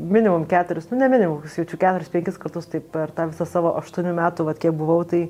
[0.00, 4.14] minimum keturis, nu ne minimum, jaučiu keturis, penkis kartus taip per tą visą savo aštuonių
[4.16, 5.26] metų, vad kiek buvau, tai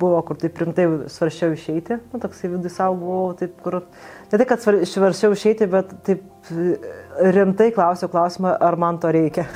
[0.00, 3.80] buvo, kur taip rimtai svaršiau išeiti, nu toksai vidui savo buvau, taip kur,
[4.32, 6.52] ne tai, kad svaršiau išeiti, bet taip
[7.36, 9.46] rimtai klausiau klausimą, ar man to reikia.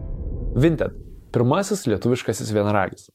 [0.62, 0.96] Vinted-
[1.36, 3.10] pirmasis lietuviškasis vienaragis.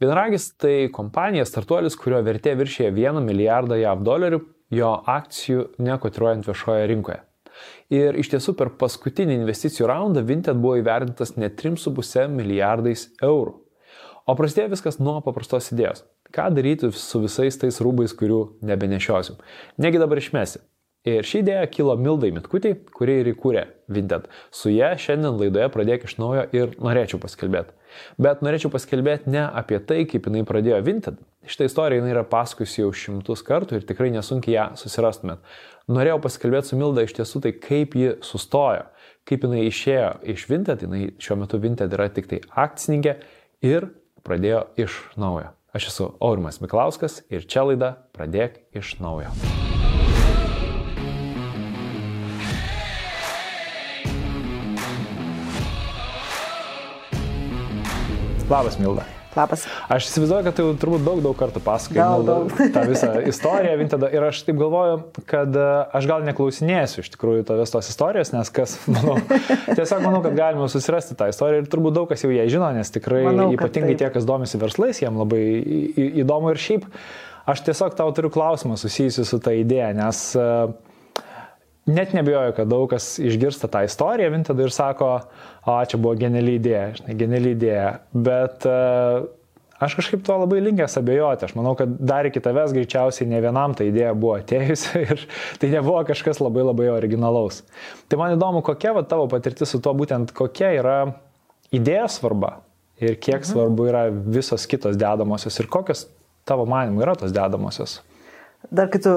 [0.00, 4.40] Vienaragis tai kompanija, startuolis, kurio vertė viršyje 1 milijardą JAV dolerių,
[4.72, 7.20] jo akcijų nekotiruojant viešoje rinkoje.
[7.94, 13.56] Ir iš tiesų per paskutinį investicijų raundą Vinted buvo įvertintas net 3,5 milijardais eurų.
[14.30, 16.04] O prasidėjo viskas nuo paprastos idėjos.
[16.30, 19.40] Ką daryti su visais tais rūbais, kurių nebenešiosim?
[19.82, 20.60] Negi dabar išmesi.
[21.08, 24.26] Ir ši idėja kilo Mildai Mitkutį, kuri ir įkūrė Vinted.
[24.52, 27.72] Su ją šiandien laidoje pradėk iš naujo ir norėčiau paskelbėti.
[28.20, 31.16] Bet norėčiau paskelbėti ne apie tai, kaip jinai pradėjo Vinted.
[31.48, 35.40] Šitą istoriją jinai yra pasakojusi jau šimtus kartų ir tikrai nesunkiai ją susirastumėt.
[35.90, 38.84] Norėjau paskelbėti su Milda iš tiesų tai, kaip ji sustojo,
[39.26, 43.16] kaip jinai išėjo iš Vinted, jinai šiuo metu Vinted yra tik tai akcininkė
[43.66, 43.88] ir
[44.22, 45.50] pradėjo iš naujo.
[45.74, 49.34] Aš esu Aurimas Miklauskas ir čia laida Pradėk iš naujo.
[58.50, 59.06] Labas, Milda.
[59.36, 59.62] Labas.
[59.88, 64.26] Aš įsivaizduoju, kad tai jau turbūt daug, daug kartų pasakoju tą visą istoriją Vintedo ir
[64.26, 64.96] aš taip galvoju,
[65.30, 69.20] kad e, aš gal neklausinėsiu iš tikrųjų tavęs tos istorijos, nes kas, manau,
[69.70, 72.90] tiesiog manau, kad galima susirasti tą istoriją ir turbūt daug kas jau ją žino, nes
[72.90, 75.42] tikrai manau, ypatingai tie, kas domisi verslais, jiem labai
[76.24, 76.90] įdomu ir šiaip.
[77.50, 80.74] Aš tiesiog tau turiu klausimą susijusiu su tą idėją, nes uh,
[81.86, 85.10] net nebijoju, kad daug kas išgirsta tą istoriją Vintedą ir sako,
[85.66, 87.90] o čia buvo geniali idėja, žinai, geniali idėja.
[88.12, 89.24] Bet uh,
[89.80, 91.48] aš kažkaip to labai linkęs abejoti.
[91.48, 95.24] Aš manau, kad dar iki tavęs greičiausiai ne vienam ta idėja buvo atėjusi ir
[95.62, 97.62] tai nebuvo kažkas labai labai originalaus.
[98.08, 100.98] Tai man įdomu, kokia va tavo patirtis su tuo būtent, kokia yra
[101.74, 102.58] idėja svarba
[103.00, 103.48] ir kiek mhm.
[103.54, 106.06] svarbu yra visos kitos dedamosios ir kokios
[106.48, 108.00] tavo manimų yra tos dedamosios.
[108.70, 109.12] Dar kai tu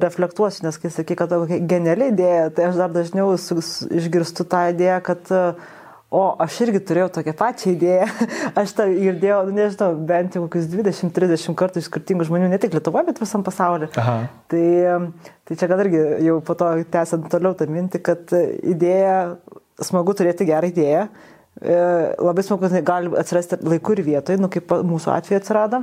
[0.00, 4.98] reflektuosi, nes kai sakai, kad tokia geniali idėja, tai aš dar dažniau išgirstu tą idėją,
[5.06, 5.32] kad
[6.14, 8.08] o aš irgi turėjau tokią pačią idėją,
[8.60, 12.76] aš tą girdėjau, nu, nežinau, bent jau kokius 20-30 kartų iš skirtingų žmonių, ne tik
[12.76, 13.88] Lietuvoje, bet visam pasaulyje.
[14.52, 14.64] Tai,
[15.48, 19.18] tai čia gal irgi jau po to tęsiant toliau tą mintį, kad idėja,
[19.82, 21.06] smagu turėti gerą idėją,
[21.58, 21.78] e,
[22.20, 25.82] labai smagu, kad gali atsirasti laiku ir vietoj, nu kaip mūsų atveju atsirado.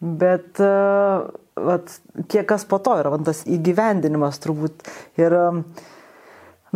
[0.00, 1.28] Bet uh,
[1.66, 1.94] vat,
[2.30, 4.84] kiek kas po to yra, vat, tas įgyvendinimas turbūt.
[5.20, 5.62] Ir um,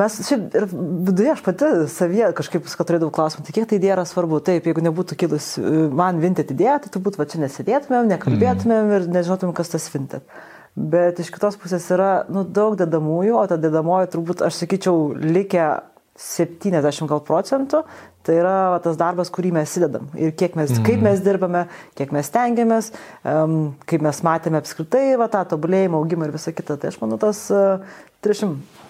[0.00, 3.98] mes šiaip ir viduje aš pati savyje kažkaip viską turėdavau klausimą, tai kiek tai idėja
[3.98, 4.42] yra svarbu.
[4.44, 8.94] Taip, jeigu nebūtų kilus uh, man vintet idėja, tai turbūt va čia nesėdėtumėm, nekalbėtumėm mm.
[8.98, 10.26] ir nežinotumėm, kas tas vintet.
[10.74, 15.68] Bet iš kitos pusės yra nu, daug dedamųjų, o ta dedamoji turbūt, aš sakyčiau, likę
[16.14, 17.82] 70 gal procentų,
[18.24, 20.06] tai yra va, tas darbas, kurį mes įdedam.
[20.14, 20.86] Ir kiek mes, mm.
[20.86, 21.64] kaip mes dirbame,
[21.98, 22.92] kiek mes tengiamės,
[23.26, 26.78] um, kaip mes matėme apskritai va, tą tobulėjimą, augimą ir visą kitą.
[26.80, 27.82] Tai aš manau, tas uh,
[28.24, 28.82] 300.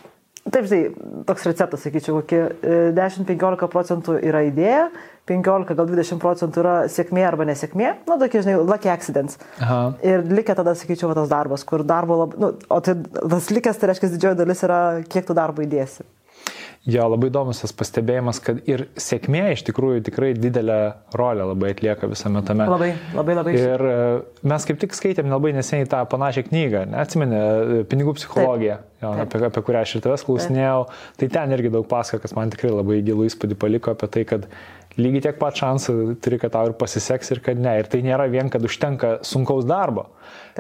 [0.44, 0.78] Taip, tai
[1.24, 2.42] toks receptas, sakyčiau, kokie
[2.92, 4.90] 10-15 procentų yra idėja,
[5.24, 9.38] 15 gal 20 procentų yra sėkmė arba nesėkmė, nu, tokie, žinai, lucky accidents.
[9.64, 9.78] Aha.
[10.04, 13.80] Ir likę tada, sakyčiau, va, tas darbas, kur darbo labai, nu, o tai tas likęs,
[13.80, 16.04] tai reiškia, didžioji dalis yra, kiek tu darbo įdėsi.
[16.84, 20.76] Jo, labai įdomus tas pastebėjimas, kad ir sėkmė iš tikrųjų tikrai didelę
[21.16, 22.66] rolę labai atlieka visame tame.
[22.68, 23.54] Labai, labai, labai.
[23.56, 23.94] Ir e,
[24.52, 29.40] mes kaip tik skaitėm labai neseniai tą panašią knygą, neatsimenė, e, pinigų psichologija, jo, apie,
[29.48, 30.84] apie kurią aš ir tavęs klausinėjau.
[30.90, 31.16] Taip.
[31.22, 34.44] Tai ten irgi daug pasako, kas man tikrai labai gilų įspūdį paliko apie tai, kad
[35.00, 37.78] lygiai tiek pat šansų turi, kad tau ir pasiseks ir kad ne.
[37.80, 40.10] Ir tai nėra vien, kad užtenka sunkaus darbo.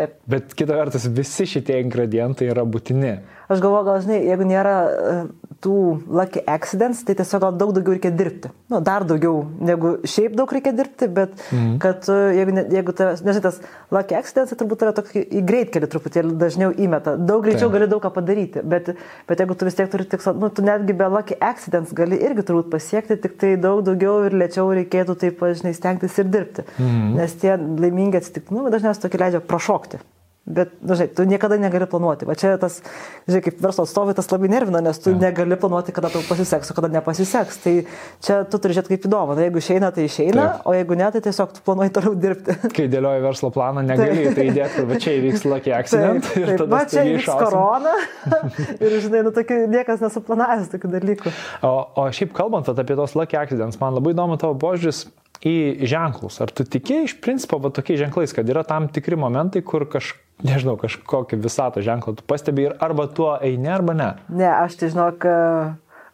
[0.00, 0.16] Taip.
[0.24, 3.18] Bet kita vertus, visi šitie ingredientai yra būtini.
[3.48, 5.16] Aš galvoju, gal žinai, jeigu nėra e,
[5.64, 5.76] tų
[6.08, 8.50] lucky accidents, tai tiesiog gal daug daugiau reikia dirbti.
[8.72, 11.74] Nu, dar daugiau negu šiaip daug reikia dirbti, bet mm.
[11.82, 13.60] kad e, jeigu, jeigu tavęs, nežinai, tas
[13.92, 17.18] lucky accidents, tai turbūt yra toks į greitkelį truputėlį dažniau įmeta.
[17.20, 17.74] Daug greičiau tai.
[17.76, 18.94] gali daug ką padaryti, bet,
[19.28, 22.46] bet jeigu tu vis tiek turi tikslą, nu, tu netgi be lucky accidents gali irgi
[22.48, 26.64] turbūt pasiekti, tik tai daug daugiau ir lėčiau reikėtų taip, žinai, stengtis ir dirbti.
[26.80, 27.14] Mm.
[27.20, 30.00] Nes tie laimingi atsitiktinumai dažniausiai tokie leidžia prašokti.
[30.44, 32.26] Bet, nu, žinai, tu niekada negali planuoti.
[32.28, 32.82] Va čia tas,
[33.24, 35.16] žinai, kaip verslo atstovai tas labai nervina, nes tu ja.
[35.22, 37.60] negali planuoti, kada tau pasiseks, o kada nepasiseks.
[37.64, 37.72] Tai
[38.20, 39.38] čia tu turi žiūrėti kaip įdomu.
[39.38, 40.66] Na, jeigu išeina, tai išeina, Taip.
[40.68, 42.58] o jeigu ne, tai tiesiog tu planuoji toliau dirbti.
[42.76, 44.36] Kai dėlioji verslo planą, negali Taip.
[44.36, 46.28] tai įdėti, va čia įvyks lucky accident.
[46.28, 46.66] Taip, taip.
[46.74, 47.94] Va čia įvyks korona.
[48.84, 51.32] ir, žinai, nu, tokių, niekas nesuplanavęs tokių dalykų.
[51.64, 51.72] O,
[52.04, 55.06] o šiaip kalbant apie tos lucky accidents, man labai įdomu tavo požiūris
[55.44, 55.56] į
[55.88, 56.36] ženklus.
[56.44, 60.20] Ar tu tikėjai iš principo va, tokiais ženklais, kad yra tam tikri momentai, kur kažkas
[60.42, 64.10] nežinau, kažkokį visato ženklą tu pastebi ir arba tuo eini, arba ne?
[64.28, 65.26] Ne, aš tai žinok,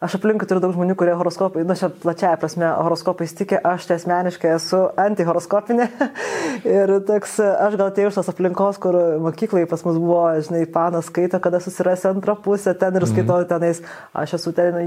[0.01, 3.97] aš aplinkui turiu daug žmonių, kurie horoskopai, nu, čia plačiaja prasme, horoskopais tikė, aš tai
[3.99, 5.89] asmeniškai esu antihoroskopinė.
[6.77, 11.09] ir toks, aš gal atėjau iš tos aplinkos, kur mokyklai pas mus buvo, žinai, panas
[11.11, 13.51] skaito, kada susirasi antrą pusę ten ir skaitau mm.
[13.51, 13.83] tenais,
[14.17, 14.81] aš esu ten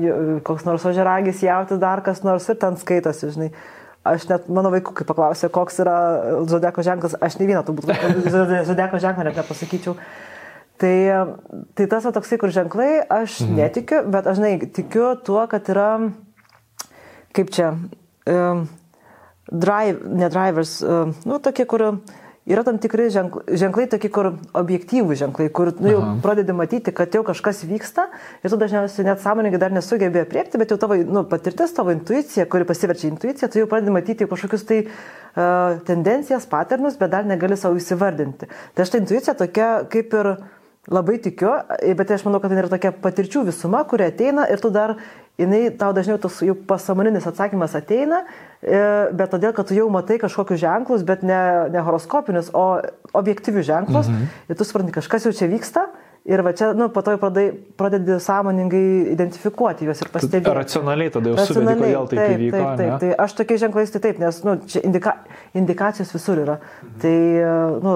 [0.47, 3.55] koks nors ožeragis, jautis dar kas nors ir ten skaitosi, žinai.
[4.05, 5.97] Aš net mano vaikų, kai paklausė, koks yra
[6.51, 7.89] zodieko ženklas, aš ne vieną turbūt
[8.69, 9.97] zodieko ženklą net nepasakyčiau.
[10.81, 10.95] Tai,
[11.79, 13.61] tai tas va toksai, kur ženklai, aš mhm.
[13.61, 15.89] netikiu, bet aš, žinai, tikiu tuo, kad yra,
[17.37, 17.71] kaip čia,
[18.29, 18.65] um,
[19.49, 21.87] drive, ne drivers, um, nu, tokie, kur
[22.47, 26.17] yra tam tikri ženklai, ženklai tokie, kur objektyvų ženklai, kur nu, jau Aha.
[26.25, 28.09] pradedi matyti, kad jau kažkas vyksta
[28.45, 32.49] ir tu dažniausiai net sąmoningai dar nesugebėjai priepti, bet jau tavo nu, patirtis, tavo intuicija,
[32.51, 37.57] kuri pasiverčia intuicija, tu jau pradedi matyti kažkokius tai uh, tendencijas, paternus, bet dar negali
[37.61, 38.51] savo įsivardinti.
[38.77, 40.35] Tai štai intuicija tokia kaip ir
[40.93, 41.53] labai tikiu,
[41.97, 44.99] bet aš manau, kad tai yra tokia patirčių visuma, kuri ateina ir tu dar
[45.41, 48.23] jinai tau dažniau tas jau pasamoninis atsakymas ateina,
[48.63, 51.41] bet todėl, kad tu jau matai kažkokius ženklus, bet ne,
[51.75, 52.81] ne horoskopinius, o
[53.17, 54.35] objektyvius ženklus, mhm.
[54.49, 55.89] ir tu supranti, kažkas jau čia vyksta.
[56.25, 60.55] Ir va čia, nu, po to pradedi, pradedi sąmoningai identifikuoti juos ir pastebėti.
[60.57, 62.63] Racionaliai tada jau suvedai, kodėl taip, taip įvyko.
[62.63, 65.13] Taip, taip, tai aš tokiais ženklais tai taip, nes, nu, čia indika,
[65.53, 66.55] indikacijos visur yra.
[66.65, 66.95] Mhm.
[67.05, 67.13] Tai,
[67.85, 67.93] nu,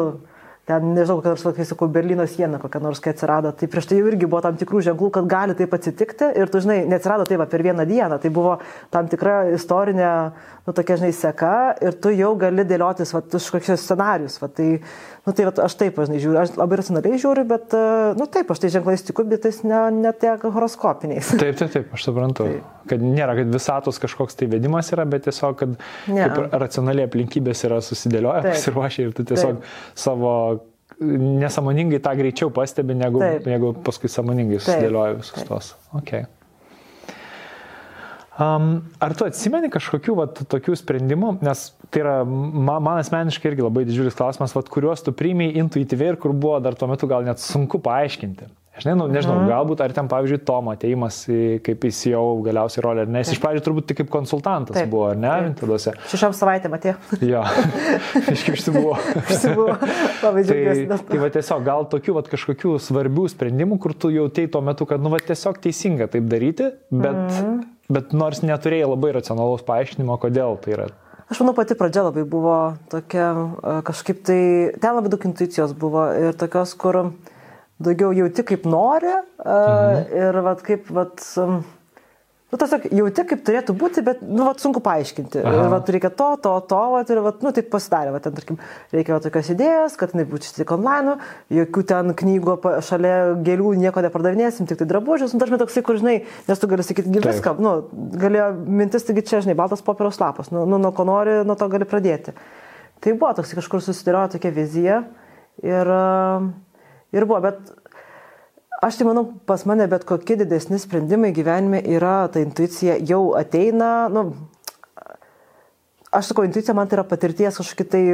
[0.69, 4.00] ten, nežinau, kad aš kai sakau, Berlyno siena kokia nors, kai atsirado, tai prieš tai
[4.00, 6.29] jau irgi buvo tam tikrų ženklų, kad gali taip atsitikti.
[6.37, 8.59] Ir tu, žinai, neatsirado taip per vieną dieną, tai buvo
[8.94, 10.11] tam tikra istorinė,
[10.69, 11.55] nu, tokia, žinai, seka.
[11.85, 14.69] Ir tu jau gali dėliotis, va, kažkokius scenarius, va, tai,
[15.28, 17.76] nu, tai va, aš taip, žinai, žiūriu, aš labai racionaliai žiūriu, bet,
[18.16, 21.34] nu, taip, aš tai ženklais tikiu, bet tais ne, ne tiek horoskopiniais.
[21.36, 22.72] Taip, taip, taip, aš suprantu, taip.
[22.88, 28.48] kad nėra, kad visatos kažkoks tai vedimas yra, bet tiesiog, kad racionaliai aplinkybės yra susidėlioję,
[28.48, 29.78] pasiruošę ir tu tiesiog taip.
[30.08, 30.34] savo
[31.00, 35.52] nesąmoningai tą greičiau pastebi, negu, negu paskui sąmoningai susidėlioja visus Taip.
[35.52, 35.74] tos.
[36.00, 36.24] Okay.
[38.38, 43.64] Um, ar tu atsimeni kažkokių vat, tokių sprendimų, nes tai yra man, man asmeniškai irgi
[43.67, 47.26] labai didžiulis klausimas, vat, kuriuos tu priimiai intuityviai ir kur buvo dar tuo metu gal
[47.26, 48.46] net sunku paaiškinti.
[48.78, 49.48] Žinai, nu, nežinau, mhm.
[49.50, 51.20] galbūt ar ten, pavyzdžiui, Tomo ateimas,
[51.66, 54.90] kaip jis jau galiausiai rolė, ar ne, jis iš pradžių turbūt tik kaip konsultantas taip,
[54.92, 55.94] buvo, ar ne, Vintaduose.
[56.12, 56.94] Šešiam savaitėm atėjo.
[57.26, 57.42] jo,
[58.34, 58.94] iškipšsibuvo.
[59.25, 59.78] Išsibuvo,
[60.22, 60.84] labai džiaugiuosi.
[60.92, 64.86] tai, tai va tiesiog, gal tokių va kažkokių svarbių sprendimų, kur tu jautėjai tuo metu,
[64.90, 67.58] kad, nu, va tiesiog teisinga taip daryti, bet, mhm.
[67.98, 70.92] bet nors neturėjai labai racionalaus paaiškinimo, kodėl tai yra.
[71.28, 72.54] Aš manau, pati pradžia labai buvo
[72.88, 73.26] tokia
[73.84, 74.38] kažkaip tai,
[74.81, 77.02] ten labai daug intuicijos buvo ir tokios, kur...
[77.02, 77.34] Uh,
[77.82, 80.14] daugiau jauti kaip nori mhm.
[80.19, 85.44] ir vat, kaip, vat, nu, tiesiog jauti kaip turėtų būti, bet, nu, vat, sunku paaiškinti.
[85.44, 85.52] Aha.
[85.54, 88.58] Ir, vat, reikia to, to, to, vat, ir, vat, nu, taip pasidarė, vat, ten, tarkim,
[88.94, 91.19] reikia vat, tokios idėjos, kad jinai būtų tik online,
[91.54, 92.58] jokių ten knygų
[92.88, 93.16] šalia
[93.46, 96.19] gėlių nieko nepardavinėsim, tik tai drabužius, nu, dažnai toksai, kur, žinai,
[96.50, 97.76] nes tu gali sakyti, viską, nu,
[98.19, 101.70] galėjo mintis, taigi čia, žinai, baltas popieriaus lapas, nu, nu, nuo ko nori, nuo to
[101.70, 102.34] gali pradėti.
[102.98, 105.02] Tai buvo toks kažkur susidėliojo tokia vizija
[105.62, 106.48] ir uh,
[107.16, 107.72] Ir buvo, bet
[108.84, 114.08] aš tai manau, pas mane bet kokie didesni sprendimai gyvenime yra, ta intuicija jau ateina,
[114.12, 114.28] nu,
[116.12, 118.05] aš sakau, intuicija man tai yra patirties kažkokia tai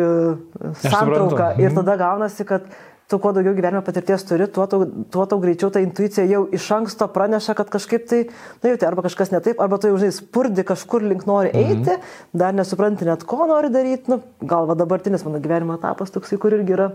[0.83, 1.55] santrauka.
[1.59, 1.79] Ir mhm.
[1.81, 2.67] tada gaunasi, kad
[3.11, 6.71] tu kuo daugiau gyvenimo patirties turi, tuo tau, tuo tau greičiau ta intuicija jau iš
[6.79, 8.23] anksto praneša, kad kažkaip tai,
[8.63, 11.53] na jau tai arba kažkas ne taip, arba tu jau, žinai, spurdi kažkur link nori
[11.53, 11.59] mhm.
[11.61, 12.39] eiti, mhm.
[12.45, 16.57] dar nesupranti net ko nori daryti, nu, gal va dabartinis mano gyvenimo etapas toksai, kur
[16.57, 16.95] irgi yra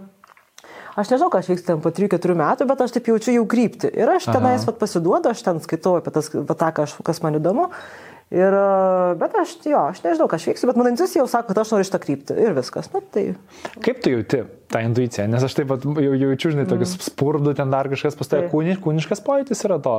[0.99, 3.89] aš nežinau, kas vyks ten po 3-4 metų, bet aš taip jaučiu jau krypti.
[3.95, 7.39] Ir aš tenais vat, pasiduodu, aš ten skaitau apie tas, va, tą, kas, kas man
[7.39, 7.69] įdomu.
[8.29, 8.53] Ir,
[9.17, 11.87] bet aš, jo, aš nežinau, kas vyks, bet mano intuicija jau sako, kad aš noriu
[11.87, 12.91] šitą kryptį ir viskas.
[12.93, 13.23] Na, tai...
[13.81, 15.25] Kaip tu jauti tą intuiciją?
[15.31, 17.07] Nes aš taip pat jau jaučiu, žinai, tokius mm.
[17.07, 19.95] spurdų, ten dar kažkas pastoja, kūniš, kūniškas pojūtis yra to.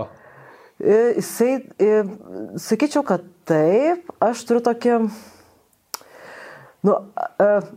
[0.81, 1.59] Jisai,
[2.63, 4.95] sakyčiau, kad taip, aš turiu tokį
[6.81, 6.95] Nu,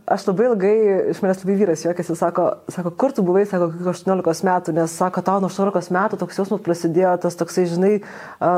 [0.08, 0.76] aš labai ilgai,
[1.12, 4.94] iš manęs labai vyras juokiasi, sako, sako, kur tu buvai, sako, iki 18 metų, nes
[4.96, 7.90] sako, tau nuo 18 metų toks jausmas prasidėjo tas toksai, žinai,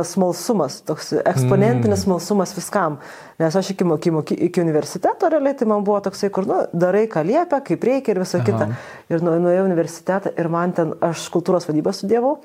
[0.06, 2.04] smalsumas, toks eksponentinis mm.
[2.04, 3.00] smalsumas viskam.
[3.42, 7.26] Nes aš iki, iki, iki universiteto realiai tai man buvo toksai, kur, nu, darai, ką
[7.26, 8.46] liepia, kaip reikia ir visa Aha.
[8.46, 8.70] kita.
[9.10, 12.38] Ir nuėjau universitetą ir man ten, aš kultūros vadybą studijavau.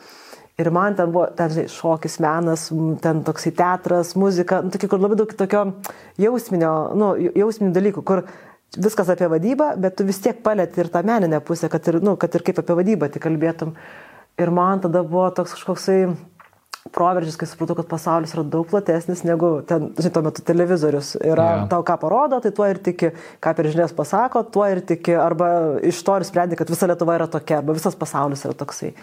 [0.61, 2.67] Ir man ten buvo, ten, žinai, šokis, menas,
[3.01, 5.65] ten toksai teatras, muzika, nu, tokia, kur labai daug tokio
[6.21, 8.25] jausminio, nu, jausminių dalykų, kur
[8.77, 12.15] viskas apie vadybą, bet tu vis tiek palėti ir tą meninę pusę, kad ir, nu,
[12.19, 13.73] kad ir kaip apie vadybą tik kalbėtum.
[14.39, 15.97] Ir man tada buvo toks kažkoksai
[16.89, 21.13] proveržis, kai supratau, kad pasaulis yra daug platesnis negu ten, žinai, tuo metu televizorius.
[21.21, 21.67] Yra yeah.
[21.69, 23.11] tau ką parodo, tai tuo ir tiki,
[23.43, 25.51] ką per žinias pasako, tuo ir tiki, arba
[25.87, 28.95] iš to ir sprendi, kad visa Lietuva yra tokia, arba visas pasaulis yra toksai.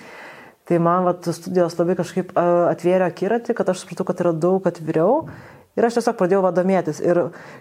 [0.68, 5.22] Tai man vat, studijos labai kažkaip atvėrė akiratį, kad aš supratau, kad yra daug atviriau.
[5.78, 6.98] Ir aš tiesiog pradėjau vadomėtis.
[7.04, 7.20] Ir,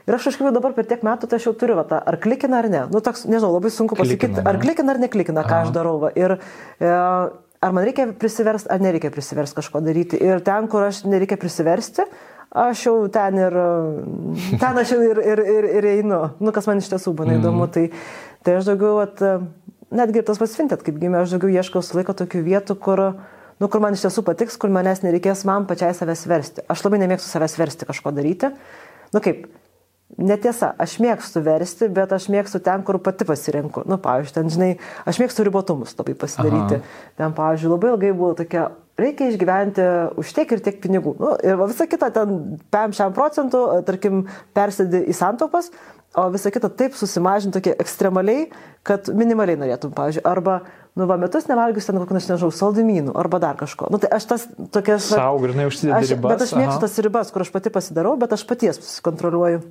[0.10, 2.64] ir aš kažkaip dabar per tiek metų, tai aš jau turiu, va, tą, ar klikina
[2.64, 2.82] ar ne.
[2.90, 5.68] Nu, toks, nežinau, labai sunku pasakyti, ar klikina ar neklikina, ką Aha.
[5.68, 6.00] aš darau.
[6.02, 6.10] Va.
[6.18, 10.18] Ir e, ar man reikia prisiversti, ar nereikia prisiversti kažko daryti.
[10.18, 12.08] Ir ten, kur aš nereikia prisiversti,
[12.58, 13.60] aš jau ten ir,
[14.64, 16.24] ten aš jau ir, ir, ir, ir einu.
[16.42, 17.44] Nu, kas man iš tiesų būna mm.
[17.44, 17.70] įdomu.
[17.78, 17.86] Tai,
[18.42, 19.22] tai aš daugiau, at,
[19.92, 23.04] netgi tas pasvintet, kaip gimė, aš daugiau ieškau su laiko tokių vietų, kur,
[23.62, 26.66] nu, kur man iš tiesų patiks, kur manęs nereikės man pačiai savęs versti.
[26.72, 28.52] Aš labai nemėgstu savęs versti kažko daryti.
[29.16, 29.48] Nu kaip,
[30.16, 33.84] Netiesa, aš mėgstu versti, bet aš mėgstu ten, kur pati pasirenku.
[33.92, 34.70] Nu, pavyzdžiui, ten, žinai,
[35.04, 36.80] aš mėgstu ribotumus labai pasidaryti.
[36.80, 37.12] Aha.
[37.20, 39.88] Ten, pavyzdžiui, labai ilgai buvo tokia, reikia išgyventi
[40.24, 41.14] už tiek ir tiek pinigų.
[41.20, 44.24] Nu, ir visa kita ten 5 procentų, tarkim,
[44.56, 45.70] persėdi į santopas,
[46.18, 48.48] o visa kita taip susimažinti tokie ekstremaliai,
[48.88, 50.60] kad minimaliai norėtum, pavyzdžiui, arba,
[50.98, 53.92] nu, va, metus nevalgius ten kokių, nežinau, saldumynų, arba dar kažko.
[53.94, 55.12] Nu, tai aš tas tokias...
[55.12, 56.34] Sau, grinai užsidėti ribas.
[56.34, 59.62] Bet aš mėgstu tas ribas, kur aš pati pasidarau, bet aš paties susikontroliuoju.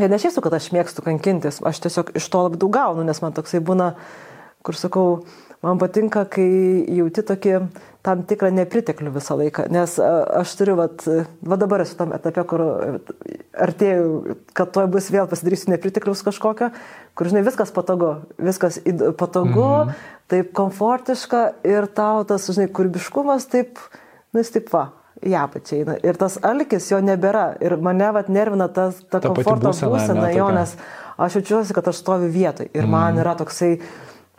[0.00, 3.18] Ir ne šiaip, kad aš mėgstu kankintis, aš tiesiog iš to labai daug gaunu, nes
[3.24, 3.90] man toksai būna,
[4.62, 5.06] kur sakau,
[5.66, 6.46] man patinka, kai
[7.00, 7.56] jauti tokį
[8.06, 11.04] tam tikrą nepriteklių visą laiką, nes aš turiu, vat,
[11.44, 12.62] va dabar esu tam etape, kur
[13.52, 16.70] artėjau, kad toj bus vėl pasidarysiu nepriteklius kažkokio,
[17.18, 18.80] kur, žinai, viskas patogu, viskas
[19.20, 19.98] patogu, mhm.
[20.32, 23.82] taip komfortiška ir tau tas, žinai, kūrybiškumas taip,
[24.32, 24.86] nu jis taip va,
[25.20, 25.96] į apačią eina.
[26.06, 27.50] Ir tas alkis jo nebėra.
[27.60, 30.72] Ir mane vat nervina tas, ta, ta komforto būsena, būsena jo, nes
[31.20, 32.70] aš jaučiuosi, kad aš stoviu vietoj.
[32.72, 32.94] Ir mm.
[32.94, 33.74] man yra toksai,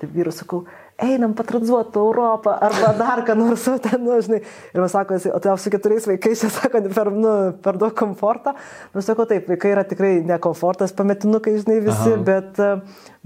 [0.02, 0.64] taip vyru sakau,
[1.02, 4.42] einam patranzuoti Europą arba dar ką nors, ten, nu, žinai.
[4.74, 8.54] Ir man sako, o tai su keturiais vaikais, jie sako, per, nu, per daug komfortą.
[8.94, 12.24] Nu, sako, taip, vaikai yra tikrai ne komfortas, pametinukai, žinai, visi, Aha.
[12.28, 12.62] bet,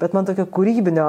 [0.02, 1.08] bet man tokio kūrybinio,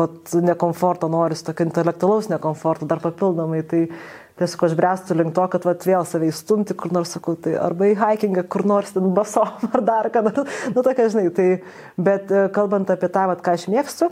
[0.00, 3.64] vat, nekomforto noris, tokio intelektualaus nekomforto dar papildomai.
[3.68, 3.86] Tai,
[4.38, 7.86] tiesiog aš bręstu link to, kad vat, vėl save įstumti kur nors, sakau, tai arba
[7.90, 11.48] į hikingą, kur nors ten basom ar dar ką nors, nu tokia, žinai, tai,
[11.94, 14.10] bet kalbant apie tą, vat, ką aš mėgstu,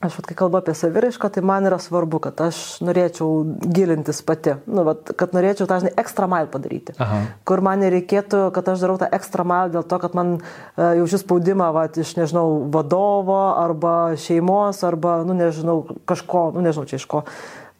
[0.00, 4.54] Aš, vat, kai kalbu apie saviraišką, tai man yra svarbu, kad aš norėčiau gilintis pati,
[4.64, 6.94] nu, vat, kad norėčiau tą, žinai, ekstra mile padaryti.
[7.04, 7.18] Aha.
[7.44, 11.20] Kur man nereikėtų, kad aš darau tą ekstra mile dėl to, kad man uh, jaučiu
[11.20, 17.04] spaudimą, vat, iš, nežinau, vadovo arba šeimos arba, nu, nežinau, kažko, nu, nežinau, čia iš
[17.10, 17.26] ko.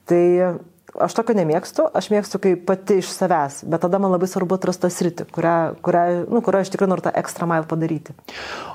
[0.04, 0.24] Tai
[0.98, 4.84] aš tokio nemėgstu, aš mėgstu kaip pati iš savęs, bet tada man labai svarbu atrasti
[4.84, 8.16] tą sritį, kurią, kurią, nu, kurią aš tikrai noriu tą ekstra mile padaryti.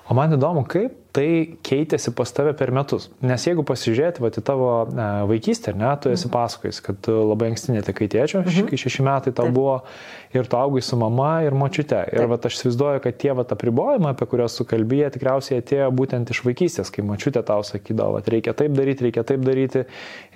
[0.05, 3.07] O man įdomu, kaip tai keitėsi pas tave per metus.
[3.25, 6.33] Nes jeigu pasižiūrėti va, į tavo e, vaikystę, ne, tu esi mhm.
[6.33, 8.67] pasakojęs, kad labai anksti netekai tėčio, mhm.
[8.69, 9.55] kai šeši metai tau Taip.
[9.55, 9.75] buvo
[10.35, 12.01] ir tu augai su mama ir močiute.
[12.13, 16.43] Ir va, aš įsivaizduoju, kad tie va, apribojimai, apie kuriuos sukalbėjai, tikriausiai atėjo būtent iš
[16.45, 19.85] vaikystės, kai močiutė tau sakydavo, kad reikia taip daryti, reikia taip daryti.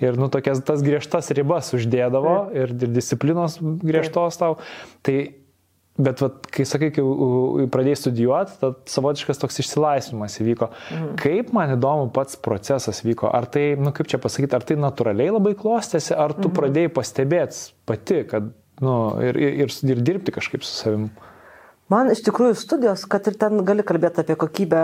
[0.00, 2.56] Ir nu, tokias tas griežtas ribas uždėdavo Taip.
[2.56, 4.56] ir, ir disciplinos griežtos tau.
[5.06, 5.18] Tai
[6.00, 7.04] Bet vat, kai sakai, kai
[7.72, 10.70] pradėjai studijuoti, tad savotiškas toks išsilaisvinimas įvyko.
[10.70, 11.08] Mhm.
[11.20, 13.28] Kaip man įdomu pats procesas vyko?
[13.28, 16.56] Ar tai, nu kaip čia pasakyti, ar tai natūraliai labai klostėsi, ar tu mhm.
[16.56, 18.94] pradėjai pastebėti pati, kad, nu,
[19.26, 21.10] ir, ir, ir dirbti kažkaip su savimi?
[21.90, 24.82] Man iš tikrųjų studijos, kad ir ten gali kalbėti apie kokybę,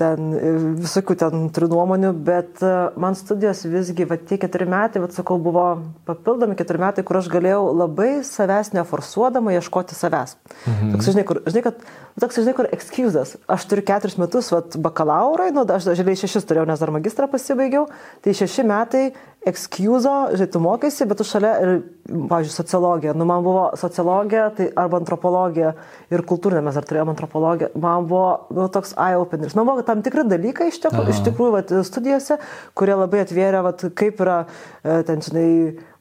[0.00, 0.30] ten
[0.78, 5.36] visokių ten turiu nuomonių, bet e, man studijos visgi, va tie keturi metai, va sakau,
[5.44, 5.66] buvo
[6.08, 10.38] papildomi keturi metai, kur aš galėjau labai savęs neforsuodama ieškoti savęs.
[10.64, 10.94] Mhm.
[10.96, 11.84] Toks, žinai, kur, žinai, kad,
[12.16, 13.36] toks, žinai, kur excusas.
[13.44, 17.90] Aš turiu keturis metus, va, bakalaurai, nu, aš dažnai šešis turėjau, nes dar magistrą pasibaigiau,
[18.24, 19.04] tai šeši metai
[19.46, 21.70] excuso, žinai, tu mokaiesi, bet tu šalia ir,
[22.08, 23.14] pavyzdžiui, sociologija.
[23.16, 25.74] Nu, man buvo sociologija, tai arba antropologija
[26.12, 27.70] ir kultūrinė, mes dar turėjome antropologiją.
[27.80, 29.56] Man buvo nu, toks eye-openeris.
[29.58, 32.40] Man buvo tam tikri dalykai iš, tikrųjų, iš tikrųjų vat, studijose,
[32.78, 35.48] kurie labai atvėrė, vat, kaip yra e, ten, žinai,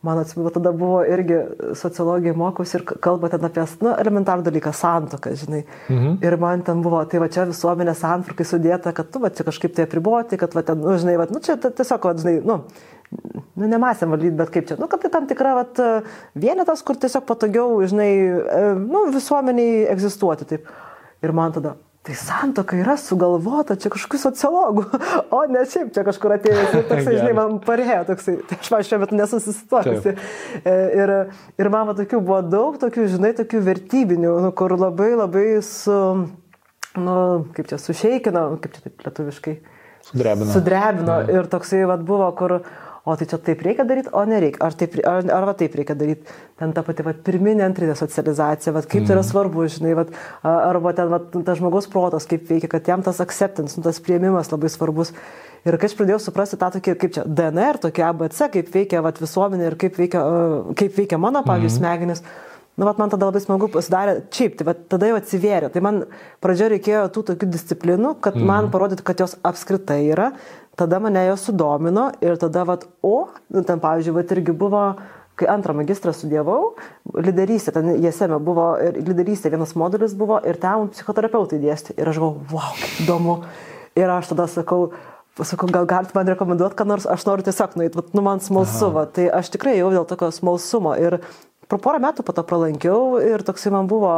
[0.01, 1.39] man atsimenu, tada buvo irgi
[1.75, 5.63] sociologija mokosi ir kalba ten apie nu, elementarų dalyką- santoką, žinai.
[5.89, 6.17] Mhm.
[6.21, 9.73] Ir man ten buvo, tai va čia visuomenės santvarkai sudėta, kad tu va čia kažkaip
[9.75, 12.63] tai apriboti, kad va ten, nu, žinai, va, nu čia tiesiog, va, žinai, nu,
[13.55, 15.79] nu, nemasėm valdyti, bet kaip čia, nu, kad tai tam tikra vat,
[16.35, 20.45] vienetas, kur tiesiog patogiau, žinai, e, nu, visuomeniai egzistuoti.
[20.45, 20.67] Taip.
[21.23, 21.73] Ir man tada,
[22.07, 24.85] tai santoka yra sugalvota čia kažkokių sociologų,
[25.35, 28.85] o ne šiaip čia kažkur atėjęs ir toksai, žinai, man parėjo toksai, tai aš man
[28.87, 30.13] šiuo metu nesusituokusi.
[30.63, 31.15] E, ir,
[31.59, 35.97] ir man tokių buvo daug, tokių, žinai, tokių vertybinių, nu, kur labai labai su,
[36.95, 37.17] nu,
[37.57, 39.57] kaip čia, sušeikino, kaip čia taip lietuviškai.
[40.07, 40.51] Sudrebino.
[40.53, 41.19] Sudrebino.
[41.25, 41.41] Ja.
[41.41, 42.61] Ir toksai vat, buvo, kur,
[43.07, 45.95] o tai čia taip reikia daryti, o nereikia, ar, taip, ar, ar va taip reikia
[45.95, 46.27] daryti.
[46.59, 49.07] Ten ta pati va, pirminė, antrinė socializacija, va, kaip mm.
[49.07, 49.29] tai yra mhm.
[49.29, 50.05] svarbu, žinai, va,
[50.43, 54.51] arba ten va, tas žmogaus protas, kaip veikia, kad jam tas acceptance, nu, tas prieimimas
[54.51, 55.13] labai svarbus.
[55.67, 59.23] Ir kai aš pradėjau suprasti tą tokį, kaip čia DNR, tokį ABC, kaip veikia vat,
[59.23, 60.21] visuomenė ir kaip veikia,
[60.79, 61.79] kaip veikia mano, pavyzdžiui, mm.
[61.79, 62.23] smegenis,
[62.77, 65.71] nu, vat, man tada labai smagu pasidarė, šiaip, tai vat, tada jau atsivėrė.
[65.73, 66.03] Tai man
[66.43, 68.47] pradžioje reikėjo tų tokių disciplinų, kad mm.
[68.51, 70.31] man parodytų, kad jos apskritai yra,
[70.77, 74.83] tada mane jos sudomino ir tada, vat, o, nu, ten pavyzdžiui, vat irgi buvo,
[75.37, 76.75] kai antrą magistrą studijavau,
[77.13, 81.97] lyderystė, ten jėsėme buvo, ir lyderystė vienas modulis buvo, ir ten psichoterapeutai dėstė.
[81.97, 83.37] Ir aš galvoju, wow, įdomu.
[83.97, 84.89] Ir aš tada sakau,
[85.37, 89.03] Pasakau, gal galite man rekomenduoti, ką nors, aš noriu tiesiog nueiti, nu man smalsu, va,
[89.05, 91.19] tai aš tikrai jau dėl tokio smalsumo ir
[91.69, 94.13] po porą metų po to pralankiau ir toksai man buvo,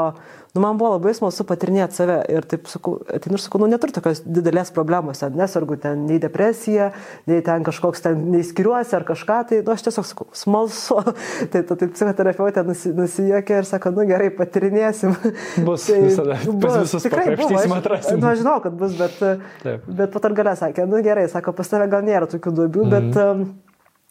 [0.54, 3.94] nu, man buvo labai smalsu patirinėti save ir taip sakau, tai nors sakau, nu, neturiu
[3.96, 6.90] tokios didelės problemos, nesvarbu ten nei depresija,
[7.30, 11.00] nei ten kažkoks ten neįskiriuosi ar kažką, tai nu, aš tiesiog sakau, smalsu.
[11.54, 15.16] tai ta tai psichoterapeutė nusi, nusijuokė ir sako, nu gerai, patirinėsim.
[15.68, 18.22] Bus tai, visada, bus, visus pakrapštysim atrasim.
[18.22, 19.18] Nu, aš žinau, kad bus, bet,
[19.64, 19.90] Taip.
[20.02, 22.94] bet pat ar galė sakė, nu gerai, sako, pas tave gal nėra tokių duobių, mm
[22.94, 23.12] -hmm.
[23.14, 23.50] bet um,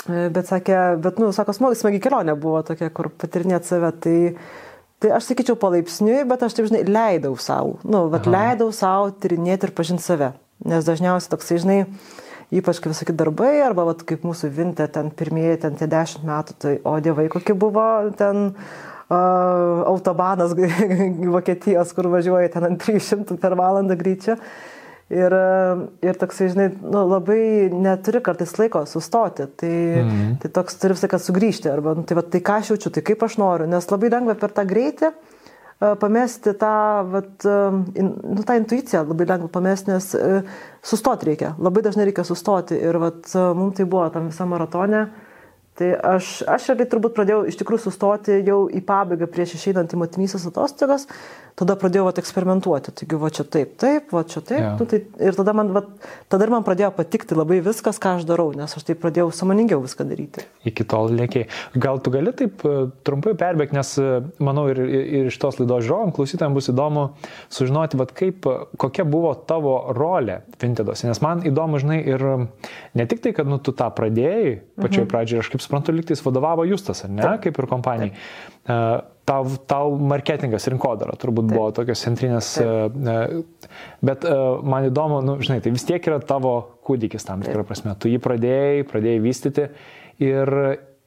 [0.06, 3.90] E, bet sakė, bet, nu, sako, smagi kelionė buvo tokia, kur patirinėti save.
[4.04, 4.16] Tai,
[5.02, 7.78] tai aš sakyčiau palaipsniui, bet aš taip, žinai, leidau savo.
[7.86, 10.32] Nu, bet leidau savo tyrinėti ir pažinti save.
[10.68, 11.78] Nes dažniausiai toksai, žinai,
[12.50, 16.56] ypač kaip visokie darbai, arba vat, kaip mūsų vintė, ten pirmieji, ten tie dešimt metų,
[16.58, 17.84] tai o dievai kokie buvo
[18.18, 20.56] ten uh, autobanas
[21.34, 24.38] Vokietijos, kur važiuoja ten ant 300 per valandą greičio.
[25.08, 25.32] Ir,
[26.04, 29.46] ir toksai, žinai, nu, labai neturi kartais laiko sustoti.
[29.56, 29.70] Tai,
[30.02, 30.34] mm.
[30.42, 31.70] tai toks turi visą laiką sugrįžti.
[31.72, 33.68] Arba, nu, tai, va, tai ką aš jaučiu, tai kaip aš noriu.
[33.72, 36.74] Nes labai lengva per tą greitį uh, pamesti tą,
[37.14, 41.54] vat, uh, in, nu, tą intuiciją, labai lengva pamesti, nes uh, sustoti reikia.
[41.56, 42.76] Labai dažnai reikia sustoti.
[42.76, 45.06] Ir vat, mums tai buvo tam visą maratonę.
[45.78, 45.88] Tai
[46.18, 50.48] aš, aš realiai turbūt pradėjau iš tikrųjų sustoti jau į pabaigą prieš išeinant į motinysės
[50.50, 51.04] atostogas,
[51.58, 52.92] tada pradėjau vat, eksperimentuoti.
[53.00, 54.62] Taigi, va čia taip, taip, va čia taip.
[54.62, 54.70] Ja.
[54.78, 55.82] Nu, tai, ir tada man, va,
[56.30, 59.82] tada ir man pradėjo patikti labai viskas, ką aš darau, nes aš taip pradėjau samoningiau
[59.84, 60.44] viską daryti.
[60.68, 61.48] Iki tol lėkiai.
[61.78, 62.74] Gal tu gali taip e,
[63.06, 64.08] trumpai perbėgti, nes e,
[64.44, 67.04] manau ir, ir iš tos laidos žiūrovom, klausytojams bus įdomu
[67.54, 68.48] sužinoti, va, kaip,
[68.78, 71.04] kokia buvo tavo rolė Vintedos.
[71.08, 72.26] Nes man įdomu, žinai, ir
[72.98, 75.12] ne tik tai, kad nu, tu tą pradėjai, pačioj mhm.
[75.12, 77.48] pradžioje, aš kaip suprantu, liktais vadovavo Justas, ar ne, taip.
[77.48, 78.14] kaip ir kompanijai.
[78.14, 79.14] Taip.
[79.28, 81.56] Tau, tau marketingas, rinkodara turbūt Taip.
[81.58, 82.96] buvo tokios centrinės, Taip.
[82.96, 83.72] E, e,
[84.08, 86.54] bet e, man įdomu, nu, žinai, tai vis tiek yra tavo
[86.88, 87.92] kūdikis tam tikrą prasme.
[88.00, 89.66] Tu jį pradėjai, pradėjai vystyti
[90.24, 90.54] ir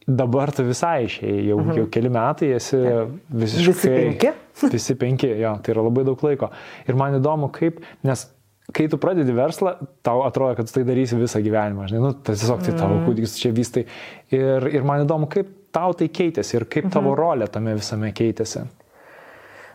[0.05, 1.79] dabar tu visai išėjai, jau, mhm.
[1.79, 3.71] jau keli metai esi visiškai...
[3.71, 4.35] Visi penki?
[4.75, 6.51] Visi penki, jo, tai yra labai daug laiko.
[6.89, 8.27] Ir man įdomu, kaip, nes
[8.75, 12.35] kai tu pradedi verslą, tau atrodo, kad tu tai darysi visą gyvenimą, žinai, nu, tai
[12.37, 13.07] tiesiog tai tavo mhm.
[13.07, 13.85] kūdikis čia vystai.
[14.33, 17.19] Ir, ir man įdomu, kaip tau tai keitėsi ir kaip tavo mhm.
[17.19, 18.67] rolė tame visame keitėsi?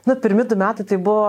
[0.07, 1.27] Nu, pirmi du metai tai buvo,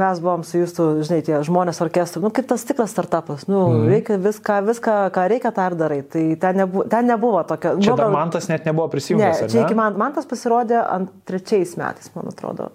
[0.00, 3.82] mes buvom su jūsų, žinai, tie žmonės orkestrai, nu, kaip tas tikras startupas, nu, mm.
[3.92, 5.98] reikia viską, viską, ką reikia, tą ir darai.
[6.14, 7.74] Tai ten, nebu, ten nebuvo tokio.
[7.76, 9.42] Čia nu, dar mantas net nebuvo prisijungęs.
[9.44, 12.70] Ne, čia iki man, mantas pasirodė ant trečiais metais, man atrodo.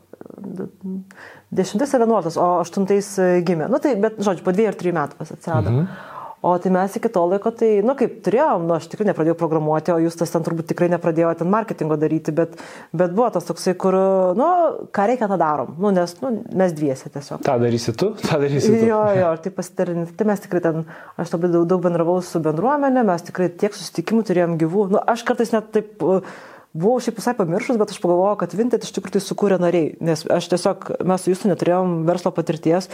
[1.50, 3.10] Dešimtais ar vienuoliktas, o aštuntais
[3.50, 3.74] gimė.
[3.74, 5.74] Nu, tai, bet, žodžiu, po dviejų ar trijų metų atsirado.
[5.74, 6.13] Mm -hmm.
[6.44, 9.94] O tai mes iki to laiko, tai, nu, kaip turėjom, nu, aš tikrai nepradėjau programuoti,
[9.94, 12.58] o jūs tas ten turbūt tikrai nepradėjo ten marketingo daryti, bet,
[12.92, 13.96] bet buvo tas toksai, kur,
[14.36, 14.50] nu,
[14.92, 17.46] ką reikia, tą darom, nu, nes, nu, mes dviesi tiesiog.
[17.48, 18.82] Ta darysi tu, tą darysi tu.
[18.92, 20.84] Jo, jo, ir tai pasitarinti, tai mes tikrai ten,
[21.16, 25.24] aš labai daug, daug bendravau su bendruomenė, mes tikrai tiek susitikimų turėjom gyvų, nu, aš
[25.30, 25.96] kartais net taip...
[26.04, 29.92] Uh, Buvau šiaip visai pamiršus, bet aš pagalvojau, kad Vinted iš tikrųjų tai sukūrė nariai,
[30.02, 32.88] nes aš tiesiog, mes su jūsų neturėjom verslo patirties,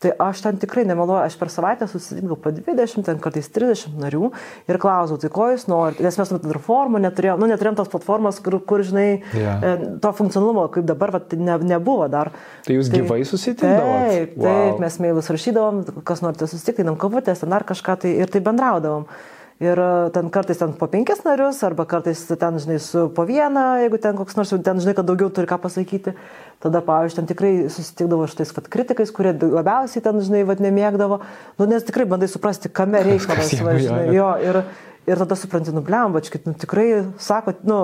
[0.00, 4.30] tai aš ten tikrai nemeluoju, aš per savaitę susitikau po 20, ten kartais 30 narių
[4.68, 7.92] ir klausau, tai ko jūs norite, nes mes tuomet dar formą neturėjom, nu neturėjom tos
[7.92, 9.84] platformos, kur, kur žinai, yeah.
[10.00, 12.32] to funkcionalumo, kaip dabar, va, tai ne, nebuvo dar.
[12.64, 14.10] Tai jūs tai, gyvai susitikdavote?
[14.16, 14.48] Taip, wow.
[14.48, 18.44] taip, mes mailus rašydavom, kas norite susitikti, einam kavutės, ten dar kažką tai ir tai
[18.44, 19.08] bendraudavom.
[19.56, 23.62] Ir e, ten kartais ten po penkis narius, arba kartais ten, žinai, su po vieną,
[23.80, 26.12] jeigu ten koks nors, ten, žinai, kad daugiau turi ką pasakyti.
[26.60, 31.22] Tada, pavyzdžiui, ten tikrai susitikdavo šitais vat, kritikais, kurie labiausiai ten, žinai, vat, nemėgdavo.
[31.56, 34.28] Nu, nes tikrai bandai suprasti, kame reikalas, žinai, jo.
[34.44, 34.60] Ir,
[35.08, 37.80] ir tada supranti, nu, blembačkit, nu, tikrai, sako, nu,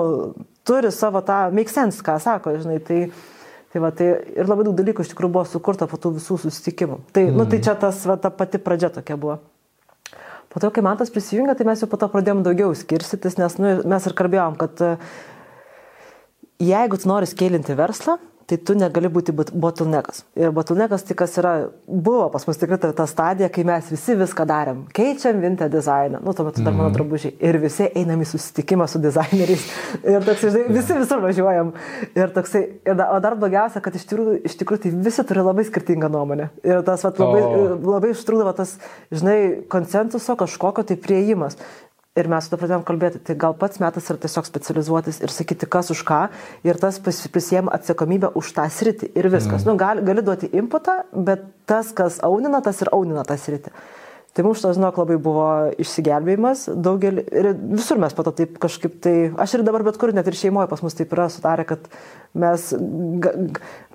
[0.67, 2.81] turi savo tą make sense, ką sako, žinai.
[2.85, 3.05] Tai,
[3.73, 4.05] Tai va, tai
[4.37, 6.99] ir labai daug dalykų iš tikrųjų buvo sukurta po tų visų susitikimų.
[7.09, 7.39] Tai, mm.
[7.39, 9.39] nu, tai čia tas, va, ta pati pradžia tokia buvo.
[10.53, 13.55] Po to, kai man tas prisijungia, tai mes jau po to pradėjom daugiau skirstytis, nes
[13.57, 14.91] nu, mes ir kalbėjom, kad e,
[16.61, 18.19] jeigu tu nori skėlinti verslą,
[18.53, 20.23] tai tu negali būti bottleneckas.
[20.37, 21.53] Ir bottleneckas tai kas yra,
[21.87, 24.83] buvo pas mus tikrai ta, ta stadija, kai mes visi viską darėm.
[24.93, 26.97] Keičiam vintę dizainą, nu tuo metu dar mano mhm.
[26.97, 27.35] drabužiai.
[27.41, 29.65] Ir visi einam į susitikimą su dizaineriais.
[30.13, 31.71] Ir toks, žinai, visi visur važiuojam.
[32.13, 35.45] Ir toksai, ir da, o dar blogiausia, kad iš tikrųjų, iš tikrųjų tai visi turi
[35.45, 36.49] labai skirtingą nuomonę.
[36.67, 37.73] Ir tas vat, labai, oh.
[37.95, 38.77] labai ištrūdavo tas,
[39.13, 39.37] žinai,
[39.71, 41.57] konsensuso kažkokio tai prieimas.
[42.13, 45.87] Ir mes tada pradėjom kalbėti, tai gal pats metas yra tiesiog specializuotis ir sakyti, kas
[45.89, 46.19] už ką,
[46.61, 49.63] ir tas prisėm atsakomybę už tą sritį ir viskas.
[49.63, 49.71] Mm.
[49.71, 53.73] Nu, gali, gali duoti inputą, bet tas, kas aunina, tas ir aunina tą sritį.
[54.37, 55.47] Tai mums šitas, žinok, labai buvo
[55.81, 60.29] išsigelbėjimas, daugelį, ir visur mes pato taip kažkaip, tai aš ir dabar bet kur, net
[60.29, 61.89] ir šeimoje pas mus taip yra sutarę, kad
[62.37, 62.69] mes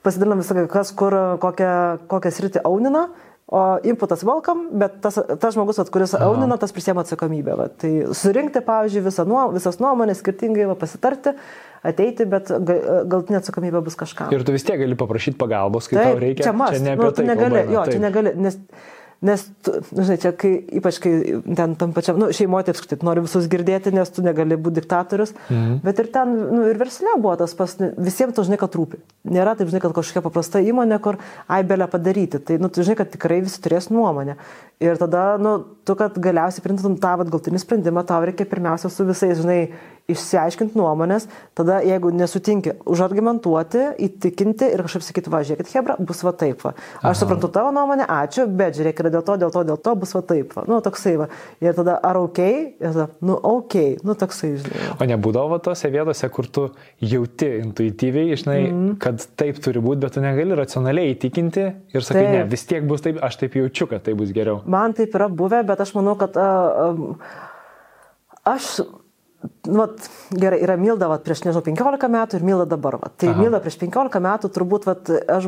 [0.03, 1.73] pasidalinam visą, kas kur kokią,
[2.11, 3.07] kokią sritį aunina
[3.49, 7.55] O inputas welcome, bet tas, tas žmogus, at, kuris aunina, tas prisėmė atsakomybę.
[7.57, 7.69] Va.
[7.81, 11.33] Tai surinkti, pavyzdžiui, visą nuo, visas nuomonės, skirtingai va, pasitarti,
[11.89, 12.53] ateiti, bet
[13.09, 14.29] galtinė atsakomybė bus kažką.
[14.37, 16.45] Ir tu vis tiek gali paprašyti pagalbos, kai taip, tau reikia.
[16.45, 17.27] Čia, mas, čia ne apie nu, tai.
[17.31, 17.97] Negali, kalba, jo, taip.
[17.97, 18.61] čia negali, nes
[19.19, 21.11] Nes, tu, nu, žinai, čia, kai, ypač kai
[21.43, 25.81] ten tam pačiam, nu, šeimoje taip nori visus girdėti, nes tu negali būti diktatorius, mhm.
[25.83, 29.03] bet ir ten, nu, ir versle buvo tas pas, visiems tu žinai, kad rūpi.
[29.27, 31.19] Nėra taip, žinai, kad kažkokia paprasta įmonė, kur
[31.51, 32.39] aibelė padaryti.
[32.39, 34.39] Tai, nu, tu žinai, kad tikrai visi turės nuomonę.
[34.87, 39.43] Ir tada, nu, tu, kad galiausiai priimtum tą galtinį sprendimą, tau reikia pirmiausia su visais,
[39.43, 39.65] žinai,
[40.09, 41.27] išsiaiškinti nuomonės,
[41.59, 46.63] tada jeigu nesutinki, užargumentuoti, įtikinti ir kažkaip sakyti, va, žiūrėkit, Hebra, bus va taip.
[46.65, 46.73] Va.
[47.03, 47.17] Aš Aha.
[47.21, 50.55] suprantu tavo nuomonę, ačiū, bet žiūrėk, dėl to, dėl to, dėl to, bus va taip.
[50.57, 50.65] Va.
[50.71, 51.27] Nu, toksai va.
[51.61, 53.77] Ir tada ar ok, ir tada, nu, ok,
[54.09, 54.87] nu, toksai, žinai.
[54.97, 56.65] O nebūdavo tose vietose, kur tu
[57.05, 58.95] jauti intuityviai, žinai, mm.
[59.05, 62.33] kad taip turi būti, bet tu negali racionaliai įtikinti ir sakai, taip.
[62.33, 64.63] ne, vis tiek bus taip, aš taip jaučiu, kad tai bus geriau.
[64.65, 67.13] Man taip yra buvę, bet aš manau, kad uh, um,
[68.49, 68.79] aš
[69.69, 72.97] Nu, vat, gerai, yra Milda vat, prieš, nežinau, 15 metų ir Milda dabar.
[72.99, 73.15] Vat.
[73.21, 73.39] Tai Aha.
[73.39, 75.47] Milda prieš 15 metų turbūt, vat, aš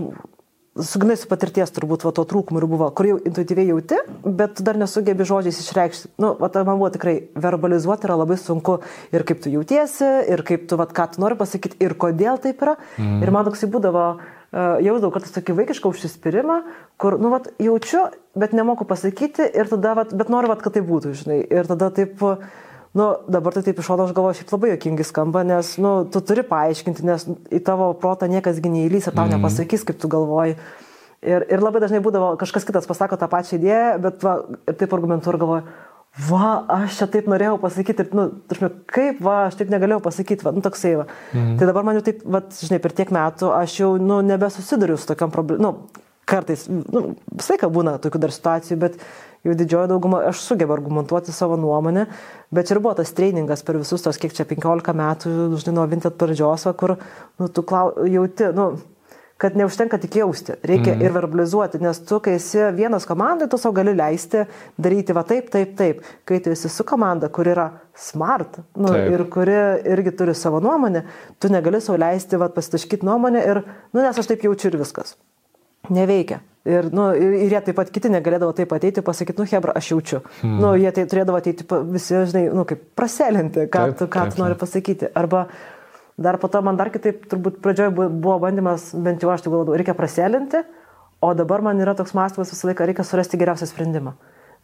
[0.79, 4.79] sugnai su patirties turbūt va, to trūkumų ir buvo, kur jau intuityviai jauti, bet dar
[4.79, 6.13] nesugebi žodžiais išreikšti.
[6.23, 8.79] Nu, va, man buvo tikrai verbalizuoti yra labai sunku
[9.15, 12.63] ir kaip tu jautiesi, ir kaip tu, va, ką tu nori pasakyti, ir kodėl taip
[12.63, 12.77] yra.
[13.01, 13.19] Mm.
[13.27, 16.63] Ir man toksai būdavo, uh, jausdavau kartais tokį vaikišką užsispyrimą,
[17.03, 18.07] kur, nu, va, jaučiu,
[18.39, 21.45] bet nemoku pasakyti, ir tada, va, bet noriu, va, kad tai būtų, žinai.
[21.51, 22.21] Ir tada taip...
[22.23, 25.93] Uh, Nu, dabar tai taip iš šono aš galvoju, šiaip labai jokingai skamba, nes, nu,
[26.11, 29.37] tu turi paaiškinti, nes į tavo protą niekas neįlys ir tau mm.
[29.37, 30.57] nepasakys, kaip tu galvoji.
[31.23, 34.35] Ir, ir labai dažnai būdavo, kažkas kitas pasako tą pačią idėją, bet va,
[34.67, 35.65] ir taip argumentuoju ir galvoju,
[36.27, 36.51] va,
[36.81, 40.57] aš čia taip norėjau pasakyti, ir, nu, taršime, kaip, va, aš taip negalėjau pasakyti, va,
[40.57, 41.07] nu, toksai, va.
[41.31, 41.57] Mm.
[41.61, 45.13] Tai dabar man jau taip, va, žinai, per tiek metų aš jau, nu, nebesusiduriu su
[45.13, 48.99] tokiam problemom, nu, kartais, nu, visai ką būna tokių dar situacijų, bet
[49.47, 52.07] jau didžioji dauguma, aš sugebu argumentuoti savo nuomonę,
[52.53, 56.19] bet ir buvo tas treningas per visus tos, kiek čia 15 metų, žinai, nuo vintet
[56.21, 56.97] pradžios, kur,
[57.41, 58.73] nu, tu klau, jauti, nu,
[59.41, 61.05] kad neužtenka tik jausti, reikia mm.
[61.07, 64.43] ir verbalizuoti, nes tu, kai esi vienas komandai, tu savo gali leisti
[64.77, 66.03] daryti va taip, taip, taip.
[66.29, 69.09] Kai tu esi su komanda, kur yra smart nu, taip.
[69.15, 69.57] ir kuri
[69.95, 71.07] irgi turi savo nuomonę,
[71.41, 75.17] tu negali savo leisti va, pasitaškyti nuomonę ir, nu, nes aš taip jaučiu ir viskas.
[75.89, 76.43] Neveikia.
[76.69, 80.19] Ir, nu, ir, jie taip pat kiti negalėdavo taip ateiti pasakyti, nu, Hebra, aš jaučiu.
[80.43, 80.59] Hmm.
[80.61, 84.35] Nu, jie tai turėdavo ateiti visi, žinai, nu, kaip praselinti, ką, taip, tu, ką taip,
[84.37, 85.09] tu nori pasakyti.
[85.17, 85.47] Arba
[86.21, 89.79] dar po to man dar kitaip, turbūt pradžioje buvo bandymas, bent jau aš tai galvodavau,
[89.81, 90.61] reikia praselinti,
[91.25, 94.13] o dabar man yra toks mąstymas visą laiką, reikia surasti geriausią sprendimą.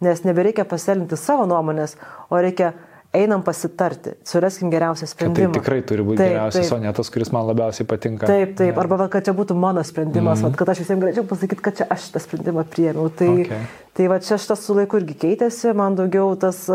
[0.05, 1.97] Nes nebereikia paselinti savo nuomonės,
[2.29, 2.75] o reikia
[3.15, 5.53] einam pasitarti, suraskim geriausią sprendimą.
[5.53, 6.77] Tai tikrai turi būti taip, geriausias, taip.
[6.77, 8.29] o ne tas, kuris man labiausiai patinka.
[8.29, 8.81] Taip, taip, ja.
[8.83, 10.57] arba kad čia būtų mano sprendimas, mm -hmm.
[10.57, 13.11] kad aš visiems galėčiau pasakyti, kad čia aš šitą sprendimą priėmiau.
[13.11, 13.63] Tai, okay.
[13.95, 16.67] tai va čia šitas su laiku irgi keitėsi, man daugiau tas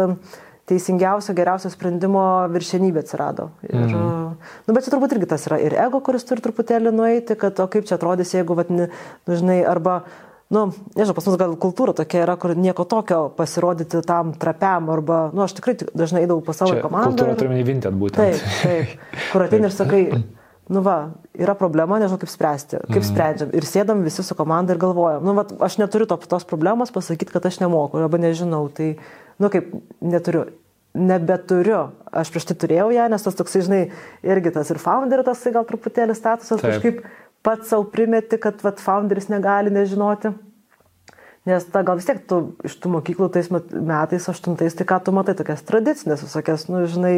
[0.72, 3.50] teisingiausio, geriausio sprendimo viršenybė atsirado.
[3.64, 4.36] Ir, mm -hmm.
[4.68, 7.68] nu, bet čia turbūt irgi tas yra ir ego, kuris turi truputėlį nueiti, kad o
[7.68, 8.88] kaip čia atrodys, jeigu, vat, nu,
[9.28, 10.02] žinai, arba
[10.52, 10.66] nu,
[10.98, 15.46] nežinau, pas mus gal kultūra tokia yra, kur nieko tokio pasirodyti tam trapiam, arba, nu,
[15.46, 17.14] aš tikrai dažnai eidavau pas savo komandą.
[17.14, 18.20] Kultūra turime įvintet būtent.
[18.20, 20.02] Taip, taip, kur ateini ir sakai,
[20.76, 20.98] nu va,
[21.40, 23.08] yra problema, nežinau kaip spręsti, kaip mm.
[23.08, 23.54] sprendžiam.
[23.56, 27.32] Ir sėdam visi su komanda ir galvojam, nu va, aš neturiu to, tos problemos pasakyti,
[27.32, 28.98] kad aš nemoku, arba nežinau, tai,
[29.40, 29.72] nu kaip,
[30.04, 30.50] neturiu.
[30.92, 31.86] Nebeturiu,
[32.20, 33.78] aš prieš tai turėjau ją, nes tas toksai, žinai,
[34.28, 36.66] irgi tas ir founderio tas gal truputėlį statusas Taip.
[36.68, 36.98] kažkaip
[37.46, 40.34] pats savo primeti, kad vat, founderis negali nežinoti.
[41.42, 45.14] Nes ta gal vis tiek tu iš tų mokyklų tais metais, aštuntais, tai ką tu
[45.16, 47.14] matai, tokias tradicinės, visokias, nu, žinai,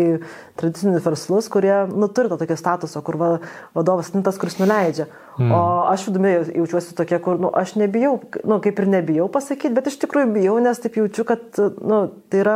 [0.60, 3.28] tradicinius verslus, kurie, nu, turi to tokio statuso, kur va,
[3.76, 5.10] vadovas nintas, kuris nuleidžia.
[5.36, 5.52] Mm.
[5.52, 5.60] O
[5.90, 8.14] aš vidumi jaučiuosi tokia, kur, nu, aš nebijau,
[8.48, 11.44] nu, kaip ir nebijau pasakyti, bet iš tikrųjų bijau, nes taip jaučiu, kad,
[11.84, 12.00] nu,
[12.32, 12.56] tai yra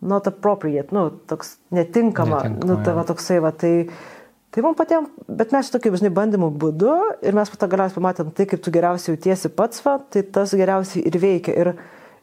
[0.00, 3.74] not appropriate, nu, toks netinkama, netinkama nu, tai va toksai, va, tai...
[4.50, 8.32] Tai mums patiems, bet mes tokiu, žinai, bandymų būdu ir mes po to galiausiai pamatėm
[8.34, 11.54] tai, kaip tu geriausiai jautiesi pats, va, tai tas geriausiai ir veikia.
[11.54, 11.70] Ir,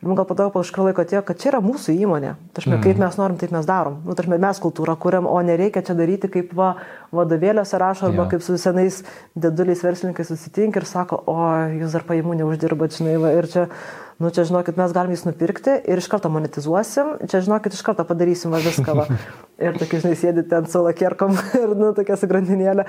[0.01, 2.33] ir man gal padau po kažkurio laiko atėjo, kad čia yra mūsų įmonė.
[2.57, 2.83] Taršme, mm.
[2.83, 4.01] kaip mes norim, taip mes darom.
[4.03, 6.73] Nu, taršme, mes kultūrą kuriam, o nereikia čia daryti kaip va,
[7.15, 8.33] vadovėliuose rašo, arba yeah.
[8.35, 8.99] kaip su senais
[9.31, 11.47] deduliais verslininkais susitink ir sako, o
[11.79, 13.69] jūs dar pajamų neuždirbat, žinai, va, ir čia
[14.17, 18.05] nu čia žinokit, mes galim jis nupirkti ir iš karto monetizuosim, čia žinokit, iš karto
[18.07, 18.95] padarysim va viską.
[18.97, 19.05] Va.
[19.57, 22.83] Ir tokie, žinai, sėdi ten su lakierkom ir, nu, tokia su grandinėlė.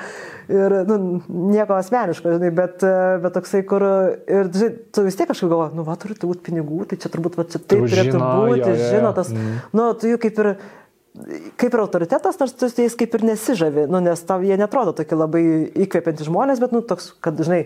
[0.52, 0.98] Ir, nu,
[1.48, 2.84] nieko asmeniško, žinai, bet,
[3.22, 3.84] bet toksai, kur,
[4.28, 7.40] ir, žinai, tu vis tiek kažkaip galvoji, nu, va, turi būti pinigų, tai čia turbūt,
[7.40, 8.90] va, čia taip turėtų žino, būti, jo, jo.
[8.92, 9.56] žino tas, mm.
[9.80, 10.52] nu, tu jų kaip ir
[11.58, 15.16] kaip ir autoritetas, nors tu jais kaip ir nesižavi, nu, nes tau jie netrodo tokie
[15.18, 15.42] labai
[15.86, 17.64] įkvepiantys žmonės, bet, nu, toks, kad, žinai,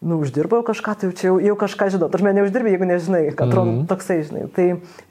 [0.00, 2.08] nu, uždirbau kažką, tai jau čia jau, jau kažką žinau.
[2.12, 3.88] Tarsi neuždirbi, jeigu nežinai, kad atrodo mm -hmm.
[3.90, 4.44] toksai, žinai.
[4.54, 4.66] Tai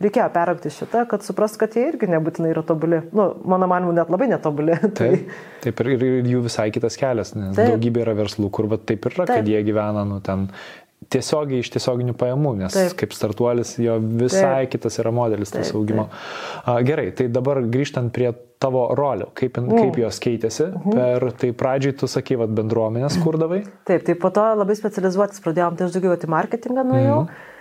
[0.05, 3.01] reikėjo peraukti šitą, kad suprast, kad jie irgi nebūtinai yra tobuli.
[3.11, 4.79] Nu, mano manimu, net labai netobuli.
[4.81, 5.19] Taip, tai...
[5.61, 7.75] taip ir, ir jų visai kitas kelias, nes taip.
[7.75, 9.37] daugybė yra verslų, kur va, taip ir yra, taip.
[9.37, 10.47] kad jie gyvena, nu, ten
[11.13, 12.95] tiesiogiai iš tiesioginių pajamų, nes Taip.
[12.99, 14.73] kaip startuolis jo visai Taip.
[14.75, 15.79] kitas yra modelis tas Taip.
[15.79, 16.07] augimo.
[16.65, 16.83] Taip.
[16.87, 19.77] Gerai, tai dabar grįžtant prie tavo rolių, kaip, mm.
[19.77, 20.65] kaip jos keitėsi.
[20.67, 20.95] Mm -hmm.
[20.97, 23.63] Per tai pradžiai tu sakai, vad bendruomenės kurdavai.
[23.85, 27.21] Taip, tai po to labai specializuotis pradėjom, tai aš daugiau į marketingą nuėjau.
[27.21, 27.55] Mm -hmm.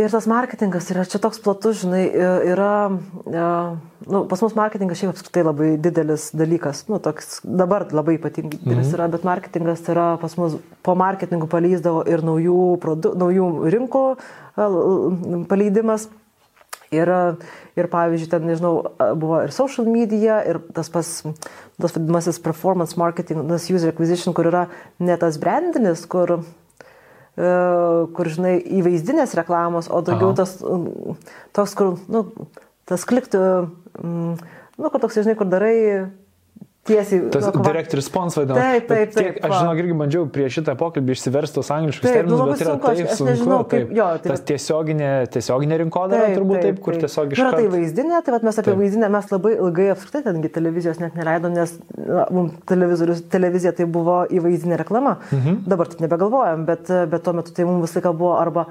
[0.00, 2.06] Ir tas marketingas yra čia toks platus, žinai,
[2.48, 8.62] yra, nu, pas mus marketingas šiaip apskritai labai didelis dalykas, nu, toks dabar labai ypatingai
[8.62, 8.94] didelis mhm.
[8.96, 14.04] yra, bet marketingas yra pas mus po marketingų paleizdavo ir naujų, produ, naujų rinkų
[15.50, 16.08] paleidimas.
[16.90, 17.06] Ir,
[17.78, 18.72] ir pavyzdžiui, ten, nežinau,
[19.14, 21.06] buvo ir social media, ir tas pas,
[21.78, 24.64] tas vadinamasis performance marketing, tas user acquisition, kur yra
[24.98, 26.59] ne tas brandinis, kur, e,
[27.36, 30.38] kur, žinai, įvaizdinės reklamos, o daugiau Aha.
[30.42, 30.56] tas,
[31.56, 32.24] toks, kur, nu,
[32.90, 33.42] tas kliktų,
[34.02, 35.76] nu, kad toks, žinai, kur darai
[36.88, 37.30] tiesiai.
[37.30, 38.62] Tas nu, direct response vadinamas.
[38.62, 39.34] Taip, taip, taip.
[39.36, 42.74] Tiek, aš žinau, irgi bandžiau prieš šitą pokalbį išsiversti tos angliškus nu, terminus, bet yra
[42.74, 43.30] sunku, taip aš, aš sunku.
[43.30, 47.06] Nežinau, kaip, taip, jo, tai tas tiesioginė, tiesioginė rinkodara taip, turbūt taip, taip kur taip.
[47.06, 47.42] tiesiog iš...
[47.44, 48.80] Na, tai vaizdinė, tai mes apie taip.
[48.82, 51.76] vaizdinę mes labai ilgai apskritai tengi televizijos net neleidom, nes
[52.36, 55.18] mums televizija tai buvo įvaizdinė reklama.
[55.30, 55.60] Mhm.
[55.70, 58.70] Dabar taip nebegalvojam, bet, bet tuo metu tai mums visą laiką buvo arba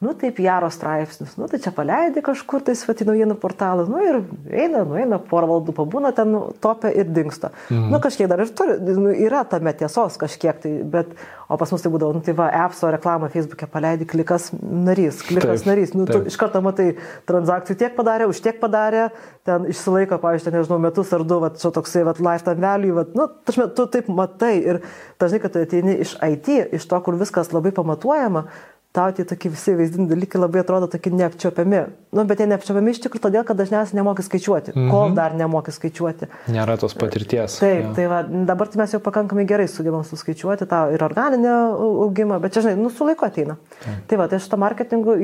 [0.00, 4.16] nu taip jaro straipsnius, nu tai čia paleidai kažkur tai svati naujienų portalą, nu ir
[4.48, 7.50] eina, nu eina, porą valandų pabūna ten nu, topia ir dinksta.
[7.68, 7.90] Mhm.
[7.92, 11.12] Nu kažkiek dar ir turi, nu, yra tame tiesos kažkiek tai, bet,
[11.52, 15.66] o pas mus tai būdavo, nu tai va, appso reklamą Facebook'e paleidai, klikas narys, klikas
[15.66, 16.24] taip, narys, nu taip.
[16.24, 16.94] tu iš karto matai,
[17.28, 19.10] transakcijų tiek padarė, už tiek padarė,
[19.44, 23.04] ten išsilaiko, pavyzdžiui, ten, nežinau, metus ar du, va, čia toksai, va, lifetime value, va,
[23.20, 24.80] nu, tašme, tu taip matai ir
[25.20, 28.48] dažnai, kad tu ateini iš IT, iš to, kur viskas labai pamatuojama,
[28.92, 31.82] tau tie tokie visi vaizdiniai dalykai labai atrodo tokie neapčiopiami.
[32.16, 34.88] Nu, bet jie neapčiopiami iš tikrųjų todėl, kad dažniausiai nemoki skaičiuoti, -hmm.
[34.90, 36.26] kol dar nemoki skaičiuoti.
[36.50, 37.58] Nėra tos patirties.
[37.62, 37.92] Taip, ja.
[37.94, 42.56] tai va, dabar tai mes jau pakankamai gerai sugebam suskaičiuoti tą ir organinę augimą, bet
[42.56, 43.56] čia, žinai, nu, su laiku ateina.
[43.86, 44.02] Mm.
[44.10, 45.14] Tai va, tai šito marketingu,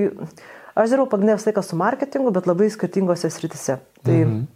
[0.74, 3.80] aš dirbau pagrindinę visą laiką su marketingu, bet labai skirtingose sritise.
[4.02, 4.46] Tai, -hmm.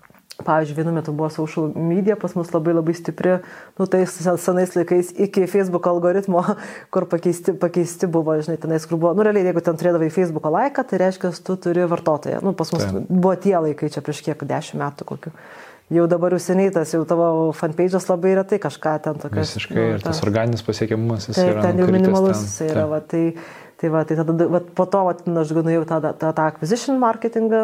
[0.45, 3.39] Pavyzdžiui, vienu metu buvo social media pas mus labai labai stipri,
[3.79, 6.45] nu tais senais laikais iki Facebook algoritmo,
[6.93, 10.87] kur pakeisti, pakeisti buvo, žinai, tenais, kur buvo, nu realiai, jeigu ten turėdavai Facebook laiką,
[10.91, 12.41] tai reiškia, tu turi vartotoją.
[12.47, 13.05] Nu, pas mus tai.
[13.09, 15.35] buvo tie laikai čia prieš kiek, dešimt metų kokiu.
[15.91, 19.41] Jau dabar jau seniai tas, jau tavo fanpage'as labai retai kažką ten tokio.
[19.43, 21.65] Visiškai, nu, ir tas organinis pasiekiamumas jis tai, yra.
[21.67, 23.25] Ten jau minimalus jis yra, va, tai
[23.81, 27.61] Tai, va, tai tada, va, po to va, aš nuėjau tą, tą, tą acquisition marketingą,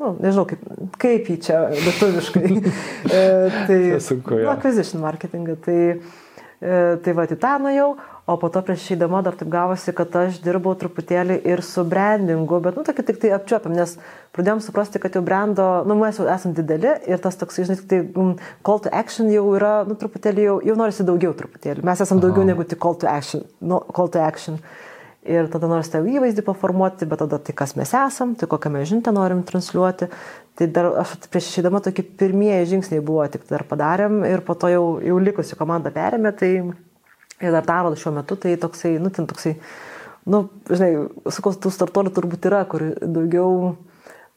[0.00, 0.62] nu, nežinau, kaip,
[1.02, 2.46] kaip jį čia lietuviškai.
[3.10, 3.20] E,
[3.66, 5.58] tai, sunku, nu, acquisition marketingą.
[5.60, 5.76] Tai,
[6.64, 7.90] e, tai va, į tą nuėjau,
[8.24, 12.62] o po to prieš išeidama dar taip gavosi, kad aš dirbau truputėlį ir su brandingu,
[12.64, 13.96] bet, nu, tokį tik tai apčiuopiam, nes
[14.36, 18.04] pradėjom suprasti, kad jau brando, nu, mes jau esame dideli ir tas toks, žinai, tai
[18.14, 21.84] um, call to action jau yra, nu, truputėlį jau, jau norisi daugiau truputėlį.
[21.84, 23.44] Mes esame daugiau negu tik call to action.
[23.60, 24.62] No, call to action
[25.30, 28.88] ir tada nors tą įvaizdį paformuoti, bet tada tai kas mes esam, tai kokią mes
[28.90, 30.10] žinutę norim transliuoti.
[30.58, 34.68] Tai dar aš prieš išėdama tokie pirmieji žingsniai buvo, tik dar padarėm ir po to
[34.72, 36.50] jau, jau likusi komanda perėmė, tai
[37.40, 39.54] ir dar daro šiuo metu, tai toksai, nu, ten toksai,
[40.28, 40.90] nu, žinai,
[41.32, 43.76] sakau, tų startuolių turbūt yra, kur daugiau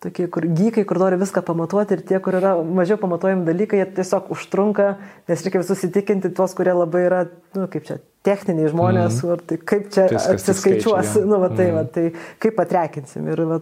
[0.03, 3.87] tokie, kur gykai, kur nori viską pamatuoti ir tie, kur yra mažiau pamatuojami dalykai, jie
[3.99, 4.89] tiesiog užtrunka,
[5.31, 7.21] nes reikia visus įtikinti tuos, kurie labai yra,
[7.57, 9.29] nu, kaip čia, techniniai žmonės, mm.
[9.29, 9.47] -hmm.
[9.47, 11.79] tai kaip čia Viskas atsiskaičiuos, skaičiai, nu, va, tai, mm.
[11.79, 13.59] va, tai kaip patrekinsim ir va,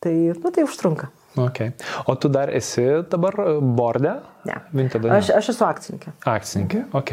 [0.00, 1.10] tai, nu, tai užtrunka.
[1.34, 1.74] Okay.
[2.06, 4.54] O tu dar esi dabar borde Ne.
[4.72, 5.16] Vinted, ne.
[5.16, 6.12] Aš, aš esu akcininkė.
[6.28, 7.12] Akcininkė, ok.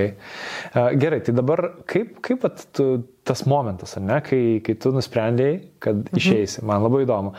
[1.00, 2.88] Gerai, tai dabar kaip, kaip at, tu,
[3.28, 7.32] tas momentas, ar ne, kai, kai tu nusprendėjai, kad išeisi, man labai įdomu.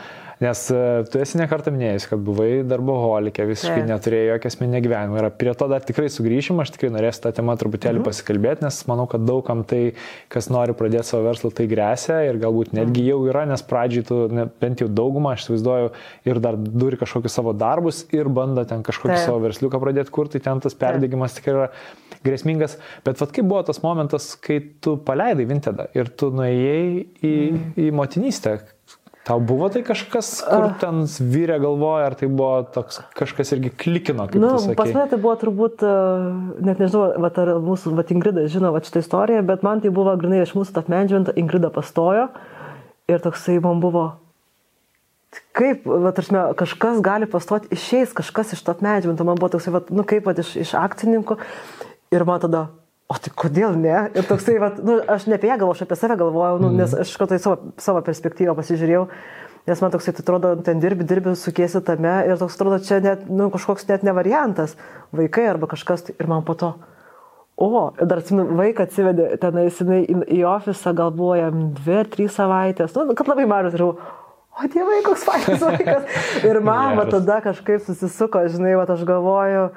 [0.43, 0.77] Nes e,
[1.07, 3.89] tu esi nekartą minėjęs, kad buvai darboholikė, visiškai Taip.
[3.91, 5.19] neturėjai jokio asmeninio gyvenimo.
[5.21, 8.07] Ir prie to dar tikrai sugrįšim, aš tikrai norėsiu tą temą truputėlį Mhm.
[8.09, 9.93] pasikalbėti, nes manau, kad daugam tai,
[10.33, 14.19] kas nori pradėti savo verslą, tai grėsia ir galbūt netgi jau yra, nes pradžiai tu,
[14.33, 15.91] ne, bent jau daugumą, aš įsivaizduoju,
[16.25, 19.25] ir dar turi kažkokius savo darbus ir bando ten kažkokį Taip.
[19.29, 21.69] savo versliuką pradėti kurti, ten tas perdegimas tikrai yra
[22.25, 22.77] grėsmingas.
[23.05, 27.73] Bet vad kaip buvo tas momentas, kai tu paleidai Vintedą ir tu nuėjai į, Mhm.
[27.77, 28.59] į motinystę?
[29.23, 34.25] Tau buvo tai kažkas, kur ten vyrė galvoja, ar tai buvo toks kažkas irgi klikino,
[34.27, 35.93] kaip Nu, pas mane tai buvo turbūt, e,
[36.67, 40.11] net nežinau, vat, ar mūsų, vat Ingrida žino vat, šitą istoriją, bet man tai buvo
[40.19, 42.27] grinai iš mūsų top management, Ingrida pastojo
[43.07, 44.09] ir toksai man buvo,
[45.55, 49.87] kaip, vat, tarsi, kažkas gali pastoti, išeis kažkas iš top management, man buvo toksai, vat,
[49.87, 51.39] nu kaip, vat, iš, iš akcininkų
[52.11, 52.67] ir man tada,
[53.13, 54.07] o tai kodėl ne?
[54.17, 56.93] Ir toksai, vat, nu, aš ne apie ją galvoju, aš apie save galvojau, nu, nes
[57.03, 59.03] aš kartais savo, savo perspektyvą pasižiūrėjau.
[59.69, 63.29] Nes man toksai, tai atrodo, ten dirbi, dirbi, sukiesi tame ir toks atrodo, čia net,
[63.31, 64.73] nu, kažkoks net ne variantas,
[65.15, 66.03] vaikai arba kažkas.
[66.09, 66.73] tai- Ir man po to,
[67.55, 72.35] o, dar atsimenu, vaiką atsivedė, ten įsinai į, ofisą, gal buvo jam dvi ar trys
[72.35, 73.93] savaitės, nu, kad labai mažas, ir jau,
[74.59, 76.03] o dievai, koks fainas vaikas.
[76.49, 79.69] Ir mama tada kažkaip susisuko, žinai, va, aš galvoju.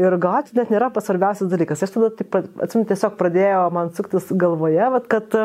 [0.00, 1.84] Ir gal čia net nėra pats svarbiausias dalykas.
[1.86, 5.36] Aš tada, taip, atsimenu, tiesiog pradėjo man suktis galvoje, vat, kad,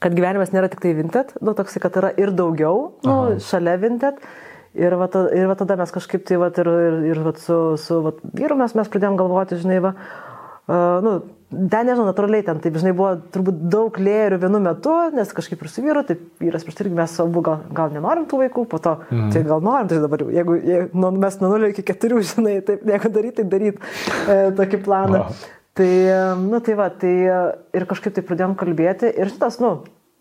[0.00, 3.36] kad gyvenimas nėra tik tai vintet, nu, toks, kad yra ir daugiau, nu, Aha.
[3.44, 4.24] šalia vintet.
[4.72, 5.04] Ir va,
[5.36, 8.56] ir va tada mes kažkaip tai va, ir, ir, ir va, su, su va, vyru
[8.56, 11.12] mes, mes pradėjom galvoti, žinai, va, uh, nu,
[11.52, 15.70] ten nežinau, natūraliai ten, taip, žinai, buvo turbūt daug lėjerių vienu metu, nes kažkaip ir
[15.70, 18.80] su vyru, taip, vyras prieš tai irgi mes abu gal, gal nenorim tų vaikų, po
[18.82, 19.30] to, mm.
[19.34, 22.86] tai gal norim, tai dabar, jeigu, jeigu nu, mes nuo 0 iki 4, žinai, taip,
[22.88, 25.24] jeigu daryti, tai daryti e, tokį planą.
[25.26, 25.42] Wow.
[25.78, 27.40] Tai, e, nu, tai va, tai e,
[27.78, 29.76] ir kažkaip tai pradėjom kalbėti ir šitas, nu,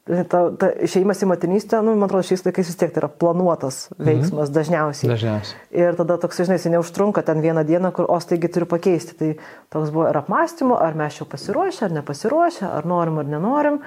[0.09, 3.83] ta, ta išėjimas į motinystę, nu, man atrodo, šiais laikais vis tiek tai yra planuotas
[3.99, 4.55] veiksmas mm.
[4.55, 5.09] dažniausiai.
[5.11, 5.59] Dažniausiai.
[5.77, 9.13] Ir tada toks, žinai, jis neužtrunka ten vieną dieną, kur, o staigi turiu pakeisti.
[9.19, 9.29] Tai
[9.73, 13.77] toks buvo ir apmąstymo, ar mes jau pasiruošę, ar nepasiruošę, ar norim, ar nenorim.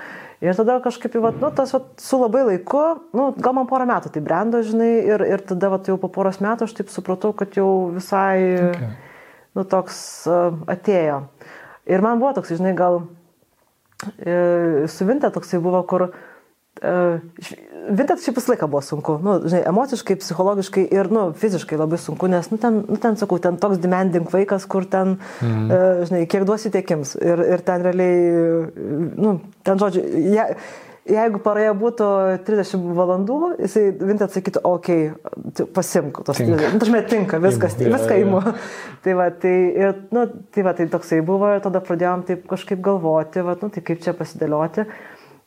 [0.45, 2.85] Ir tada kažkaip, vat, nu, tas vat, su labai laiku,
[3.17, 6.39] nu, gal man porą metų tai brendo, žinai, ir, ir tada vat, jau po poros
[6.45, 8.95] metų aš taip supratau, kad jau visai, okay.
[9.59, 9.99] nu, toks
[10.31, 11.25] uh, atėjo.
[11.91, 13.03] Ir man buvo toks, žinai, gal
[14.91, 16.09] su Vinta toksai buvo, kur
[17.85, 22.27] Vintet šiaip visą laiką buvo sunku, nu, žinai, emociškai, psichologiškai ir nu, fiziškai labai sunku,
[22.33, 25.75] nes, nu, ten, nu, ten, sakau, ten toks demanding vaikas, kur ten, mm.
[26.09, 27.15] žinai, kiek duosi tiekims.
[27.21, 28.65] Ir, ir ten realiai,
[29.21, 29.37] nu,
[29.69, 30.03] ten žodžiu,
[30.35, 30.49] je,
[31.09, 32.09] jeigu paroje būtų
[32.47, 36.57] 30 valandų, jisai Vintet sakytų, okei, okay, pasimk tos Tinka.
[36.57, 36.75] 30.
[36.75, 38.25] Nu, tažmė, tinka, viskas, Imu, viską jo.
[38.25, 38.55] įimu.
[39.05, 42.81] tai va, tai, ir, nu, tai va, tai toksai buvo ir tada pradėjom taip kažkaip
[42.85, 44.89] galvoti, va, nu, tai kaip čia pasidėlioti.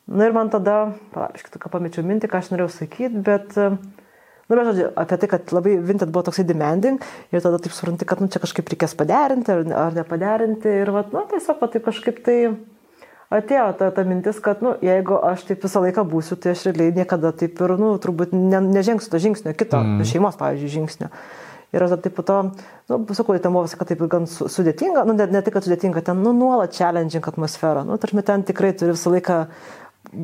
[0.08, 4.54] Na ir man tada, palauk, ką pamečiau mintį, ką aš norėjau sakyti, bet, e, nu,
[4.54, 7.02] bet žodžiu, apie tai, kad labai Vinted buvo toksai demanding
[7.34, 11.04] ir tada taip supranti, kad, nu, čia kažkaip reikės paderinti ar, ar nepaderinti ir, va,
[11.12, 12.39] nu, tiesiog, va, taip kažkaip tai
[13.33, 16.95] atėjo ta, ta mintis, kad, nu, jeigu aš taip visą laiką būsiu, tai aš realiai
[16.95, 20.07] niekada taip ir, nu, turbūt ne, nežengsiu to žingsnio, kito, mm.
[20.07, 21.11] šeimos, pavyzdžiui, žingsnio.
[21.75, 22.37] Ir aš taip po to,
[22.87, 25.67] nu, sakau, ten buvo viską taip ir gan su- sudėtinga, nu, ne, ne tik, kad
[25.67, 27.83] sudėtinga, ten, nu, nuolat challenging atmosfera.
[27.87, 29.41] Nu, tarsi ten tikrai turi visą laiką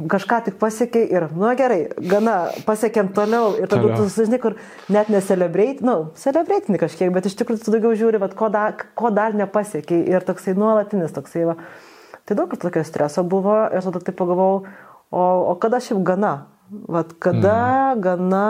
[0.07, 2.35] kažką tik pasiekiai ir, nu gerai, gana
[2.67, 4.55] pasiekėm toliau ir tada tu, žinai, kur
[4.87, 9.11] net neselebrate, nu, celebratini kažkiek, bet iš tikrųjų tu daugiau žiūri, vat, ko, da, ko
[9.11, 11.57] dar nepasiekiai ir toksai nuolatinis toksai, va.
[12.23, 14.63] Tai daug ir tokio streso buvo ir tada taip pagalvojau,
[15.11, 16.33] o, o kada šiaip gana?
[16.89, 17.57] Vat, kada
[17.93, 18.01] mm.
[18.01, 18.45] gana,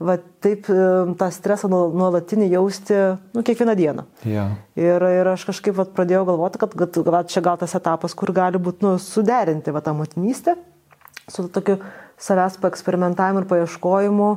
[0.00, 2.98] va, taip tą stresą nuol- nuolatinį jausti,
[3.34, 4.06] nu, kiekvieną dieną.
[4.24, 4.46] Ja.
[4.78, 8.32] Ir, ir aš kažkaip vat, pradėjau galvoti, kad, kad va, čia gal tas etapas, kur
[8.36, 10.56] gali būti nu, suderinti va, tą motinystę
[11.30, 11.78] su tokiu
[12.20, 14.30] savęs paeksperimentavimu ir paieškojimu,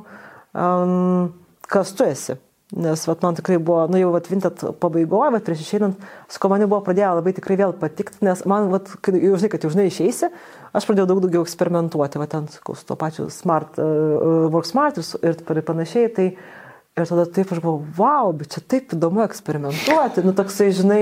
[0.54, 1.32] um,
[1.70, 2.38] kas tu esi.
[2.74, 6.66] Nes vat, man tikrai buvo, nu jau vat, vintat pabaigoje, bet prieš išeinant, su komani
[6.66, 9.86] buvo pradėję labai tikrai vėl patikti, nes man, vat, kai jau žinai, kad jau žinai
[9.92, 10.32] išeisi,
[10.74, 14.98] aš pradėjau daug daugiau eksperimentuoti, va ten, sakau, su to pačiu smart, uh, work smart
[14.98, 16.10] ir, ir panašiai.
[16.18, 16.28] Tai,
[16.94, 21.00] Ir tada taip aš buvau, wow, bet čia taip įdomu eksperimentuoti, nu toksai, žinai,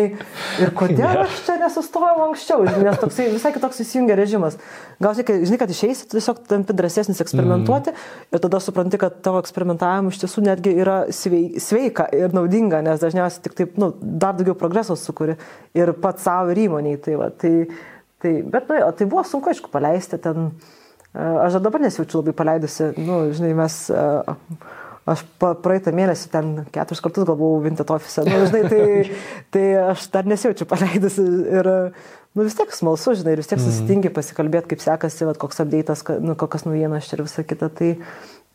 [0.64, 4.56] ir kodėl aš čia nesustojau anksčiau, žinai, nes toksai visai kitoks įsijungia režimas.
[5.04, 8.08] Gal kai- žinai, kad išeisi, tiesiog tampi drąsesnis eksperimentuoti mm.
[8.32, 13.04] ir tada supranti, kad tavo eksperimentavimu iš tiesų netgi yra svei- sveika ir naudinga, nes
[13.04, 15.36] dažniausiai tik taip, nu, dar daugiau progreso sukuri
[15.76, 17.02] ir pats savo ir įmoniai.
[17.04, 17.68] Tai, va, tai,
[18.24, 20.54] tai, bet, nu, tai buvo sunku, aišku, paleisti ten.
[21.12, 24.06] e, Aš dabar nesijaučiu labai paleidusi, nu, žinai, mes e,
[25.10, 28.82] Aš praeitą mėnesį ten keturis kartus gal buvau Vinted ofise, nu, žinai, tai,
[29.54, 31.24] tai aš dar nesijaučiu paleidusi
[31.58, 31.70] ir,
[32.38, 33.66] nu, vis tiek smalsu, žinai, ir vis tiek mhm.
[33.66, 37.72] susitingi pasikalbėti, kaip sekasi, vat, koks update'as, nu, kokias naujienas čia ir visa kita.
[37.74, 37.90] Tai,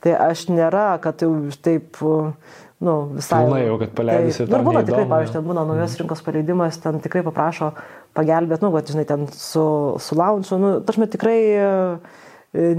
[0.07, 1.33] tai aš nėra, kad jau
[1.67, 3.43] taip, nu, visai.
[3.51, 4.55] Na, jau, kad paleidus tai, ir...
[4.55, 6.05] Ir būna tikrai, pavyzdžiui, ten būna naujos mhm.
[6.05, 7.73] rinkos paleidimas, ten tikrai paprašo
[8.15, 9.67] pagelbėti, nu, va, žinai, ten su,
[9.99, 11.41] su launchu, nu, tašme tikrai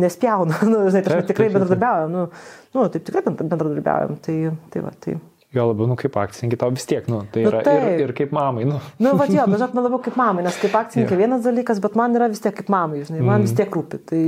[0.01, 2.27] nespjauna, nu, žinai, tai tikrai bendradarbiaujam, nu,
[2.75, 4.37] nu, taip tikrai bendradarbiaujam, tai,
[4.73, 5.17] tai va, tai.
[5.55, 8.11] Jo labiau, nu, kaip akcininkai tau vis tiek, nu, tai nu, yra nu, ir, ir
[8.17, 8.81] kaip mamai, nu.
[8.99, 11.95] Nu, va, jo, bet žinok, man labiau kaip mamai, nes kaip akcininkai vienas dalykas, bet
[11.99, 13.47] man yra vis tiek kaip mamai, žinai, man mm.
[13.47, 14.01] vis tiek rūpi.
[14.11, 14.23] Tai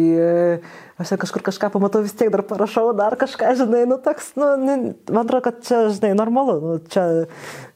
[0.99, 5.21] aš kažkur kažką pamatau, vis tiek dar parašau, dar kažką, žinai, nu, toks, nu, man
[5.23, 7.05] atrodo, kad čia, žinai, normalu, nu, čia,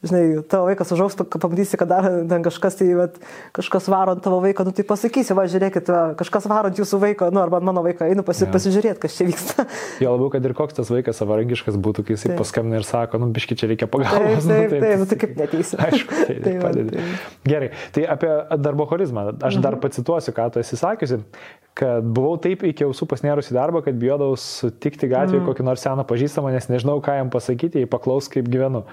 [0.03, 3.15] žinai, tavo vaikas užaugs, pamatysi, kad dar ten kažkas, tai, bet
[3.55, 6.99] kažkas varo ant tavo vaiko, nu, tai pasakysi, va, žiūrėkit, va, kažkas varo ant jūsų
[6.99, 8.51] vaiko, nu, arba mano vaiko, einu pasi, ja.
[8.51, 9.67] pasižiūrėti, kas čia vyksta.
[10.03, 13.32] Jo labiau, kad ir koks tas vaikas savarankiškas būtų, kai jisai paskambina ir sako, nu,
[13.32, 14.43] biški čia reikia pagalbos.
[14.43, 15.80] Taip, taip, nu, taip, taip, nu, tai kaip neteisi.
[15.88, 16.99] Aišku, tai, tai, padedi.
[16.99, 17.34] Tai.
[17.47, 19.63] Gerai, tai apie darboholizmą, aš mhm.
[19.63, 21.24] dar pacituosiu, ką tu esi sakiusi
[21.78, 25.47] kad buvau taip iki ausų pasnėrus į darbą, kad bijodavau sutikti gatvėje mm.
[25.47, 28.84] kokį nors seną pažįstamą, nes nežinau, ką jam pasakyti, jei paklaus, kaip gyvenu.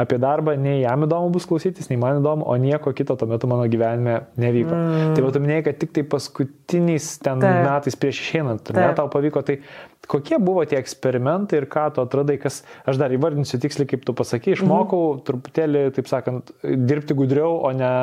[0.00, 3.50] Apie darbą nei jam įdomu bus klausytis, nei man įdomu, o nieko kito tuo metu
[3.50, 4.72] mano gyvenime nevyko.
[4.72, 5.12] Mm.
[5.18, 7.60] Tai tu minėjai, kad tik tai paskutiniais ten Taip.
[7.68, 9.60] metais prieš išeinant, ne tau pavyko, tai
[10.08, 14.16] kokie buvo tie eksperimentai ir ką tu atradai, kas, aš dar įvardinsiu tiksliai, kaip tu
[14.16, 15.24] pasakai, išmokau mm.
[15.28, 17.94] truputėlį, taip sakant, dirbti gudriau, o ne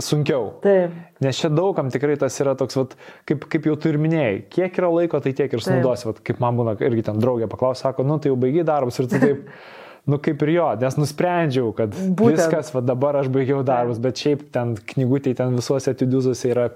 [0.00, 0.48] sunkiau.
[0.64, 0.94] Taip.
[1.22, 2.96] Nes čia daugam tikrai tas yra toks, vat,
[3.28, 6.08] kaip, kaip jau tu ir minėjai, kiek yra laiko, tai tiek ir sunaudosi.
[6.10, 9.10] Vat, kaip man būna irgi ten draugė paklausė, sako, nu tai jau baigiai darbus ir
[9.10, 9.50] tu taip,
[10.10, 12.40] nu kaip ir jo, nes nusprendžiau, kad Būtent.
[12.40, 16.70] viskas, va dabar aš baigiau darbus, bet šiaip ten knygutėje, ten visuose atidiuzuose yra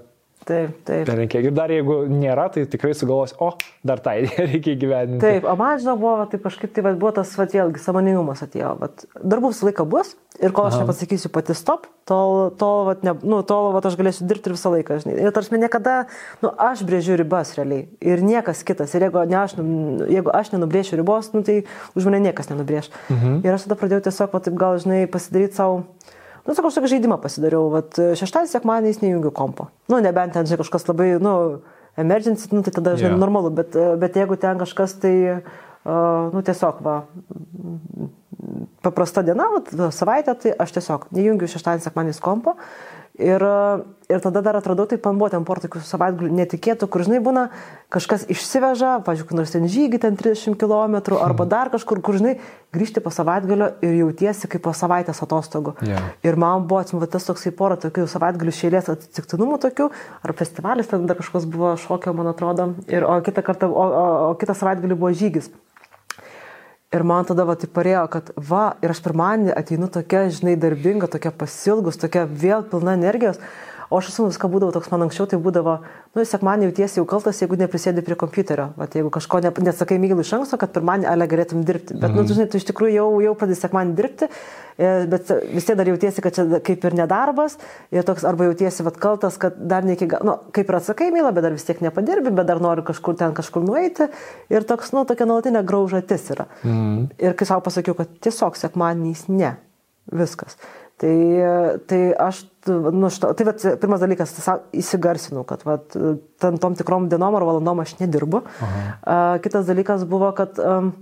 [0.46, 1.08] Taip, taip.
[1.10, 1.40] Reikia.
[1.42, 3.48] Ir dar jeigu nėra, tai tikrai sugalvos, o,
[3.86, 5.22] dar tą idėją reikia įgyvendinti.
[5.24, 8.76] Taip, o man žinau, buvo taip kažkaip, tai va, buvo tas, va, vėlgi, samoningumas atėjo.
[8.78, 13.16] Vat, darbų visą laiką bus ir kol aš nepasakysiu pati stop, tol, tol, vat, ne,
[13.26, 15.16] nu, tol vat, aš galėsiu dirbti visą laiką, žinai.
[15.24, 15.96] Ir tarsi niekada,
[16.44, 18.94] nu, aš brėžiu ribas realiai ir niekas kitas.
[18.94, 21.64] Ir jeigu, ne aš, nu, jeigu aš nenubrėšiu ribos, nu, tai
[21.98, 22.92] už mane niekas nenubrėž.
[23.10, 23.40] Mhm.
[23.42, 25.82] Ir aš tada pradėjau tiesiog, va, taip gal, žinai, pasidaryti savo
[26.46, 29.68] Nu, sakau, aš tokį žaidimą pasidariau, vat, šeštadienį, sekmadienį nejungiu kompo.
[29.90, 31.32] Nu, nebent ten, žinai, kažkas labai, nu,
[31.98, 33.22] emergency, nu, tai tada, žinai, yeah.
[33.22, 37.00] normalu, bet, bet jeigu ten kažkas tai, uh, nu, tiesiog, va,
[38.86, 42.54] paprasta diena, va, savaitė, tai aš tiesiog nejungiu šeštadienį, sekmadienį kompo
[43.16, 43.40] Ir,
[44.12, 47.46] ir tada dar atradau, tai man buvo ten porą tokių savaitgalių netikėtų, kur, žinai, būna
[47.88, 51.48] kažkas išsiveža, pažiūrėk, nors ten žygį, ten 30 km, arba mhm.
[51.48, 52.34] dar kažkur, kur, žinai,
[52.76, 55.78] grįžti po savaitgalio ir jautiesi kaip po savaitės atostogų.
[55.88, 56.12] Yeah.
[56.28, 59.88] Ir man buvo, atsimu, tas toksai porą tokių savaitgalių šėlės atsitiktinumų tokių,
[60.20, 64.04] ar festivalis, ten dar kažkas buvo šokio, man atrodo, ir, o kitą kartą, o, o,
[64.26, 65.48] o kitą savaitgalį buvo žygis.
[66.96, 71.10] Ir man tada va tai parėjo, kad va, ir aš pirmąjį ateinu tokia, žinai, darbinga,
[71.12, 73.40] tokia pasilgus, tokia vėl pilna energijos.
[73.86, 75.76] O aš esu viską būdavo toks, man anksčiau tai būdavo,
[76.16, 78.72] nu, sekmanį jautiesi jau kaltas, jeigu neprisėdi prie kompiuterio.
[78.80, 81.94] Vat, jeigu kažko ne, nesakai myliu iš anksto, kad pirmąjį ale galėtum dirbti.
[81.94, 82.16] Bet, mm.
[82.16, 84.30] nu, tu, žinai, tu iš tikrųjų jau, jau pradedi sekmanį dirbti,
[84.76, 87.56] bet vis tiek dar jautiesi, kad čia kaip ir nedarbas.
[87.94, 91.10] Ir toks, arba jautiesi vat, kaltas, kad dar ne iki galo, nu, kaip ir atsakai
[91.14, 94.10] myla, bet dar vis tiek nepadirbi, bet dar nori kažkur ten kažkur nueiti.
[94.52, 96.48] Ir toks, nu, tokia nuolatinė graužatis yra.
[96.62, 97.06] Mm.
[97.22, 99.56] Ir kai savo pasakiau, kad tiesiog sekmaniais ne.
[100.06, 100.58] Viskas.
[100.96, 101.12] Tai,
[101.90, 102.38] tai aš,
[102.72, 104.30] nu, šito, tai vat, pirmas dalykas,
[104.76, 105.92] įsigarsinau, kad vat,
[106.40, 108.40] ten tom tikrom dienom ar valandom aš nedirbu.
[108.64, 109.26] Aha.
[109.44, 110.94] Kitas dalykas buvo, kad um,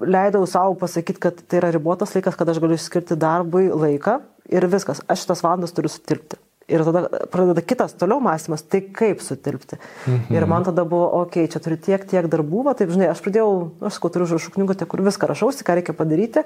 [0.00, 4.18] leidau savo pasakyti, kad tai yra ribotas laikas, kad aš galiu skirti darbui laiką
[4.52, 6.40] ir viskas, aš šitas valandas turiu sutilpti.
[6.66, 9.78] Ir tada pradeda kitas toliau mąstymas, tai kaip sutilpti.
[10.06, 10.34] Mhm.
[10.34, 13.22] Ir man tada buvo, okei, okay, čia turiu tiek, tiek darbų, va, taip, žinai, aš
[13.22, 13.52] pradėjau,
[13.86, 16.42] aš sakau, turiu užrašų knygutę, kur viską rašausi, ką reikia padaryti.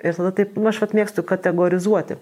[0.00, 2.16] Ir tada taip, nu, aš vat mėgstu kategorizuoti.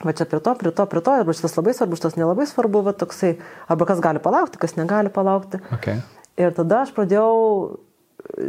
[0.00, 2.84] Va čia prie to, prie to, prie to, arba šitas labai svarbu, šitas nelabai svarbu,
[2.86, 3.34] va toksai,
[3.68, 5.58] arba kas gali palaukti, kas negali palaukti.
[5.74, 5.98] Okay.
[6.40, 7.34] Ir tada aš pradėjau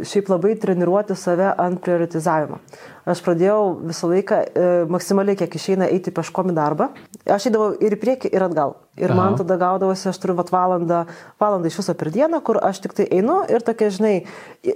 [0.06, 2.60] šiaip labai treniruoti save ant prioritizavimo.
[3.02, 6.92] Aš pradėjau visą laiką e, maksimaliai, kiek išeina eiti peškom į darbą.
[7.26, 8.76] Aš eidavau ir į priekį, ir atgal.
[9.00, 9.16] Ir Aha.
[9.16, 11.00] man tada gaudavosi, aš turiu vat, valandą,
[11.40, 14.12] valandą iš viso per dieną, kur aš tik tai einu ir tokia, žinai,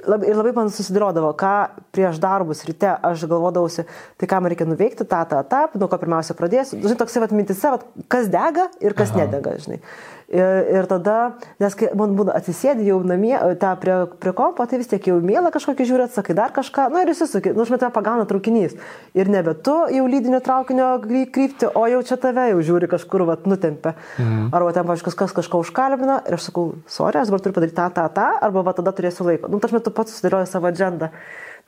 [0.08, 1.52] labai, ir labai man susidėliodavo, ką
[1.94, 3.84] prieš darbus ryte aš galvodavausi,
[4.16, 6.80] tai ką man reikia nuveikti, tą, tą, tą, nuo ko pirmiausia pradėsiu.
[6.80, 9.26] Žinai, toksai vat mintise, vat, kas dega ir kas Aha.
[9.26, 9.82] nedega, žinai.
[10.26, 14.80] Ir, ir tada, nes kai man būna atsisėdi jau namie, tą prie, prie kompo, tai
[14.80, 17.92] vis tiek jau mėlą kažkokį žiūri, atsakai dar kažką, nu, ir įsisukai, nu, aš metą
[17.94, 18.74] pagauna traukinys.
[19.14, 23.46] Ir nebe tu jau lydinio traukinio krypti, o jau čia tave jau žiūri kažkur, vat,
[23.46, 23.94] nutempia.
[24.18, 24.50] Mhm.
[24.50, 28.10] Arba ten, kažkas kažką užkalbina ir aš sakau, sorry, aš dabar turiu padaryti tą, tą,
[28.18, 29.52] tą, arba va tada turėsiu laiko.
[29.52, 31.14] Nu, tarsi tu pats susidėlioji savo agendą.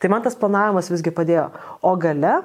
[0.02, 1.48] Tai man tas planavimas visgi padėjo.
[1.86, 2.40] O gale,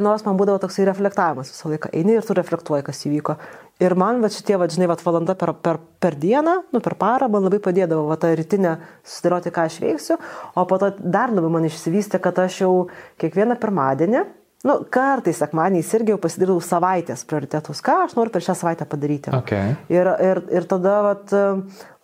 [0.00, 1.90] nors man būdavo toksai reflektavimas visą laiką.
[1.96, 3.36] Eini ir tu reflektuoji, kas įvyko.
[3.80, 7.30] Ir man, va, šitie, va, žinai, va, valanda per, per, per dieną, nu, per parą,
[7.32, 8.74] man labai padėdavo, va, tą rytinę
[9.06, 10.18] susidėlioti, ką aš veiksiu,
[10.52, 12.74] o po to dar labiau man išsivystė, kad aš jau
[13.22, 14.26] kiekvieną pirmadienį,
[14.60, 19.32] Nu, kartais sekmaniais irgi jau pasidarau savaitės prioritetus, ką aš noriu per šią savaitę padaryti.
[19.38, 19.70] Okay.
[19.88, 21.32] Ir, ir, ir tada vat,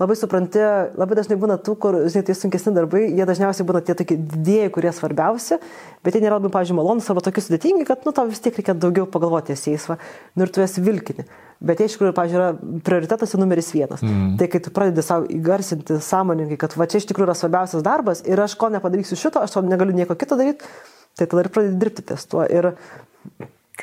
[0.01, 0.63] labai supranti,
[0.97, 4.71] labai dažnai būna tų, kur, žinai, tie sunkesni darbai, jie dažniausiai būna tie tokie didėjai,
[4.73, 5.61] kurie svarbiausi,
[6.01, 8.73] bet jie nėra labai, pavyzdžiui, malonus arba tokie sudėtingi, kad, nu, tau vis tiek reikia
[8.73, 10.01] daugiau pagalvoti ties jais, va,
[10.33, 11.29] nu, ir tu esi vilkini.
[11.61, 14.01] Bet jie iš tikrųjų, pavyzdžiui, yra prioritetas numeris vienas.
[14.01, 14.35] Mm.
[14.41, 18.25] Tai kai tu pradedi savo įgarsinti sąmoningai, kad va čia iš tikrųjų yra svarbiausias darbas
[18.29, 20.69] ir aš ko nepadarysiu šito, aš negaliu nieko kito daryti,
[21.17, 22.45] Tai tada ir pradedi dirbti ties tuo.
[22.45, 22.75] Ir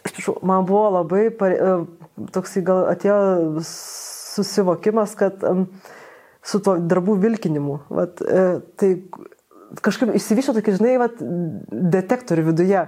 [0.04, 1.74] prašau, man buvo labai, e,
[2.36, 3.18] toks gal atėjo
[3.68, 5.42] susivokimas, kad
[6.44, 8.46] su tuo darbų vilkinimu, vat, e,
[8.78, 8.92] tai
[9.84, 11.22] kažkaip išsivyšio tokie, žinai, vat,
[11.96, 12.86] detektorių viduje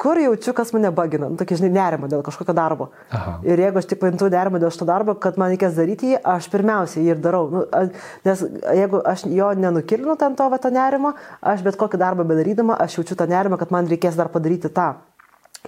[0.00, 2.86] kur jaučiu, kas mane bagina, nu, tokį, žinai, nerimą dėl kažkokio darbo.
[3.12, 3.34] Aha.
[3.44, 6.48] Ir jeigu aš tik pajuntu nerimą dėl šito darbo, kad man reikės daryti jį, aš
[6.52, 7.42] pirmiausia jį ir darau.
[7.52, 7.64] Nu,
[8.24, 8.44] nes
[8.78, 11.12] jeigu aš jo nenukilinu ten to, va, to nerimo,
[11.44, 14.94] aš bet kokį darbą bedarydama, aš jaučiu tą nerimą, kad man reikės dar padaryti tą.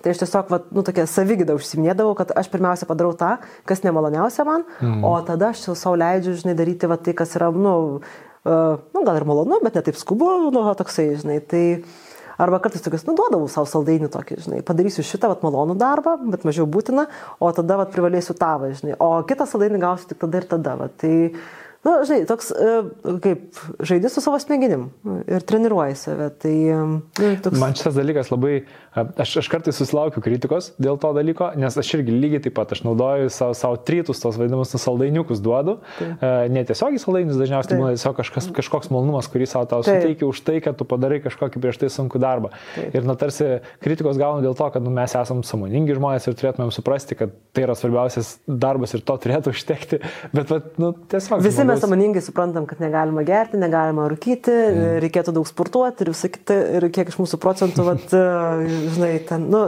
[0.01, 3.35] Tai aš tiesiog, va, nu, tokia savygyda užsiminėdavau, kad aš pirmiausia padarau tą,
[3.69, 5.05] kas nemaloniausia man, mm.
[5.05, 9.21] o tada aš savo leidžiu, žinai, daryti va, tai, kas yra, nu, uh, nu, gal
[9.21, 11.39] ir malonu, bet ne taip skubu, nu, toksai, žinai.
[11.47, 12.04] Tai, uh,
[12.41, 16.47] Arba kartais tokius, nu, duodavau savo saldainį tokį, žinai, padarysiu šitą, vat, malonų darbą, bet
[16.49, 17.07] mažiau būtina,
[17.39, 20.97] o tada, vat, privalėsiu tavą, žinai, o kitą saldainį gausiu tik tada ir tada, vat.
[21.03, 21.15] Tai,
[21.85, 22.75] Na, nu, žinai, toks e,
[23.21, 24.87] kaip žaidži su savo smegenim
[25.29, 26.31] ir treniruoji save.
[26.41, 26.55] Tai,
[27.21, 27.59] nu, toks...
[27.61, 28.55] Man šitas dalykas labai,
[29.21, 32.85] aš, aš kartais susilaukiu kritikos dėl to dalyko, nes aš irgi lygiai taip pat, aš
[32.87, 35.77] naudoju savo, savo trytus, tos vadinamus saldainiukus duodu.
[35.99, 36.25] Taip.
[36.55, 40.59] Ne tiesiogiai saldainius, dažniausiai būna tiesiog kažkas, kažkoks malonumas, kurį savo tau suteikia už tai,
[40.65, 42.53] kad tu padarai kažkokį prieš tai sunku darbą.
[42.75, 42.97] Taip.
[42.97, 43.51] Ir, na, tarsi
[43.85, 47.67] kritikos gaunu dėl to, kad nu, mes esame samoningi žmonės ir turėtumėm suprasti, kad tai
[47.69, 50.01] yra svarbiausias darbas ir to turėtų užtekti.
[50.33, 51.43] Bet, bet nu, tiesiog.
[51.45, 54.87] Visi mes sąmoningai suprantam, kad negalima gerti, negalima rūkyti, mm.
[55.05, 58.17] reikėtų daug sportuoti ir visą kitą, ir kiek iš mūsų procentų, vat,
[58.97, 59.67] žinai, ten, nu,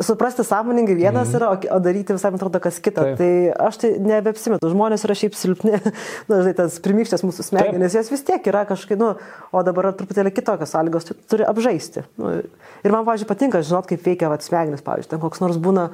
[0.00, 1.36] suprasti sąmoningai vienas mm.
[1.36, 3.04] yra, o daryti visai atrodo kas kita.
[3.04, 3.20] Taip.
[3.20, 4.70] Tai aš tai nebeapsimetu.
[4.72, 5.78] Žmonės yra šiaip silpni,
[6.28, 9.12] nu, žinai, tas primykštės mūsų smegenys, jos vis tiek yra kažkaip, nu,
[9.52, 12.06] o dabar truputėlį kitokios sąlygos, tu turi apžaisti.
[12.20, 12.38] Nu,
[12.82, 15.90] ir man, pavyzdžiui, patinka žinot, kaip veikia vat, smegenys, pavyzdžiui, ten koks nors būna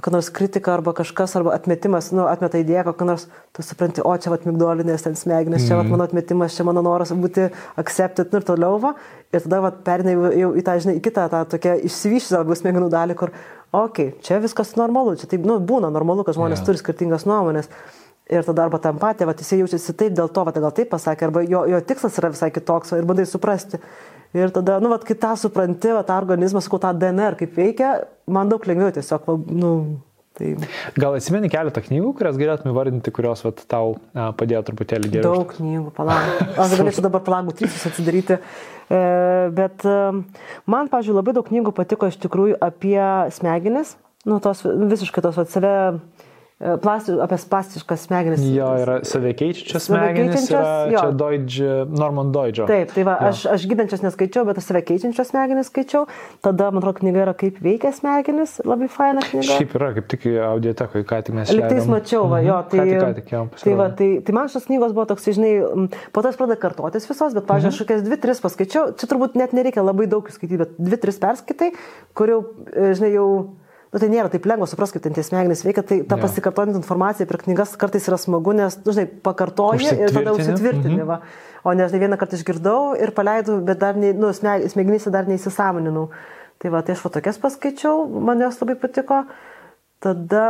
[0.00, 3.26] kokia nors kritika arba kažkas, arba atmetimas, nu, atmeta idėją, kokia nors,
[3.56, 5.92] tu supranti, o čia vat migdolinės ten smegenys, čia vat mhm.
[5.92, 8.94] mano atmetimas, čia mano noras būti accepted nu, ir toliau, va,
[9.28, 12.88] ir tada vat perinai jau į tą, žinai, į kitą tą tokią išsivyščiusią arba smegenų
[12.92, 13.34] dalį, kur,
[13.72, 16.70] okei, okay, čia viskas normalu, čia taip, nu, būna normalu, kad žmonės yeah.
[16.70, 17.68] turi skirtingas nuomonės.
[18.30, 21.26] Ir tada arba tam patį, va, jisai jaučiasi taip dėl to, va, gal taip pasakė,
[21.26, 23.80] arba jo, jo tikslas yra visai kitoks, ir bandai suprasti.
[24.36, 27.96] Ir tada, nu, va, kai tą supranti, va, tą organizmą, sakau, tą DNR kaip veikia,
[28.30, 29.72] man daug lengviau tiesiog, nu,
[30.40, 30.54] Tai...
[30.96, 35.40] Gal atsimeni keletą knygų, kurias galėtume vardinti, kurios vat, tau a, padėjo truputėlį geriau?
[35.40, 36.44] Daug knygų, palauk.
[36.54, 38.38] Aš galėčiau dabar palagų trysus atsidaryti.
[38.38, 39.00] E,
[39.56, 39.96] bet e,
[40.70, 43.02] man, pažiūrėjau, labai daug knygų patiko iš tikrųjų apie
[43.36, 43.96] smegenis,
[44.30, 45.74] nu, tos visiškai tos vat, save
[46.60, 48.40] E, plasti, apie plastiškas smegenis.
[48.52, 50.98] Jo, yra savekeičiančias smegenis, yra jo.
[51.00, 52.66] čia Deutsche, Norman Deutsche.
[52.68, 53.30] Taip, tai va, jo.
[53.30, 56.04] aš, aš gydančias neskaičiau, bet savekeičiančias smegenis skaičiau.
[56.44, 59.46] Tada, man atrodo, knyga yra kaip veikia smegenis, labai faina knyga.
[59.54, 61.54] Šiaip yra, kaip tik audiotekoje, ką tik mes.
[61.56, 64.52] Liktais mačiau, va, jo, tai, ką tik, ką tik jau, tai, va, tai, tai man
[64.52, 65.54] šios knygos buvo toks, žinai,
[66.12, 67.80] po to jis pradeda kartotis visos, bet, pažiūrėjau, mhm.
[67.80, 71.24] aš kokias dvi, tris paskaičiau, čia turbūt net nereikia labai daug skaityti, bet dvi, tris
[71.24, 71.72] perskaitai,
[72.12, 73.30] kur jau, e, žinai, jau
[73.90, 76.22] nu, tai nėra taip lengva suprasti, kaip ten tie smegenys veikia, tai ta ja.
[76.22, 81.00] pasikartojant informacija per knygas kartais yra smagu, nes, nu, žinai, pakartoji ir tada užsitvirtini.
[81.00, 81.08] Mhm.
[81.08, 81.20] Va.
[81.66, 86.08] O ne, žinai, vieną kartą išgirdau ir paleidau, bet dar, ne, nu, smegenyse dar neįsisamoninau.
[86.60, 89.24] Tai va, tai aš va tokias paskaičiau, man jos labai patiko.
[90.00, 90.46] Tada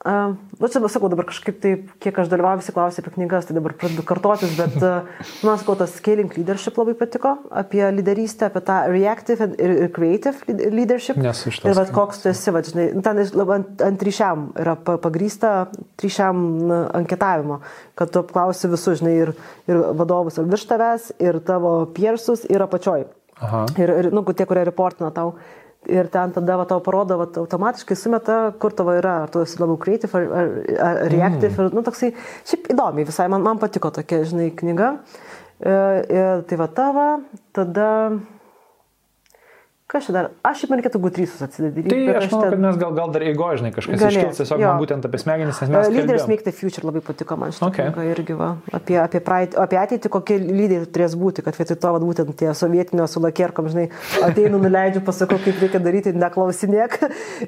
[0.00, 3.56] Uh, nu, čia, sakau, dabar kažkaip taip, kiek aš dalyvauju, visi klausė apie knygas, tai
[3.58, 5.04] dabar pradedu kartotis, bet uh,
[5.44, 10.56] man, sakau, tas scaling leadership labai patiko, apie lyderystę, apie tą reactive ir, ir creative
[10.72, 11.20] leadership.
[11.20, 11.68] Nesu iš to.
[11.68, 13.20] Ir vad koks tu esi, vad, žinai, nu, ten
[13.58, 15.52] ant, ant ryšiam yra pagrysta
[16.00, 16.42] ryšiam
[16.96, 17.60] anketavimo,
[18.00, 19.36] kad tu apklausi visus, žinai, ir,
[19.68, 23.04] ir vadovus ir virš tavęs, ir tavo piersus, ir apačioj.
[23.40, 23.66] Aha.
[23.76, 25.34] Ir, ir, nu, tie, kurie reportina tau
[25.90, 29.60] ir ten tada va, tau parodo, va, automatiškai sumeta, kur tavo yra, ar tu esi
[29.60, 30.50] labiau creative ar, ar,
[30.86, 31.52] ar reactive.
[31.54, 31.70] Mm.
[31.70, 32.12] Ir, nu, toksai,
[32.48, 34.92] šiaip įdomiai visai, man, man patiko tokia, žinai, knyga.
[35.60, 35.78] Ir, e,
[36.16, 37.08] ir tai va tavo,
[37.56, 37.88] tada
[39.90, 40.26] Kas čia dar?
[40.46, 41.90] Aš šiaip man reikėtų gutrysus atsidaryti.
[41.90, 42.52] Tai aš manau, ten...
[42.52, 44.68] kad mes gal, gal dar įgožinai kažkas Galės, iškils, tiesiog jo.
[44.70, 45.88] man būtent apie smegenis, nes mes...
[45.90, 46.26] Leaders.
[46.30, 47.90] Make the Future labai patiko man šitą Okay.
[47.90, 48.10] okay.
[48.12, 52.02] irgi va, apie, apie, praeitį, apie ateitį, kokie lyderiai turės būti, kad vietoj to, va,
[52.04, 53.88] būtent tie sovietinio su lakierkom, žinai,
[54.28, 56.96] ateinu, nuleidžiu, pasakau, kaip reikia daryti, neklausinėk.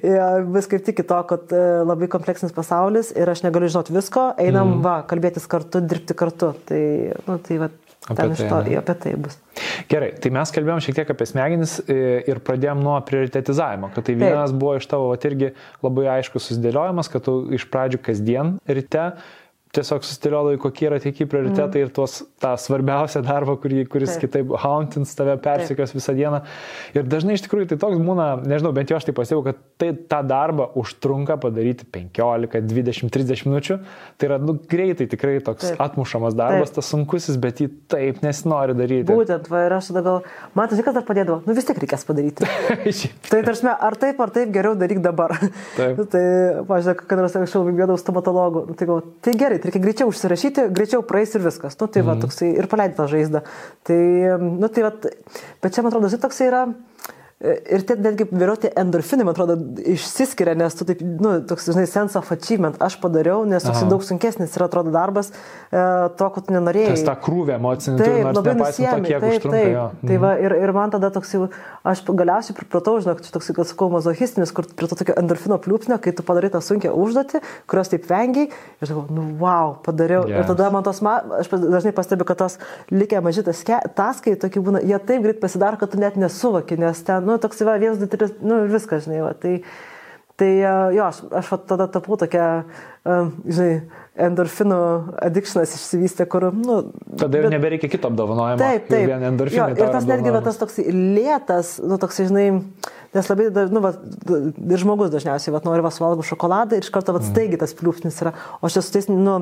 [0.02, 4.28] Ir Vis kaip tik to, kad e, labai kompleksinis pasaulis ir aš negaliu žinoti visko,
[4.40, 4.82] einam, mm.
[4.84, 6.52] va, kalbėtis kartu, dirbti kartu.
[6.68, 6.82] Tai,
[7.28, 7.70] nu, tai va,
[8.08, 8.78] Apie ten tai, iš to, ne?
[8.80, 9.36] apie tai bus.
[9.90, 11.98] Gerai, tai mes kalbėjom šiek tiek apie smegenis e,
[12.32, 15.52] ir pradėjom nuo prioritetizavimo, kad tai vienas buvo iš tavo vat, irgi
[15.84, 19.12] labai aiškus susidėliojimas, kad tu iš pradžių kasdien ryte
[19.72, 21.86] tiesiog susidėliodavai, kokie yra tie prioritetai mm.
[21.86, 24.26] ir tuos, tą svarbiausią darbą, kurį, kuris Taip.
[24.26, 26.42] kitaip hauntins tave persikios visą dieną.
[26.96, 29.90] Ir dažnai iš tikrųjų tai toks būna, nežinau, bent jau aš tai pastebėjau, kad tai,
[30.12, 33.78] tą darbą užtrunka padaryti 15, 20, 30 minučių.
[34.20, 35.80] Tai yra nu, greitai tikrai toks Taip.
[35.86, 36.82] atmušamas darbas, Taip.
[36.82, 39.08] tas sunkusis, bet jį taip nesinori daryti.
[39.08, 40.20] Būtent, va, ir aš tada gal,
[40.58, 42.48] man tai kas dar padėdavo, nu vis tiek reikės padaryti.
[43.32, 45.32] Tai tarsi, ar taip, ar taip geriau daryk dabar.
[45.76, 46.00] Taip.
[46.12, 46.22] tai,
[46.68, 48.64] pažiūrėk, kad aš anksčiau bijodavau stomatologų.
[48.68, 51.76] Nu, tai, gal, tai gerai, tai reikia greičiau užsirašyti, greičiau praeis ir viskas.
[51.78, 53.44] Nu, tai va, toksai ir paleidai tą žaizdą.
[53.86, 53.98] Tai,
[54.42, 56.64] nu, tai va, bet čia, man atrodo, tai toksai yra.
[57.42, 59.56] Ir tie netgi vėliau tie endorfinai, man atrodo,
[59.90, 63.88] išsiskiria, nes tu taip, nu, toks, žinai, sense of achievement aš padariau, nes toks Aha.
[63.90, 65.82] daug sunkesnis yra, atrodo, darbas e,
[66.20, 66.92] to, ko tu nenorėjai.
[66.92, 69.72] Tas tą krūvę emocinį Taip, nors labai kiek taip, užtrunka taip.
[69.74, 69.86] jo.
[70.06, 71.48] Tai va, ir, ir man tada toks jau,
[71.90, 75.98] aš galiausiai pripratau, žinok, čia toks, kad sakau, mazochistinis, kur prie to tokio endorfino pliūpsnio,
[76.04, 80.28] kai tu padarai tą sunkę užduotį, kurios taip vengiai, ir sakau, nu wow, padariau.
[80.30, 80.44] Yes.
[80.44, 82.60] Ir tada man tos, ma, aš dažnai pastebiu, kad tos
[82.94, 83.66] likę mažytas
[83.98, 87.64] taskai, tokie būna, jie taip greit pasidaro, kad tu net nesuvoki, nes ten, nu, toks
[87.68, 89.32] va, vienas, du, tris, nu, viskas, žinai, va.
[89.38, 89.60] Tai,
[90.42, 92.46] Tai e, jo, aš, aš va tada tapau tokia,
[93.04, 93.16] e,
[93.52, 93.74] žinai,
[94.26, 94.78] endorfinų
[95.26, 96.78] addictionas išsivystė, kur, nu...
[97.20, 98.56] Tada jau bet- nebereikia kito apdovanojimo.
[98.60, 99.04] Taip, taip.
[99.10, 99.74] Vien endorfinai.
[99.76, 102.46] Jo, ir tas netgi va, tas toks lėtas, nu, toks, žinai,
[103.12, 103.92] nes labai, nu, va,
[104.32, 108.24] ir žmogus dažniausiai, va, nori va, suvalgų šokoladą ir iš karto, va, staigi tas pliūpsnis
[108.24, 108.32] yra.
[108.64, 109.36] O čia su tais, nu,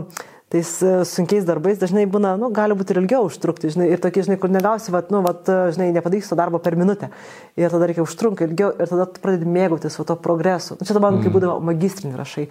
[0.51, 4.25] tais e, sunkiais darbais dažnai būna, nu, gali būti ir ilgiau užtrukti, žinai, ir tokie,
[4.27, 7.13] žinai, kur negausi, va, nu, va, žinai, nepadarysi to darbo per minutę.
[7.61, 10.75] Ir tada reikia užtrunka ilgiau ir tada pradedi mėgautis to progresu.
[10.81, 11.23] Nu, čia dabar, mm.
[11.23, 12.49] kai būdavo magistrinį rašai,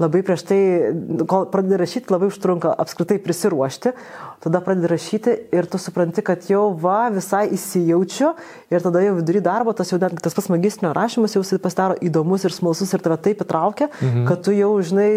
[0.00, 0.60] labai prieš tai,
[1.28, 3.92] kol pradedi rašyti, labai užtrunka apskritai prisiruošti,
[4.44, 8.32] tada pradedi rašyti ir tu supranti, kad jau va visai įsijaučiu
[8.72, 12.46] ir tada jau vidury darbo tas jau net tas pats magistrinio rašymas jau pasidaro įdomus
[12.48, 14.24] ir smalsus ir tave taip įtraukia, mhm.
[14.30, 15.12] kad tu jau, žinai,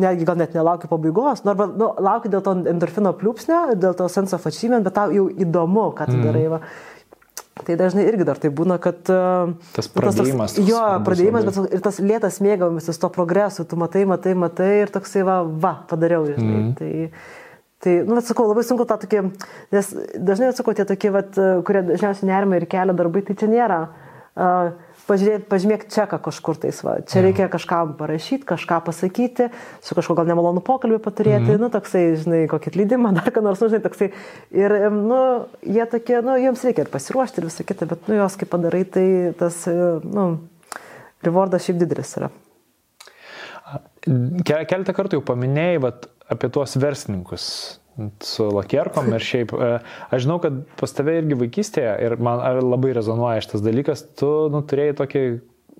[0.00, 4.10] netgi gal net nelauki pabaigos, nu, arba nu, lauki dėl to endorfino pliūpsnio, dėl to
[4.12, 6.28] sense of achievement, bet tau jau įdomu, ką tu mhm.
[6.28, 6.46] darai.
[6.56, 6.62] Va.
[7.56, 8.98] Tai dažnai irgi dar tai būna, kad...
[9.08, 13.78] uh, Tas nu, pradėjimas toks, jo, pradėjimas, bet ir tas lėtas mėgavimasis to progresu, tu
[13.80, 16.58] matai, matai, matai ir toksai va, va, padariau, žinai.
[16.58, 16.74] Mm.
[16.76, 16.90] Tai,
[17.80, 19.22] tai, nu, bet sakau, labai sunku tą tokį,
[19.72, 19.88] nes
[20.20, 23.80] dažnai, sakau, tie tokie, vat, kurie dažniausiai nerima ir kelia darbai, tai čia nėra.
[24.36, 24.76] Uh,
[25.06, 26.96] Pažiūrėk, pažymėk čeką kažkur tais, va.
[27.06, 29.46] čia reikia kažkam parašyti, kažką pasakyti,
[29.78, 31.60] su kažkuo gal nemalonu pokalbį paturėti, mm.
[31.62, 34.10] nu, toksai, žinai, kokį atlydimą, dar ką nors, nu, žinai, toksai.
[34.50, 35.20] Ir, nu,
[35.62, 38.82] jie tokie, nu, jiems reikia ir pasiruošti ir visą kitą, bet, nu, jos kaip padarai,
[38.96, 39.06] tai
[39.38, 40.26] tas, e, nu,
[41.26, 42.32] rewardas šiaip didelis yra.
[44.42, 47.46] Ke- Keletą kartų jau paminėjai vat, apie tuos verslininkus
[48.24, 49.52] su lakierkom ir šiaip.
[49.52, 49.72] e,
[50.10, 54.62] Aš žinau, kad pas tave irgi vaikystėje ir man labai rezonuoja šitas dalykas, tu nu,
[54.68, 55.26] turėjai tokį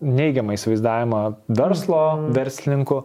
[0.01, 1.23] neigiamą įsivaizdavimą
[1.57, 2.29] verslo, mm.
[2.37, 3.01] verslininkų.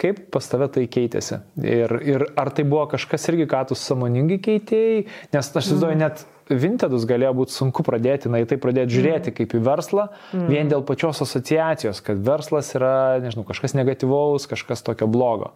[0.00, 1.38] Kaip pas tave tai keitėsi?
[1.62, 5.04] Ir, ir ar tai buvo kažkas irgi, ką tu samoningai keitėjai?
[5.32, 9.54] Nes aš įsivaizduoju, net Vintedus galėjo būti sunku pradėti, na, į tai pradėti žiūrėti kaip
[9.54, 10.48] į verslą, mm.
[10.50, 15.54] vien dėl pačios asociacijos, kad verslas yra, nežinau, kažkas negatyvaus, kažkas tokio blogo.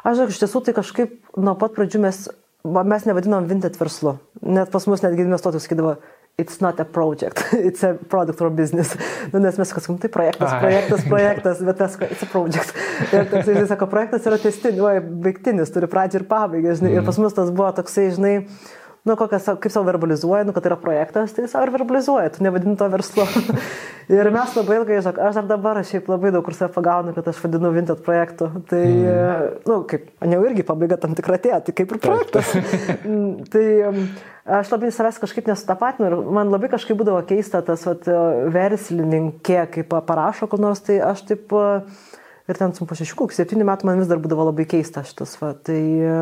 [0.00, 2.22] Aš žinau, iš tiesų tai kažkaip nuo pat pradžių mes,
[2.64, 4.16] mes nevadinom Vinted verslu.
[4.42, 5.94] Net pas mus netgi investuotojai sakydavo,
[6.40, 8.96] it's not a project, it's a product or business.
[9.32, 12.74] Nu, nes mes sakom, tai projektas, projektas, projektas, bet tas, it's a project.
[13.12, 16.94] Ir toksai, žinai, sako, projektas yra testinis, baigtinis, turi pradžią ir pabaigą, žinai.
[16.94, 17.00] Mm.
[17.00, 18.34] Ir pas mus tas buvo toksai, žinai,
[19.04, 22.44] nu, kokias, kaip savo verbalizuoja, nu, kad tai yra projektas, tai savo ir verbalizuoja, tu
[22.44, 23.24] nevadini to verslu.
[24.20, 27.30] ir mes labai ilgai, žinok, aš dar dabar šiaip labai daug kur save pagaunu, kad
[27.32, 28.50] aš vadinu Vinted projektu.
[28.68, 29.62] Tai, mm.
[29.70, 32.52] nu, kaip, jau irgi pabaiga tam tikra atėjo, tai kaip ir projektas.
[33.00, 33.62] Mm, tai
[34.58, 38.06] aš labai savęs kažkaip nesutapatinu ir man labai kažkaip būdavo keista tas vat,
[38.52, 41.54] verslininkė, kaip parašo kur nors, tai aš taip...
[41.56, 42.10] uh,
[42.50, 45.36] Ir ten po šešių, kokių septynių metų man vis dar būdavo labai keista šitas.
[45.38, 45.52] Va.
[45.54, 46.14] Tai e,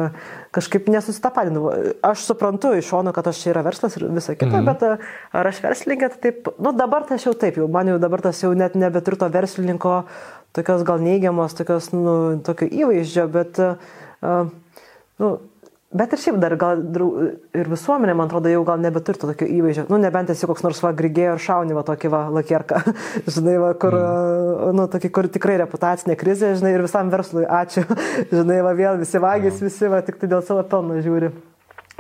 [0.52, 1.70] kažkaip nesusitapadinau.
[2.04, 4.66] Aš suprantu iš šono, kad aš čia yra verslas ir visa kita, mhm.
[4.68, 7.94] bet e, ar aš verslininkė, tai taip, nu dabar tai aš jau taip, jau man
[7.94, 10.02] jau dabar tas jau net nebeturiu to verslininko
[10.52, 14.50] tokios gal neigiamos, tokios, nu, tokio įvaizdžio, bet, uh,
[15.20, 15.30] nu,
[15.88, 16.82] Bet ir šiaip dar gal
[17.56, 19.86] ir visuomenė, man atrodo, jau gal nebeturi to tokio įvaizdžio.
[19.88, 22.82] Nu, nebent esi koks nors va grigėjo ir šauni va tokį va lakierką,
[23.38, 24.74] žinai, va, kur, mm.
[24.76, 27.86] nu, tokį, kur tikrai reputacinė krizė, žinai, ir visam verslui ačiū,
[28.36, 29.70] žinai, va vėl visi vagys, mm.
[29.70, 31.32] visi va tik tai dėl savo pelno žiūri.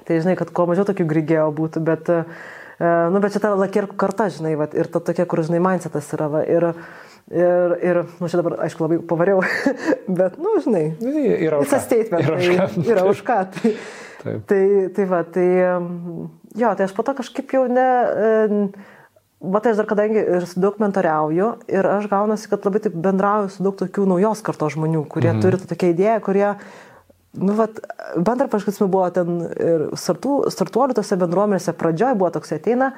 [0.04, 3.96] Tai žinai, kad kuo mažiau tokių grigėjo būtų, bet, uh, nu, bet čia ta lakierkų
[4.04, 6.74] karta, žinai, va, ir ta tokia, kur, žinai, mindsetas yra, va, ir,
[7.28, 9.42] Ir, ir nu, čia dabar, aišku, labai pavariau,
[10.20, 10.86] bet, nu, žinai,
[11.44, 11.80] yra už ką.
[11.84, 12.24] statement.
[12.24, 12.68] Yra už ką.
[12.74, 13.40] Tai, yra už ką.
[13.56, 13.72] Tai,
[14.22, 14.46] Taip.
[14.50, 14.62] tai,
[14.96, 15.48] tai va, tai,
[16.58, 17.88] jo, tai aš po to kažkaip jau ne...
[19.38, 23.52] Matai, aš dar kadangi ir su daug mentoriauju ir aš gaunasi, kad labai taip bendrauju
[23.54, 25.42] su daug tokių naujos kartos žmonių, kurie mhm.
[25.44, 26.48] turi tokią idėją, kurie,
[27.38, 27.78] nu, vat,
[28.16, 32.90] bendra kažkas buvo ten ir startų, startuolių tose bendruomenėse pradžioje buvo toks ateina,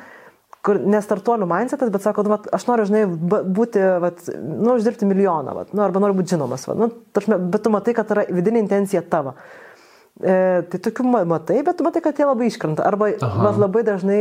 [0.67, 5.57] kur nestartuolių mindsetas, bet sako, nu, vat, aš noriu, žinai, būti, vat, nu, uždirbti milijoną,
[5.57, 8.65] vat, nu, arba noriu būti žinomas, vat, nu, taršme, bet tu matai, kad yra vidinė
[8.67, 9.39] intencija tavo.
[10.21, 12.85] E, tai tokių matai, bet tu matai, kad jie labai iškrenta.
[12.85, 14.21] Arba vat, labai dažnai,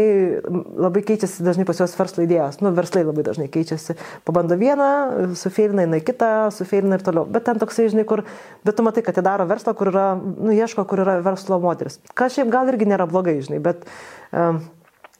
[0.79, 2.61] labai keičiasi dažnai pas juos verslo idėjos.
[2.63, 3.97] Nu, verslai labai dažnai keičiasi.
[4.27, 4.87] Pabando vieną,
[5.35, 7.27] sufeilina, eina kitą, sufeilina ir toliau.
[7.27, 8.23] Bet ten toksai, žinai, kur,
[8.63, 11.99] bet tu matai, kad jie daro verslą, kur yra, nu, ieško, kur yra verslo moteris.
[12.15, 13.89] Kas šiaip gal irgi nėra blogai, žinai, bet...
[14.31, 14.63] Um,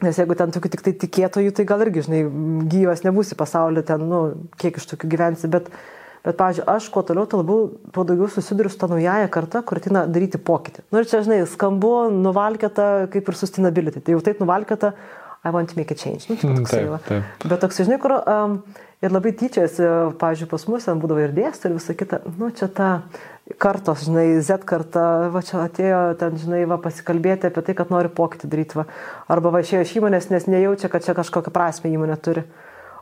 [0.04, 2.20] Nes jeigu ten tokių tik tai tikėtojų, tai gal irgi, žinai,
[2.72, 4.20] gyvas nebūsi pasaulyje, ten, nu,
[4.62, 5.68] kiek iš tokių gyvensi, bet,
[6.24, 9.82] bet pavyzdžiui, aš kuo toliau, tuo labiau, tuo daugiau susiduriu su ta naujaja karta, kur
[9.82, 10.86] atina daryti pokytį.
[10.94, 14.00] Nu ir čia, žinai, skambu, nuvalkėta kaip ir sustainability.
[14.00, 14.94] Tai jau taip nuvalkėta,
[15.44, 16.28] I want to make a change.
[16.30, 17.44] Nu, tai toks, taip, taip.
[17.48, 18.58] Bet toks, žinai, kur um,
[19.04, 19.86] ir labai tyčiasi,
[20.20, 22.90] pavyzdžiui, pas mus ten būdavo ir dėstė ir visa kita, nu čia ta
[23.58, 28.12] kartos, žinai, Z karta, va čia atėjo ten, žinai, va pasikalbėti apie tai, kad nori
[28.14, 28.86] pokytį daryti, va.
[29.32, 32.46] Arba va išėjo iš įmonės, nes nejaučia, kad čia kažkokią prasme įmonė turi.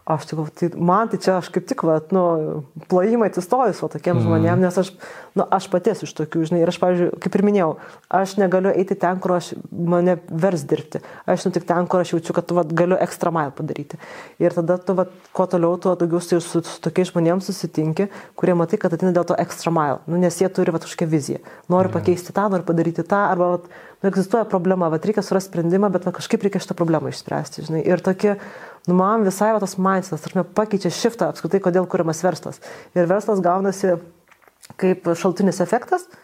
[0.08, 2.22] Aš tik, tai man tai čia aš kaip tik, va, nu,
[2.88, 4.24] plojimai atsistojus, o tokiem mm.
[4.24, 4.94] žmonėm, nes aš,
[5.36, 7.68] nu, aš paties iš tokių, žinai, ir aš, pavyzdžiui, kaip ir minėjau,
[8.16, 11.02] aš negaliu eiti ten, kur aš mane vers dirbti.
[11.28, 14.00] Aš nu tik ten, kur aš jaučiu, kad, va, galiu ekstra mile padaryti.
[14.40, 18.08] Ir tada tu, va, kuo toliau, tuo daugiau su, su, su tokiais žmonėmis susitinki,
[18.40, 20.00] kurie matai, kad atina dėl to ekstra mile.
[20.08, 21.44] Nu, nes jie turi, va, kažkokią viziją.
[21.68, 21.98] Nori mm.
[22.00, 26.08] pakeisti tą, nori padaryti tą, arba, va, nu, egzistuoja problema, va, reikia surasti sprendimą, bet
[26.08, 27.84] va, kažkaip reikia šitą problemą išspręsti, žinai.
[27.92, 28.38] Ir tokie,
[28.88, 32.62] nu, man visai va, tas mindsetas, aš pakeičia šiftą apskritai, kodėl kuriamas verslas.
[32.96, 33.98] Ir verslas gaunasi
[34.80, 36.08] kaip šaltinis efektas.
[36.08, 36.24] Uh,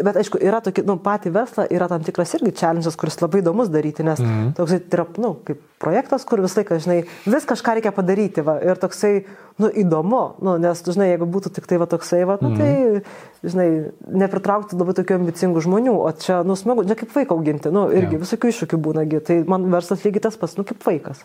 [0.00, 3.70] Bet aišku, yra tokie, nu, patį verslą yra tam tikras irgi challenge'as, kuris labai įdomus
[3.72, 4.52] daryti, nes mm -hmm.
[4.56, 8.56] toksai tai yra, nu, kaip projektas, kur visą laiką, žinai, vis kažką reikia padaryti, va,
[8.62, 9.24] ir toksai,
[9.58, 13.02] nu, įdomu, nu, nes, žinai, jeigu būtų tik tai, va, toksai, va, nu, tai,
[13.44, 13.68] žinai,
[14.06, 18.16] nepritraukti labai tokių ambicingų žmonių, o čia, nu, smagu, ne kaip vaiką auginti, nu, irgi
[18.16, 18.24] yeah.
[18.24, 21.24] visokių iššūkių būnagi, tai man verslas lygiai tas pats, nu, kaip vaikas.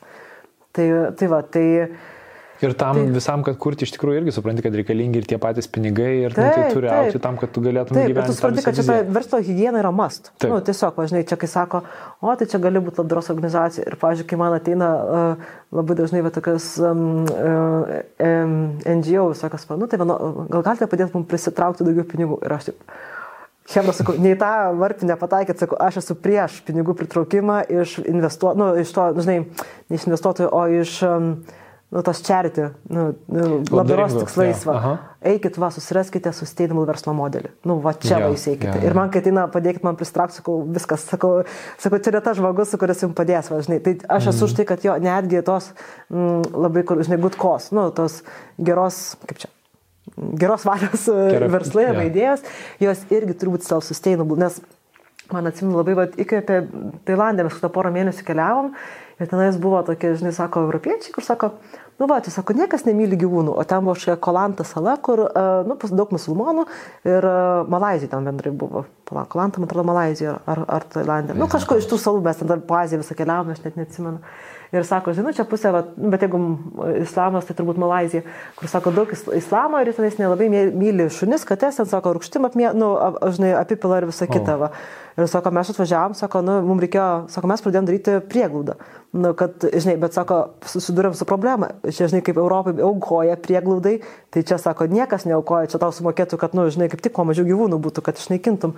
[0.72, 1.90] Tai, tai va, tai...
[2.62, 3.12] Ir tam taip.
[3.14, 6.48] visam, kad kurti iš tikrųjų irgi supranti, kad reikalingi ir tie patys pinigai ir taip,
[6.48, 7.04] nu, tai turi taip.
[7.06, 8.32] aukti tam, kad tu galėtum taip, gyventi.
[8.34, 10.32] Tu supranti, kad čia verslo hygiena yra mast.
[10.38, 10.50] Taip.
[10.50, 11.84] Nu, tiesiog, važinai, čia kai sako,
[12.22, 13.86] o tai čia gali būti labdaros organizacija.
[13.86, 18.58] Ir, pavyzdžiui, kai man ateina uh, labai dažnai va, tokias um, um,
[18.98, 20.18] NGO, sakas, nu, tai mano,
[20.50, 22.42] gal galite padėti mums prisitraukti daugiau pinigų.
[22.48, 22.98] Ir aš taip.
[23.68, 24.50] Hebra, sakau, nei tą
[24.80, 29.42] varpinę pataikėt, sakau, aš esu prieš pinigų pritraukimą iš investuotojų, nu, iš to, žinai,
[29.92, 31.26] ne iš investuotojų, o iš um,
[31.88, 34.74] nu, tos charity, nu, nu, labdaros tikslais, va.
[34.76, 34.94] Aha.
[35.28, 37.54] Eikit, va, susiraskite sustainable verslo modelį.
[37.68, 38.68] Nu, va, čia yeah, va, jūs eikite.
[38.68, 38.92] Yeah, yeah.
[38.92, 41.32] Ir man, kai ateina, padėkit man pristraukti, sakau, viskas, sakau,
[41.80, 43.80] sakau, čia yra tas žmogus, su kuris jums padės, va, žinai.
[43.86, 44.50] Tai aš esu mm.
[44.50, 45.72] už tai, kad jo, netgi tos
[46.12, 48.20] mm, labai, kur, žinai, cause, nu, tos
[48.60, 49.52] geros, kaip čia,
[50.44, 52.06] geros valios Gerai, verslai yeah.
[52.12, 52.48] idėjos,
[52.84, 54.60] jos irgi turi būti self-sustainable, nes
[55.32, 56.62] man atsimenu labai, va, įkvėpė
[57.08, 58.74] Tailandė, mes tą porą mėnesių keliavom
[59.18, 61.50] Ir tenais buvo tokie, žinai, sako, europiečiai, kur sako,
[61.98, 65.64] nu va, tai sako, niekas nemyli gyvūnų, o ten buvo kažkokia Kolanta sala, kur, uh,
[65.66, 66.68] nu, pas daug musulmonų
[67.10, 68.86] ir uh, Malazija ten bendrai buvo.
[69.10, 71.34] Kolanta, man atrodo, Malazija ar, ar Tailandė.
[71.40, 74.22] Nu, kažko iš tų salų mes ten po Aziją visą keliavome, aš net neatsimenu.
[74.76, 76.40] Ir sako, žinau, čia pusė, va, bet jeigu
[77.00, 78.24] islamas, tai turbūt Malazija,
[78.58, 82.92] kur sako daug islamo ir tenais nelabai myli šunis, katės, ten sako, rūkštim apmė, nu,
[83.38, 84.58] žinai, apipila ir visą kitą.
[84.66, 84.72] Va.
[85.18, 88.76] Ir sako, mes atvažiavam, sako, nu, mums reikėjo, sako, mes pradėjom daryti prieglaudą.
[89.18, 91.72] Nu, kad, žinai, bet sako, susidurėm su problema.
[91.88, 93.96] Čia, žinai, kaip Europai aukoja prieglaudai,
[94.36, 97.48] tai čia, sako, niekas neaukoja, čia tau sumokėtų, kad, nu, žinai, kaip tik kuo mažiau
[97.48, 98.76] gyvūnų būtų, kad išnaikintum.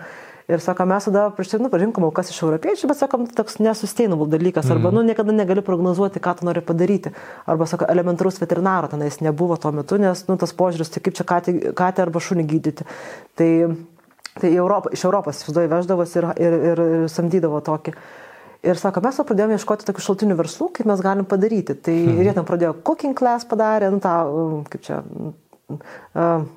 [0.49, 3.59] Ir sako, mes tada prieš tai, nu, pažinkom aukas iš europiečių, bet sakom, tai toks
[3.61, 4.65] nesustainable dalykas.
[4.73, 4.97] Arba, mm.
[4.97, 7.11] nu, niekada negali prognozuoti, ką tu nori padaryti.
[7.45, 11.27] Arba, sako, elementarus veterinaro tenais nebuvo tuo metu, nes, nu, tas požiūris, tai kaip čia
[11.29, 12.87] katę, katę arba šunį gydyti.
[13.37, 13.51] Tai,
[14.41, 17.93] tai Europą, iš Europos, įsivaizduoju, veždavosi ir, ir, ir, ir samdydavo tokį.
[18.65, 21.77] Ir sako, mes pradėjome ieškoti tokių šaltinių verslų, kaip mes galim padaryti.
[21.77, 22.17] Tai mm.
[22.17, 24.15] ir jie ten pradėjo cooking class padarė, nu tą,
[24.73, 25.03] kaip čia,
[25.77, 26.49] uh,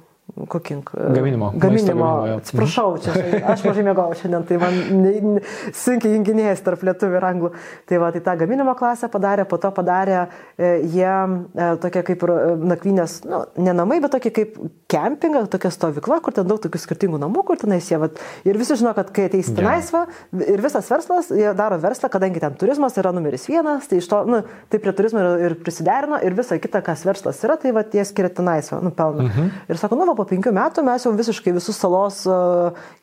[0.48, 0.82] cooking.
[1.14, 1.52] Gaminimo.
[1.56, 2.10] Gaminimo.
[2.38, 3.12] Atsiprašau, čia,
[3.52, 5.42] aš mažai mėgau šiandien, tai man ne, ne,
[5.76, 7.50] sunkiai junginėjęs tarp lietuvių ir anglų.
[7.88, 12.24] Tai va, tai tą gaminimo klasę padarė, po to padarė e, jie e, tokia kaip
[12.24, 12.32] ir
[12.72, 14.56] nakvynės, nu, ne namai, bet tokia kaip
[14.92, 18.08] kempinga, tokia stovykla, kur ten daug tokių skirtingų namų, kur tenais jie, va,
[18.48, 20.06] ir visi žino, kad kai ateis tenais, va,
[20.40, 24.22] ir visas verslas, jie daro verslą, kadangi ten turizmas yra numeris vienas, tai iš to,
[24.28, 27.84] nu, tai prie turizmo ir, ir prisiderino, ir visa kita, kas verslas yra, tai va,
[27.84, 29.28] jie skiria tenais, va, nu, pelną.
[29.28, 29.50] Mhm.
[29.72, 32.22] Ir sako, nu, va, po penkių metų mes jau visiškai visus salos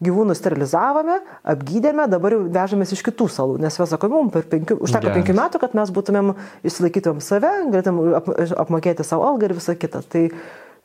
[0.03, 1.19] gyvūnus sterilizavome,
[1.53, 5.35] apgydėme, dabar jau vežamės iš kitų salų, nes mes sakome, mums per penkių, užteko penkių
[5.41, 8.31] metų, kad mes būtumėm išsilaikytumėm save, galėtumėm ap,
[8.65, 10.03] apmokėti savo algą ir visą kitą.
[10.07, 10.23] Tai,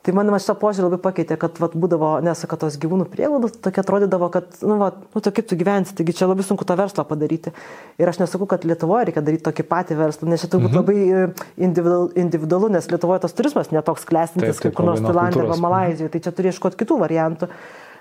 [0.05, 3.81] Tai man šitą požiūrį labai pakeitė, kad vat, būdavo, nes kad tos gyvūnų prieglaudos tokia
[3.81, 7.07] atrodydavo, kad, nu, vat, nu, to kaip tu gyvensi, taigi čia labai sunku tą verslą
[7.09, 7.55] padaryti.
[7.97, 10.83] Ir aš nesakau, kad Lietuvoje reikia daryti tokį patį verslą, nes čia turbūt mhm.
[10.83, 16.13] labai individualu, individualu, nes Lietuvoje tas turizmas netoks klestintis kaip kur nors Tailandė arba Malazijoje,
[16.13, 17.49] tai čia turi ieškoti kitų variantų.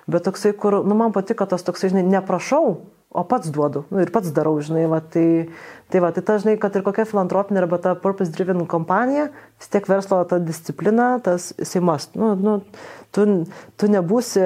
[0.05, 2.75] Bet toksai, kur, nu, man patiko tas toksai, žinai, neprašau,
[3.15, 5.47] o pats duodu nu, ir pats darau, žinai, va, tai,
[5.93, 9.29] tai, va, tai ta, žinai, kad ir kokia filantropinė arba ta purpose-driven kompanija,
[9.61, 12.57] vis tiek verslo ta disciplina, tas įsimas, nu, nu,
[13.15, 13.27] tu,
[13.81, 14.45] tu nebūsi,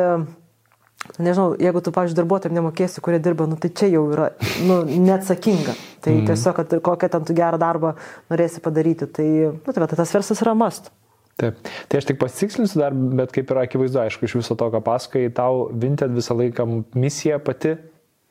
[1.16, 4.30] nežinau, jeigu tu, pavyzdžiui, darbuotojams nemokėsi, kurie dirba, nu, tai čia jau yra
[4.66, 5.76] nu, neatsakinga.
[6.04, 6.28] Tai mm.
[6.30, 7.94] tiesiog, kad ir kokią ten tu gerą darbą
[8.30, 10.92] norėsi padaryti, tai, nu, tai, va, tai tas verslas yra mast.
[11.38, 11.58] Taip.
[11.86, 15.28] Tai aš tik pasitikslinsiu dar, bet kaip yra akivaizdu, aišku, iš viso to, ką pasakai,
[15.34, 16.66] tau Vinted visą laiką
[16.98, 17.76] misija pati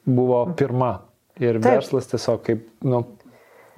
[0.04, 1.07] buvo pirma.
[1.38, 1.72] Ir taip.
[1.78, 3.04] verslas tiesiog kaip, nu,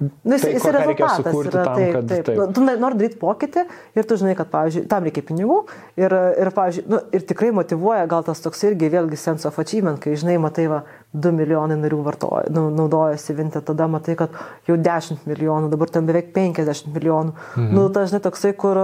[0.00, 2.22] Nu, jis, tai, jis reikia sukurti yra, tam, taip, kad taip.
[2.24, 2.38] taip.
[2.38, 3.64] Nu, tu nori daryti pokytį
[4.00, 5.58] ir tu žinai, kad, pavyzdžiui, tam reikia pinigų
[6.00, 6.50] ir, ir,
[6.88, 10.64] nu, ir tikrai motivuoja gal tas toks irgi vėlgi sense of achievement, kai, žinai, matai,
[10.72, 10.80] va,
[11.12, 14.40] 2 milijonai narių vartoja, nu, naudojasi Vintė, tada matai, kad
[14.70, 17.36] jau 10 milijonų, dabar ten beveik 50 milijonų.
[17.36, 17.70] Mhm.
[17.76, 18.80] Nu, tai, žinai, toksai, kur,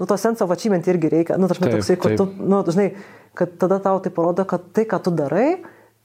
[0.00, 2.94] nu, to sense of achievement irgi reikia, nu, tai, žinai, toksai, kur tu, nu, žinai,
[3.36, 5.50] kad tada tau tai parodo, kad tai, ką tu darai,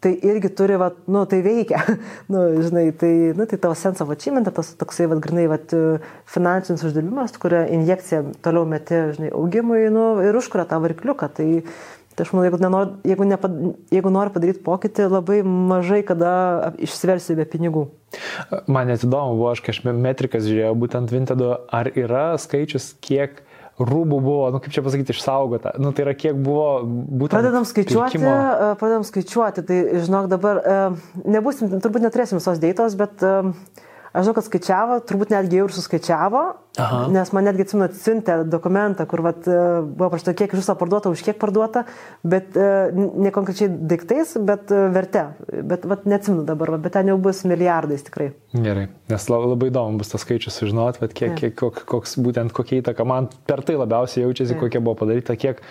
[0.02, 1.84] tai irgi turi, va, nu, tai veikia.
[2.32, 5.60] nu, žinai, tai, nu, tai tavo sense of achievement, tas toksai, va, grinai, va,
[6.26, 11.30] finansinis uždirbimas, kuria injekcija toliau meti, žinai, augimui, nu, ir užkuria tą varikliuką.
[11.38, 11.48] Tai,
[12.16, 13.62] tai aš manau, jeigu, nenori, jeigu, nepad,
[13.94, 16.34] jeigu nori padaryti pokytį, labai mažai kada
[16.82, 17.86] išsiversi be pinigų.
[18.66, 23.44] Man net įdomu buvo, aš kažkaip metrikas žiūrėjau, būtent Vintedo, ar yra skaičius, kiek
[23.80, 25.74] rūbų buvo, nu kaip čia pasakyti, išsaugota.
[25.82, 27.36] Nu, tai yra kiek buvo būtent.
[27.38, 28.34] Pradedam skaičiuoti, pirkimo.
[28.34, 33.54] E, pradedam skaičiuoti, tai žinok dabar, e, nebūsim, turbūt neturėsim visos dėtos, bet uh,
[34.12, 36.40] Aš žinau, kad skaičiavo, turbūt netgi jau ir suskaičiavo,
[36.84, 36.98] Aha.
[37.14, 41.14] nes man netgi atsimenu atsiuntė dokumentą, kur vat, e, buvo prašta, kiek iš viso parduota,
[41.16, 41.86] už kiek parduota,
[42.28, 45.24] bet e, ne konkrečiai daiktais, bet e, verte.
[45.64, 48.34] Bet vat, neatsimenu dabar, bet ten jau bus milijardais tikrai.
[48.52, 53.32] Gerai, nes labai įdomu bus tas skaičius sužinoti, kiek, kiek, koks, būtent kokia įtaka man
[53.48, 54.60] per tai labiausiai jaučiasi, ja.
[54.60, 55.64] kokia buvo padaryta, kiek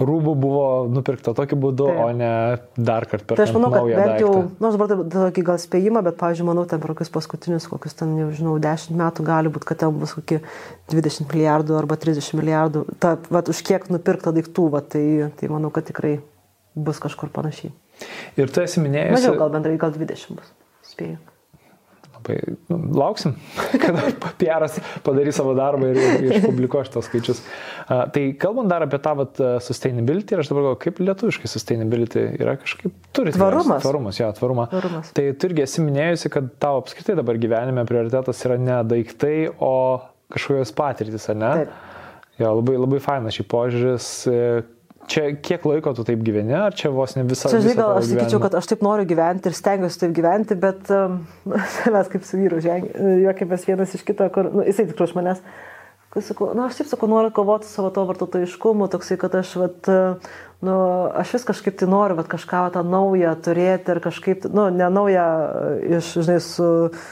[0.00, 2.00] rūbų buvo nupirkta tokiu būdu, Taip.
[2.02, 2.30] o ne
[2.76, 6.02] dar kartą per tai aš manau, kad bent jau, na, nu, dabar tokį gal spėjimą,
[6.06, 9.82] bet, pavyzdžiui, manau, ten per kokius paskutinius, kokius ten, nežinau, 10 metų gali būti, kad
[9.84, 10.40] ten bus kokie
[10.92, 12.86] 20 milijardų arba 30 milijardų.
[13.02, 15.04] Ta, va, už kiek nupirkta daiktų, va, tai,
[15.38, 16.16] tai manau, kad tikrai
[16.74, 17.70] bus kažkur panašiai.
[18.40, 19.14] Ir tu esi minėjęs.
[19.20, 20.50] Mažiau gal bendrai, gal 20 bus,
[20.90, 21.22] spėjau
[22.70, 23.34] lauksim,
[23.82, 24.06] kada
[24.40, 27.42] PR'as padarys savo darbą ir, ir išpublikuos šitos skaičius.
[27.84, 32.26] Uh, tai kalbant dar apie tą vat, sustainability, ir aš dabar galvoju, kaip lietuviškai sustainability
[32.40, 33.34] yra kažkaip turi.
[33.36, 33.84] Tvarumas.
[33.84, 34.68] Tvarumas, jo, tvarumą.
[34.72, 35.12] Tvarumas.
[35.16, 39.74] Tai tu irgi esi minėjusi, kad tavo apskritai dabar gyvenime prioritetas yra ne daiktai, o
[40.34, 41.52] kažkokios patirtis, ar ne?
[41.64, 41.82] Taip.
[42.40, 44.06] Jo, labai, labai fainas šį požiūris,
[45.10, 47.58] Čia kiek laiko tu taip gyveni, ar čia vos ne visą laiką?
[47.58, 50.90] Čia, žinai, gal aš sakyčiau, kad aš taip noriu gyventi ir stengiuosi taip gyventi, bet
[50.94, 51.20] um,
[51.96, 55.44] mes kaip su vyru juokėmės vienas iš kito, kur, nu, jisai tikrai iš manęs,
[56.22, 59.88] sakau, nu, aš taip sakau, noriu kovoti su savo to vartotojiškumu, toksai, kad aš, vat,
[60.64, 60.76] nu,
[61.18, 64.88] aš vis kažkaip tai noriu, vat, kažką vat, tą naują turėti ir kažkaip, nu, ne
[64.94, 65.26] naują
[65.98, 66.68] iš, žinai, su,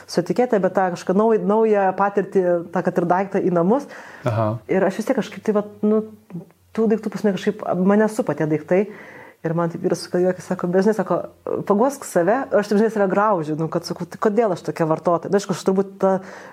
[0.06, 3.88] su etiketė, bet tą kažką naują, naują patirtį, tą, kad ir daiktą į namus.
[4.28, 4.52] Aha.
[4.70, 6.04] Ir aš vis tiek kažkaip tai, vat, nu,
[6.76, 8.82] tų daiktų pas mane kažkaip, mane supa tie daiktai.
[9.42, 11.16] Ir man taip vyras sukaljuokia, sako, dažnai sako,
[11.66, 15.32] paguosk save, aš taip žinai save graužiu, nu, kad sakau, tai kodėl aš tokia vartotoja.
[15.34, 16.12] Na, aišku, aš turbūt tą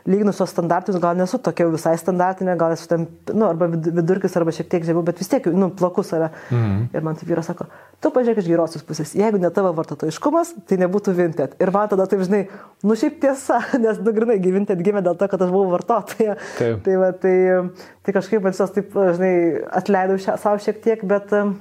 [0.09, 4.55] lyginus su standartinius, gal nesu tokia visai standartinė, gal esu ten, nu, arba vidurkis, arba
[4.57, 6.31] šiek tiek žemiau, bet vis tiek, nu, plaku save.
[6.49, 6.89] Mhm.
[6.97, 7.69] Ir man taip vyras sako,
[8.01, 11.55] tu pažiūrėk iš gerosios pusės, jeigu ne tavo vartotojiškumas, tai nebūtų vintet.
[11.61, 12.47] Ir man tada taip, žinai,
[12.81, 16.41] nu šiaip tiesa, nes, nu, grinai, vintet gimė dėl to, kad aš buvau vartotoja.
[16.57, 16.81] Taip.
[16.89, 17.37] Tai, va, tai,
[18.01, 19.33] tai kažkaip man visas taip, žinai,
[19.77, 21.37] atleidau savo šiek tiek, bet...
[21.37, 21.59] Um,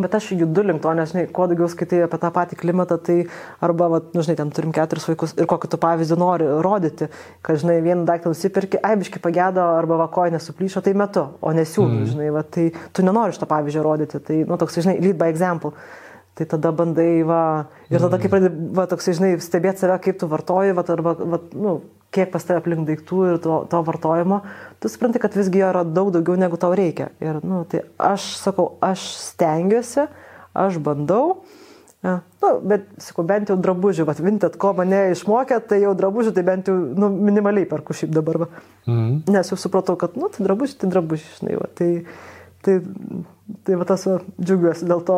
[0.00, 3.16] Bet aš judu link to, nes, žinai, kuo daugiau skaitai apie tą patį klimatą, tai
[3.60, 7.10] arba, va, nu, žinai, ten turim keturis vaikus ir kokį tu pavyzdį nori rodyti,
[7.44, 12.08] kad, žinai, vieną daiktą nusipirki, aibiškai pagėdo arba vakoja nesuplyšo, tai metu, o nesiūlau, mm.
[12.08, 15.76] žinai, va, tai tu nenori šito pavyzdžio rodyti, tai, nu, toks, žinai, lead by example.
[16.32, 20.28] Tai tada bandai, va, ir tada, kai pradedi, va, toks, žinai, stebėti save, kaip tu
[20.30, 21.74] vartoji, va, arba, va, nu,
[22.12, 24.42] kiek pas tave aplink daiktų ir to, to vartojimo,
[24.80, 27.10] tu supranti, kad visgi jo yra daug daugiau negu tau reikia.
[27.24, 30.06] Ir, nu, tai aš sakau, aš stengiuosi,
[30.56, 31.42] aš bandau.
[32.02, 36.32] Ja, nu, bet, sakau, bent jau drabužių, bet vintet, ko mane išmokė, tai jau drabužių,
[36.34, 38.40] tai bent jau nu, minimaliai perku šiaip dabar.
[38.42, 38.48] Va.
[38.88, 39.20] Mhm.
[39.30, 41.68] Nes jau supratau, kad, nu, tai drabužiai, tai drabužiai, žinai, va.
[41.78, 41.90] Tai,
[42.62, 42.76] Tai,
[43.66, 45.16] tai va tas va, džiugiuosi, dėl to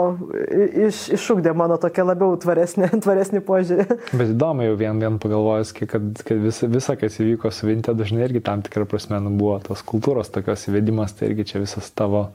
[0.87, 3.99] iš, iššūkdė mano tokia labiau tvaresnė, tvaresnį požiūrį.
[4.17, 8.25] Bet įdomu jau vien, vien pagalvojus, kad, kad visa, visa, kas įvyko su Vintė, dažnai
[8.25, 12.31] irgi tam tikrą prasme nu, buvo tos kultūros tokios įvedimas, tai irgi čia visas tavo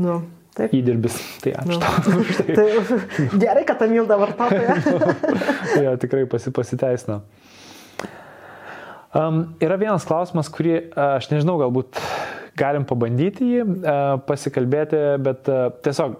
[0.00, 0.22] nu,
[0.56, 0.72] taip.
[0.80, 1.20] įdirbis.
[1.44, 2.24] Tai ačiū nu.
[2.40, 2.56] tai.
[2.56, 3.28] tai.
[3.44, 4.78] Gerai, kad tą mildą vartotoja.
[5.84, 7.20] jo, tikrai pasi, pasiteisino.
[9.16, 12.00] Um, yra vienas klausimas, kurį aš nežinau, galbūt
[12.58, 16.18] galim pabandyti jį, e, pasikalbėti, bet e, tiesiog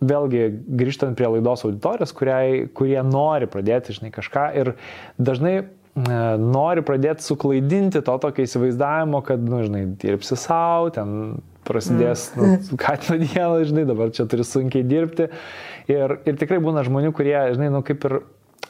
[0.00, 0.46] vėlgi
[0.80, 4.72] grįžtant prie laidos auditorijos, kuriai, kurie nori pradėti, žinai, kažką ir
[5.20, 5.66] dažnai e,
[6.40, 12.40] nori pradėti suklaidinti to tokio įsivaizdavimo, kad, nu, žinai, dirbsi savo, ten prasidės, mm.
[12.72, 15.28] nu, katino dieną, žinai, dabar čia turi sunkiai dirbti.
[15.90, 18.20] Ir, ir tikrai būna žmonių, kurie, žinai, nu, kaip ir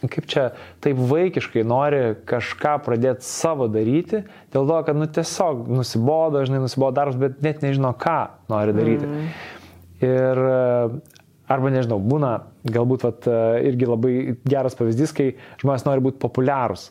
[0.09, 0.44] kaip čia
[0.80, 4.22] taip vaikiškai nori kažką pradėti savo daryti,
[4.55, 8.20] dėl to, kad nu, tiesiog nusibodo, žinai, nusibodo darbas, bet net nežino, ką
[8.53, 9.09] nori daryti.
[9.09, 9.32] Mm.
[10.01, 10.40] Ir
[11.51, 12.32] arba nežinau, būna
[12.64, 13.28] galbūt vat,
[13.66, 14.14] irgi labai
[14.48, 15.28] geras pavyzdys, kai
[15.61, 16.88] žmonės nori būti populiarūs.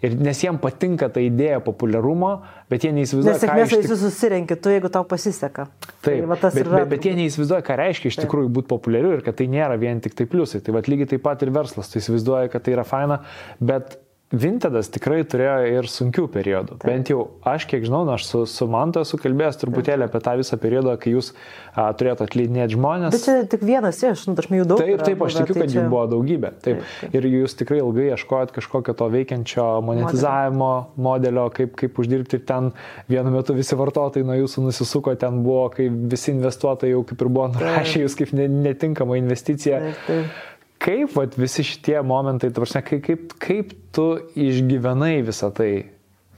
[0.00, 2.30] Ir nes jiems patinka ta idėja populiarumo,
[2.72, 3.56] bet jie neįsivaizduoja.
[3.58, 3.88] Nes tik...
[4.00, 5.66] susirenki, tu jeigu tau pasiseka.
[6.00, 6.78] Taip, tai, bet, yra...
[6.78, 8.26] bet, bet jie neįsivaizduoja, ką reiškia iš Taip.
[8.26, 10.62] tikrųjų būti populiariu ir kad tai nėra vien tik tai pliusai.
[10.64, 13.20] Tai va lygiai taip pat ir verslas, tu įsivaizduoji, kad tai yra faina,
[13.60, 13.98] bet
[14.30, 16.76] Vintedas tikrai turėjo ir sunkių periodų.
[16.78, 16.86] Taip.
[16.86, 20.36] Bent jau aš, kiek žinau, nu, aš su, su Mantu esu kalbėjęs truputėlį apie tą
[20.38, 21.32] visą periodą, kai jūs
[21.74, 23.16] a, turėjote atleidinėti žmonės.
[23.16, 24.78] Bet čia tik vienas iš, nu, aš jų daug.
[24.78, 25.80] Taip, taip, aš tikiu, tai kad čia...
[25.80, 26.52] jų buvo daugybė.
[26.62, 26.84] Taip.
[26.84, 27.16] Taip, taip.
[27.18, 32.44] Ir jūs tikrai ilgai ieškojot kažkokio to veikiančio monetizavimo modelio, modelio kaip, kaip uždirbti ir
[32.46, 32.70] ten
[33.10, 37.32] vienu metu visi vartotojai nuo jūsų nusisuko, ten buvo, kai visi investuotojai jau kaip ir
[37.34, 39.82] buvo nurašę jūs kaip netinkama investicija.
[39.88, 40.46] Taip, taip
[40.80, 45.70] kaip vat, visi šitie momentai, prasme, kaip, kaip, kaip tu išgyvenai visą tai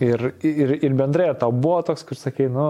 [0.02, 2.68] ir, ir, ir bendrai tau buvo toks, kur sakai, nu,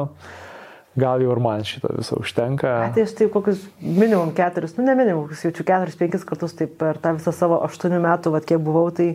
[0.98, 2.72] gal jau ir man šito viso užtenka.
[2.86, 6.56] A, tai aš taip kokius minimum keturis, nu ne minimum, kokius jaučiu keturis, penkis kartus
[6.58, 9.14] taip per tą visą savo aštuonių metų, vad kiek buvau, tai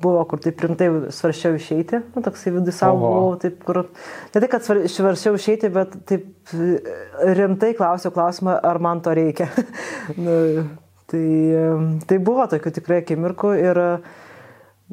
[0.00, 3.84] buvo, kur taip rimtai svaršiau išeiti, nu toksai vidus savo buvau, taip kur,
[4.34, 6.54] ne tai, kad svaršiau išeiti, bet taip
[7.38, 9.50] rimtai klausiau klausimą, ar man to reikia.
[10.24, 10.34] nu,
[11.10, 11.28] Tai,
[12.06, 13.78] tai buvo tokių tikrai akimirkų ir,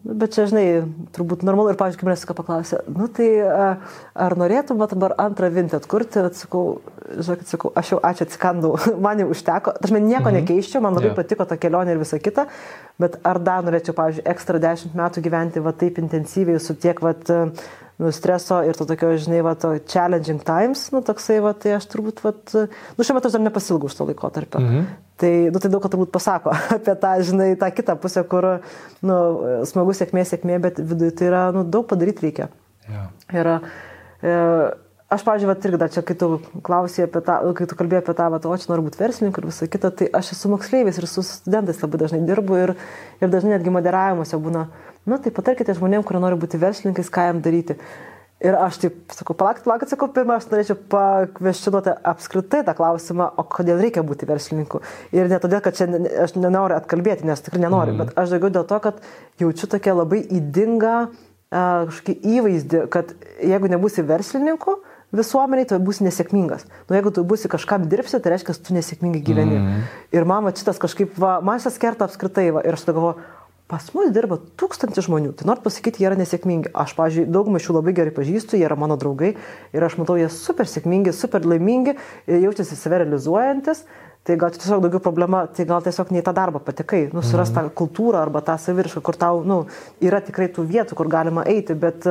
[0.01, 0.65] nu, bet čia, žinai,
[1.13, 6.79] turbūt normalu ir, pavyzdžiui, manęs paklausė, nu tai ar norėtum dabar antrą vintę atkurti, atsakau,
[7.05, 10.39] žinokit, sakau, aš jau ačiū atsikandau, man jau užteko, aš man nieko mhm.
[10.41, 11.19] nekeiščiau, man labai yeah.
[11.21, 12.47] patiko ta kelionė ir visa kita,
[13.01, 17.13] bet ar dar norėčiau, pavyzdžiui, ekstra dešimt metų gyventi va taip intensyviai su tiek, va,
[17.97, 21.89] nu, streso ir to tokio, žinai, va, to challenging times, nu, toksai, va, tai aš
[21.93, 24.61] turbūt, va, nu, šiuo metu aš dar nepasilgau už to laikotarpio.
[24.65, 24.87] Mhm.
[25.17, 28.45] Tai, nu, tai daug ką turbūt pasako apie tą, žinai, tą kitą pusę, kur,
[29.01, 29.15] nu,
[29.65, 32.51] smagu sėkmė, sėkmė, bet viduje tai yra, nu, daug padaryti reikia.
[32.85, 33.07] Ja.
[33.33, 33.49] Ir,
[34.21, 34.35] e,
[35.09, 38.27] aš, vat, irgi dar čia, kai tu klausai apie tą, kai tu kalbėjai apie tą,
[38.35, 41.25] vat, o čia noriu būti verslininku ir visą kitą, tai aš esu moksleivis ir su
[41.25, 42.75] studentais labai dažnai dirbu ir,
[43.17, 44.67] ir dažnai netgi moderavimuose būna,
[45.09, 47.79] nu, tai patarkite žmonėms, kurie nori būti verslininkais, ką jam daryti.
[48.45, 53.45] Ir aš taip sakau, palaukit, palaukit, sakau, pirmą aš norėčiau pakvestionuoti apskritai tą klausimą, o
[53.49, 54.83] kodėl reikia būti verslininku.
[55.15, 55.87] Ir ne todėl, kad čia
[56.21, 58.03] aš nenoriu atkalbėti, nes tikrai nenoriu, mm.
[58.03, 59.01] bet aš daugiau dėl to, kad
[59.41, 60.99] jaučiu tokią labai įdingą
[61.49, 64.75] kažkokį įvaizdį, kad jeigu nebūsi verslininku,
[65.15, 66.65] visuomeniai, tu būsi nesėkmingas.
[66.89, 69.57] Nu, jeigu tu būsi kažkam dirbsi, tai reiškia, tu nesėkmingai gyveni.
[69.61, 69.85] Mm.
[70.13, 73.15] Ir man va, šitas kažkaip, va, man šitas kerta apskritai, va, ir aš galvoju,
[73.67, 76.69] Pas mus dirba tūkstantis žmonių, tai noriu pasakyti, jie yra nesėkmingi.
[76.71, 79.33] Aš, pažiūrėjau, daugumą iš jų labai gerai pažįstu, jie yra mano draugai
[79.75, 81.97] ir aš matau, jie super sėkmingi, super laimingi,
[82.31, 83.83] jaučiasi save realizuojantis.
[84.27, 87.51] Tai gal tiesiog daugiau problema, tai gal tiesiog ne į tą darbą patekai, nu, suras
[87.55, 89.61] tą kultūrą arba tą saviršką, kur tau, nu,
[90.03, 92.07] yra tikrai tų vietų, kur galima eiti, bet,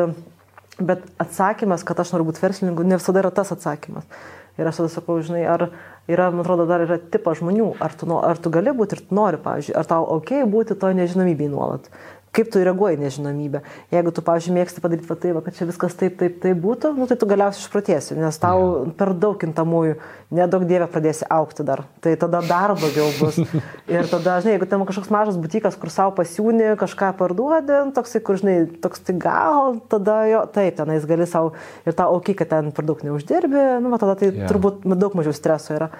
[0.80, 4.08] bet atsakymas, kad aš noriu būti verslininku, ne visada yra tas atsakymas.
[4.56, 5.66] Ir aš tada sakau, žinai, ar
[6.10, 9.18] yra, man atrodo, dar yra tipas žmonių, ar tu, ar tu gali būti ir tu
[9.18, 11.90] nori, pavyzdžiui, ar tau ok būti to nežinomybėje nuolat.
[12.36, 13.62] Kaip tu reaguoji nežinomybę.
[13.94, 16.92] Jeigu tu, pavyzdžiui, mėgsti padaryti va tai, va, kad čia viskas taip, taip, taip būtų,
[16.98, 18.92] nu, tai tu galiausiai išprotėsi, nes tau yeah.
[18.98, 19.96] per daug kintamųjų,
[20.36, 21.86] nedaug dievė pradėsi aukti dar.
[22.04, 23.38] Tai tada dar blogiau bus.
[23.94, 28.22] Ir tada, žinai, jeigu ten kažkoks mažas butikas, kur savo pasiūni, kažką parduodi, nu, toksai,
[28.26, 31.54] kur, žinai, toks tai gal, tada jo, taip, tenais gali savo
[31.86, 34.50] ir tą aukį, kad ten per daug neuždirbi, nu, va, tada tai yeah.
[34.50, 35.90] turbūt daug mažiau streso yra.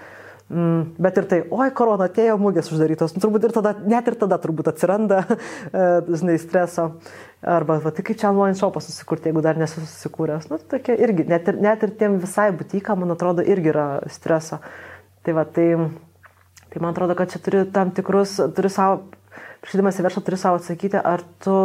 [0.47, 4.14] Mm, bet ir tai, oi, korona atėjo, mūgės uždarytos, nu, turbūt ir tada, net ir
[4.20, 6.84] tada turbūt atsiranda, e, žinai, streso.
[7.42, 10.47] Arba, va, tai kaip čia online shopą susikurti, jeigu dar nesu susikūręs.
[10.53, 14.61] Nu, tokia irgi, net ir, net ir tiem visai butikam, man atrodo, irgi yra streso.
[15.26, 15.66] Tai va, tai,
[16.70, 19.03] tai man atrodo, kad čia turi tam tikrus, turi savo,
[19.66, 21.59] priešydamas į verslą, turi savo atsakyti, ar tu,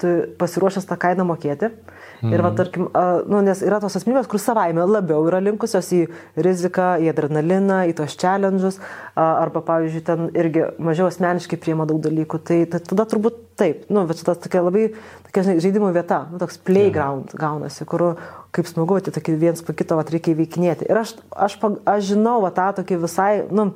[0.00, 1.72] tu pasiruošęs tą kainą mokėti.
[1.72, 2.32] Mhm Mm.
[2.32, 2.86] Ir, va, tarkim,
[3.28, 6.00] nu, nes yra tos asmenybės, kur savaime labiau yra linkusios į
[6.46, 8.78] riziką, į adrenaliną, į tos challenges,
[9.20, 12.40] arba, pavyzdžiui, ten irgi mažiau asmeniškai priema daug dalykų.
[12.48, 14.88] Tai, tai tada turbūt taip, nu, bet šitas tokia labai,
[15.28, 17.42] tokia, žinai, žaidimų vieta, nu, toks playground mm.
[17.42, 18.08] gaunasi, kur
[18.56, 20.88] kaip smagu, tai tokį viens po kito, va, reikia įveikinėti.
[20.88, 23.74] Ir aš, aš, aš žinau, va, tą tokį visai, nu,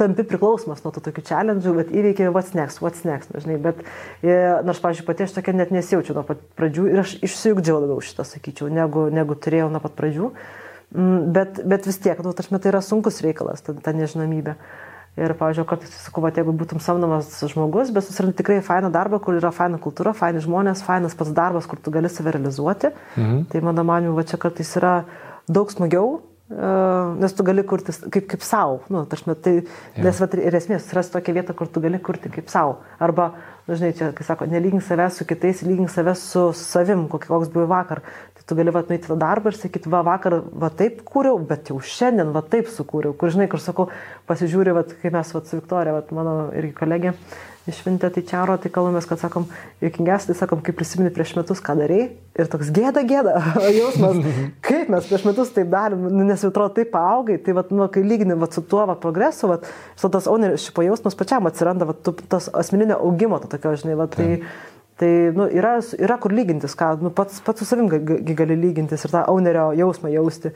[0.00, 3.80] tampi priklausomas nuo tų tokių challenge, bet įveikia what's next, what's next, žinai, bet
[4.20, 4.34] e,
[4.66, 8.26] nors, pavyzdžiui, pati aš tokia net nesijaučiu nuo pat pradžių ir aš išsiugdžiau labiau šitą,
[8.28, 10.28] sakyčiau, negu, negu turėjau nuo pat pradžių,
[10.92, 14.58] mm, bet, bet vis tiek, nu, tarsi tai yra sunkus reikalas, ta, ta nežinomybė.
[15.16, 19.48] Ir, pavyzdžiui, kartais sakau, jeigu būtum samdomas žmogus, bet susirandi tikrai fainą darbą, kur yra
[19.48, 23.46] faina kultūra, faini žmonės, fainas pats darbas, kur tu gali save realizuoti, mhm.
[23.48, 24.98] tai mano manimu, va čia kartais yra
[25.48, 26.18] daug smagiau
[26.48, 28.78] nes tu gali kurti kaip, kaip savo.
[28.92, 29.54] Nu, tašme, tai,
[29.96, 30.04] ja.
[30.04, 32.76] Nes vat, ir esmės, surasti tokią vietą, kur tu gali kurti kaip savo.
[33.02, 33.32] Arba,
[33.66, 38.04] nu, čia, kai sako, nelygink savęs su kitais, lygink savęs su savim, koks buvo vakar.
[38.38, 41.72] Tai tu gali vat, nueiti tą darbą ir sakyti, va vakar va taip kūriau, bet
[41.72, 43.16] jau šiandien va taip sukūriau.
[43.18, 43.90] Kur žinai, kur sakau,
[44.30, 47.16] pasižiūri, vat, kai mes vat, su Viktorija, vat, mano irgi kolegė,
[47.70, 49.48] išvintė tai čiaro, tai kalbamės, kad sakom,
[49.82, 52.02] juokingiausia, tai sakom, kaip prisimeni prieš metus, ką darai.
[52.38, 53.34] Ir toks gėda, gėda,
[53.80, 54.20] jausmas,
[54.66, 57.86] kaip mes prieš metus taip darėm, nu, nes jau atrodo taip paaugai, tai vat, nu,
[57.92, 59.66] kai lygini vat, su tuo vat, progresu, vat,
[59.98, 64.14] su tas ownership jausmas pačiam atsiranda, vat, tu, tas asmeninio augimo, to tokio, žinai, vat,
[64.14, 64.42] tai,
[65.00, 69.16] tai nu, yra, yra kur lygintis, ką, nu, pats, pats su savim gali lygintis ir
[69.16, 70.54] tą ownerio jausmą jausti,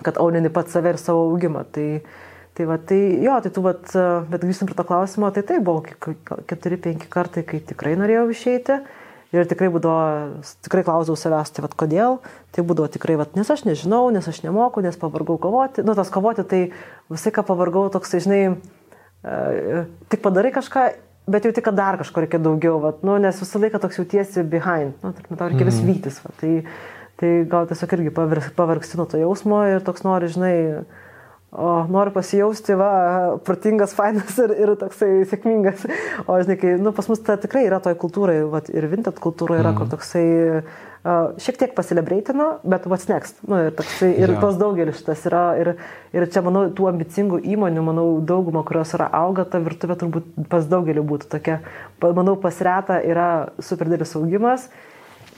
[0.00, 1.66] kad ownini pats save ir savo augimą.
[1.74, 1.86] Tai,
[2.58, 3.92] Tai va, tai jo, tai tu, vat,
[4.30, 8.80] bet grįžtam prie to klausimo, tai tai buvo 4-5 kartai, kai tikrai norėjau išeiti.
[9.30, 12.16] Ir tikrai būdavo, tikrai klausau savęs, tai vad kodėl,
[12.50, 15.84] tai būdavo tikrai, vad, nes aš nežinau, nes aš nemoku, nes pavargau kovoti.
[15.86, 16.60] Nu, tas kovoti, tai
[17.12, 18.40] visai ką pavargau, toks, žinai,
[19.22, 20.82] e, tik padarai kažką,
[21.30, 24.42] bet jau tik, kad dar kažko reikia daugiau, vat, nu, nes visą laiką toks jautiesi
[24.42, 25.92] behind, nu, tarkim, tau reikia vis mhm.
[25.92, 26.18] vytis.
[26.26, 26.52] Vat, tai,
[27.22, 28.14] tai gal tiesiog irgi
[28.58, 30.56] pavargsti nuo to jausmo ir toks nori, žinai,
[31.50, 32.90] O noriu pasijausti, va,
[33.42, 35.82] protingas, fainas ir, ir toksai sėkmingas.
[36.30, 39.56] O žinai, kai, nu, pas mus ta tikrai yra toj kultūrai, va, ir vintet kultūra
[39.58, 39.80] yra, mm.
[39.80, 40.22] kur toksai
[40.60, 43.42] uh, šiek tiek pasilebreitino, bet what's next.
[43.50, 44.38] Nu, ir, toksai, ir ja.
[44.38, 45.42] pas daugelis šitas yra.
[45.58, 45.72] Ir,
[46.14, 50.70] ir čia, manau, tų ambicingų įmonių, manau, dauguma, kurios yra auga, ta virtuvė turbūt pas
[50.70, 51.58] daugelį būtų tokia.
[52.06, 54.70] Manau, pas retą yra super didelis augimas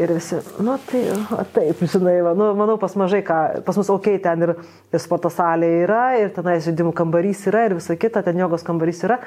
[0.01, 3.91] Ir visi, nu tai, o, taip, žinai, va, nu, manau, pas mažai ką, pas mus
[3.93, 4.55] ok, ten ir,
[4.89, 9.05] ir sporto salė yra, ir tenais žaidimų kambarys yra, ir visa kita, ten jogos kambarys
[9.05, 9.21] yra.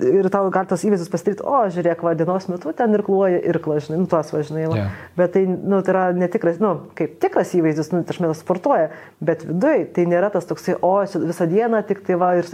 [0.00, 3.58] Ir tau gali tas įvaizdis pasidaryti, o, žiūrėk, va, dienos metu ten ir kluoja ir
[3.60, 4.62] klažinai, nu, tuos važinai.
[4.64, 4.94] Yeah.
[5.18, 8.88] Bet tai, nu, tai yra netikras, nu, kaip tikras įvaizdis, nu, aš metas sportuoja,
[9.20, 12.48] bet viduje tai nėra tas toksai, o, visą dieną tik tai va, ir,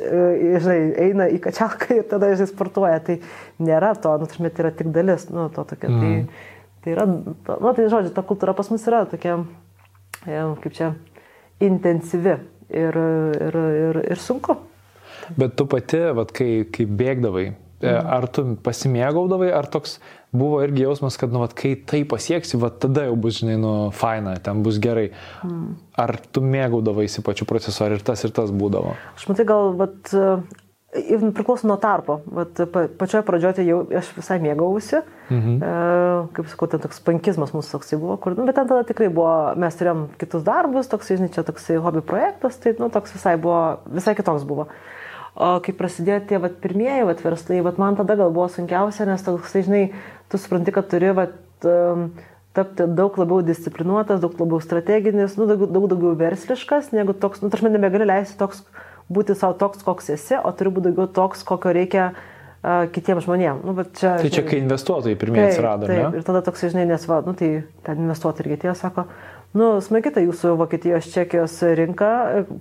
[0.65, 2.99] žinai, eina į kačialką ir tada, žinai, sportuoja.
[3.07, 3.21] Tai
[3.63, 5.93] nėra to, nu, tai yra tik dalis, nu, to tokia.
[5.93, 6.03] Mm.
[6.03, 6.51] Tai,
[6.83, 9.39] Tai yra, na tai žodžiu, ta kultūra pas mus yra tokia,
[10.27, 10.93] e, kaip čia,
[11.63, 12.37] intensyvi
[12.73, 12.99] ir,
[13.39, 14.59] ir, ir, ir sunku.
[15.39, 18.11] Bet tu pati, vat, kai, kai bėgdavai, mm.
[18.17, 20.01] ar tu pasimėgaudavai, ar toks
[20.35, 23.73] buvo irgi jausmas, kad, nu, vat, kai tai pasieksi, vat, tada jau bus, žinai, nu,
[23.95, 25.11] faina, ten bus gerai.
[25.47, 25.77] Mm.
[26.03, 28.97] Ar tu mėgaudavaisi pačiu procesu, ar ir tas ir tas būdavo?
[29.15, 30.15] Aš matai, gal, vat,
[30.93, 32.21] priklauso nuo tarpo.
[32.27, 35.01] Vat, pa, pačioje pradžioje tai jau aš visai mėgausi.
[35.33, 35.55] Mhm.
[35.65, 35.71] E,
[36.37, 39.55] kaip sakau, ten toks pankizmas mūsų toksai buvo, kur, nu, bet ten tada tikrai buvo,
[39.57, 43.63] mes turėjom kitus darbus, toksai, žinai, čia toksai hobby projektas, tai, nu, toks visai buvo,
[43.89, 44.69] visai kitoks buvo.
[45.33, 49.25] O kai prasidėjo tie vat, pirmieji vat, verslai, vat, man tada gal buvo sunkiausia, nes
[49.25, 49.83] toksai, žinai,
[50.29, 51.39] tu supranti, kad turi vat,
[52.53, 57.49] tapti daug labiau disciplinuotas, daug labiau strateginis, nu, daug, daug daugiau versliškas, negu toks, nu,
[57.49, 58.67] tarsi nebegali leisti toks
[59.13, 63.67] būti savo toks, koks esi, o turi būti daugiau toks, kokio reikia uh, kitiems žmonėms.
[63.67, 65.91] Nu, čia, tai čia, kai investuotojai pirmieji atsirado.
[65.91, 66.21] Taip, ne?
[66.21, 67.55] ir tada toks, žinai, nes, va, nu, tai
[67.87, 69.07] ten investuotojai irgi tie sako,
[69.59, 72.11] nu, smagi ta jūsų Vokietijos, Čekijos rinka,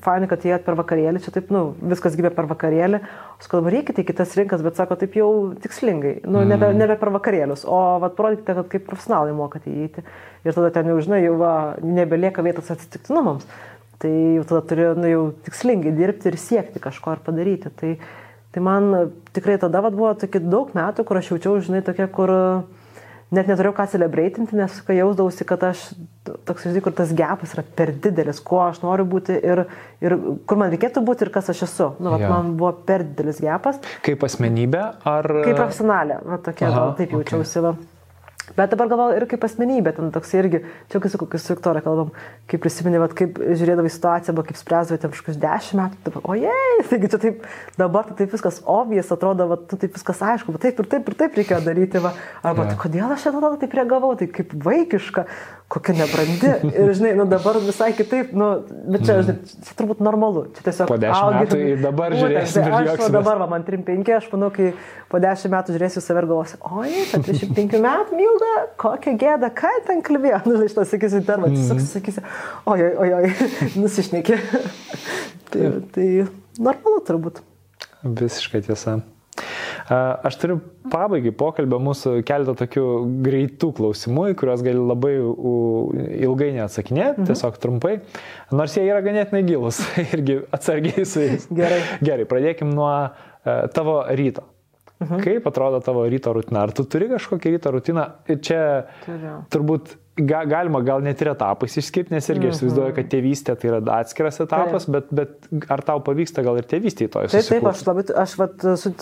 [0.03, 1.61] fainai, kad jie per vakarėlį, čia taip, nu,
[1.93, 2.99] viskas gimė per vakarėlį,
[3.45, 5.29] dabar reikite į kitas rinkas, bet sako taip jau
[5.61, 6.81] tikslingai, nu, nebe, Mm.
[6.81, 10.03] nebe per vakarėlius, o vat parodykite, kad kaip profesionalai mokate įeiti.
[10.43, 13.45] Ir tada ten jau, žinai, jau va, nebelieka vietos atsitiktinumams.
[14.01, 17.69] Tai jau tada turi, nu, jau tikslingai dirbti ir siekti kažko ir padaryti.
[17.77, 17.91] Tai,
[18.51, 22.33] tai man tikrai tada vat, buvo tokie daug metų, kur aš jaučiau, žinai, tokie, kur
[23.31, 25.85] net neturėjau ką celebreitinti, nes kai jausdavausi, kad aš
[26.27, 29.63] toks, žinai, kur tas gepas yra per didelis, kuo aš noriu būti ir,
[30.03, 30.17] ir
[30.49, 31.93] kur man reikėtų būti ir kas aš esu.
[32.01, 32.33] Nu, vat, Jo.
[32.33, 33.79] man buvo per didelis gepas.
[34.03, 34.83] Kaip asmenybė
[35.13, 35.31] ar...
[35.45, 37.21] Kaip profesionalė, va, tokia, Aha, gal, taip okay.
[37.21, 37.63] jaučiausi.
[37.69, 37.75] Va.
[38.57, 42.11] Bet dabar galvoju ir kaip asmenybė, ten toks irgi, čia kai su, su Viktorija kalbam,
[42.51, 46.83] kaip prisiminė, vat, kaip žiūrėdavai situaciją, arba kaip spręsdavai ten kažkokius dešimt metų, dabar, ojei,
[46.91, 47.47] taigi čia taip,
[47.79, 51.11] dabar tai taip viskas obvious, atrodo, va, tu taip viskas aišku, bet taip ir taip
[51.11, 52.13] ir taip reikėjo daryti, va.
[52.43, 52.73] arba Jo.
[52.73, 55.27] tai kodėl aš tada taip reagavau, tai kaip vaikiška,
[55.71, 56.49] kokia nebrandi.
[56.75, 58.47] Ir žinai, nu dabar visai kitaip, nu,
[58.91, 59.35] bet čia, žinai,
[59.67, 60.41] čia turbūt normalu.
[60.57, 63.11] Čia tiesiog Po 10 augi- metų ir dabar ir Aš juoksimės.
[63.15, 64.73] dabar, va, man 35, aš manau, kai
[65.11, 68.51] po 10 metų žiūrėsiu save ir galvosiu, oi, ta 35 metų, Milda,
[68.83, 70.41] kokia gėda, ką ten kalbėjo.
[70.45, 72.25] Nu, žinai, šitą sakysi, dar, va, tiesiog sakysi,
[72.67, 73.49] oi, oi, oi, oi,
[73.81, 74.39] nusišneki.
[75.55, 76.09] tai, tai
[76.59, 77.39] normalu turbūt.
[78.03, 78.99] Visiškai tiesa.
[79.89, 80.59] Aš turiu
[80.91, 82.85] pabaigai pokalbio mūsų keletą tokių
[83.25, 85.13] greitų klausimų, į kuriuos gali labai
[86.27, 87.29] ilgai neatsakinėti, mhm.
[87.31, 87.97] tiesiog trumpai,
[88.53, 89.81] nors jie yra ganėtinai gilus,
[90.15, 91.49] irgi atsargiai su jais.
[91.51, 91.81] Gerai.
[92.03, 94.45] Gerai, pradėkim nuo e, tavo ryto.
[95.01, 95.23] Mhm.
[95.23, 96.67] Kaip atrodo tavo ryto rutina?
[96.67, 98.05] Ar tu turi kažkokią ryto rutiną?
[98.29, 98.61] Čia
[99.01, 99.33] Turiu.
[99.49, 103.71] turbūt ga, galima gal net ir etapais išskirti, nes irgi aš įsivaizduoju, kad tėvystė tai
[103.71, 107.81] yra atskiras etapas, bet, bet ar tau pavyksta gal ir tėvystėje to Taip, taip, aš
[107.87, 108.93] labai, aš vat, su,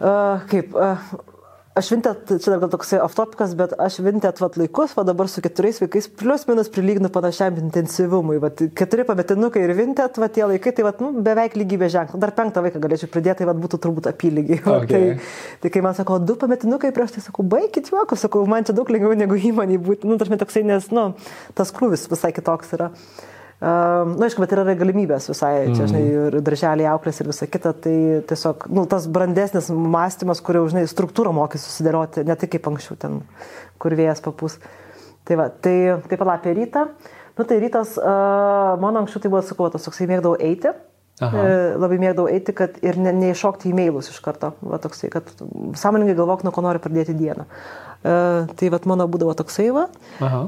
[0.00, 1.12] uh, kaip, uh,
[1.80, 5.42] aš vintet, čia dar gal toksai aftopikas, bet aš vintet vat laikus, va dabar su
[5.44, 8.40] keturiais vaikais, plius minus prilyginu panašiam intensyvumui.
[8.42, 12.20] Vat, keturi pametinukai ir vintet, va tie laikai, tai vat, nu, beveik lygybė ženklas.
[12.22, 14.60] Dar penktą vaiką galėčiau pridėti, tai vat, būtų turbūt apylygiai.
[14.66, 15.16] Va, Okay.
[15.18, 18.74] tai, tai kai man sako, du pametinukai prieš tai sakau, baigit juokus, sakau, man čia
[18.76, 20.08] daug lengviau negu įmonė būti.
[20.08, 21.10] Nu, tarsi toksai, nes, nu,
[21.58, 22.88] tas krūvis visai kitoks yra.
[23.60, 27.74] Na, nu, aišku, bet yra galimybės visai, čia, žinai, ir darželiai auklės ir visa kita,
[27.76, 27.94] tai
[28.30, 32.96] tiesiog, nu, tas brandesnis mąstymas, kur jau, žinai, struktūrą mokys susidėlioti, ne tik kaip anksčiau
[33.02, 33.18] ten,
[33.82, 34.56] kur vėjas papūs.
[35.28, 35.74] Tai va, tai
[36.08, 36.86] taip pat apie rytą.
[37.36, 40.72] Nu, tai rytas, uh, mano anksčiau tai buvo, sakau, tas toksai mėgdavau eiti.
[41.20, 41.40] Aha.
[41.44, 44.54] E, Labai mėgdavau eiti, kad ir ne, neiššokti į mailus iš karto.
[44.64, 45.28] Va, toksai, kad
[45.76, 47.44] sąmoningai galvok, nuo ko nori pradėti dieną.
[48.00, 48.12] E,
[48.56, 49.84] tai vat mano būdavo toksai va.
[50.24, 50.40] Aha.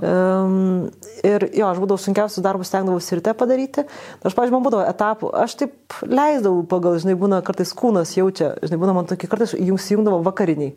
[1.23, 3.85] Ir jo, aš būdavau sunkiausius darbus stengdavausi ryte padaryti.
[4.25, 8.81] Aš, pažiūrėjau, man būdavo etapų, aš taip leisdavau pagal, žinai, būna kartais kūnas jaučia, žinai,
[8.81, 10.73] būna man tokie kartais įjungdavo vakariniai,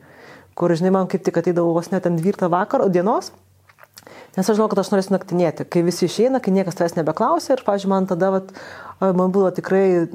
[0.59, 3.31] kur, žinai, man kaip tik ateidavo vos net ten 12 vakaro dienos.
[4.35, 7.63] Nes aš žinau, kad aš noriu naktinėti, kai visi išeina, kai niekas tavęs nebeklausia ir,
[7.63, 8.51] pažiūrėjau, man tada, vat,
[8.99, 10.07] man buvo tikrai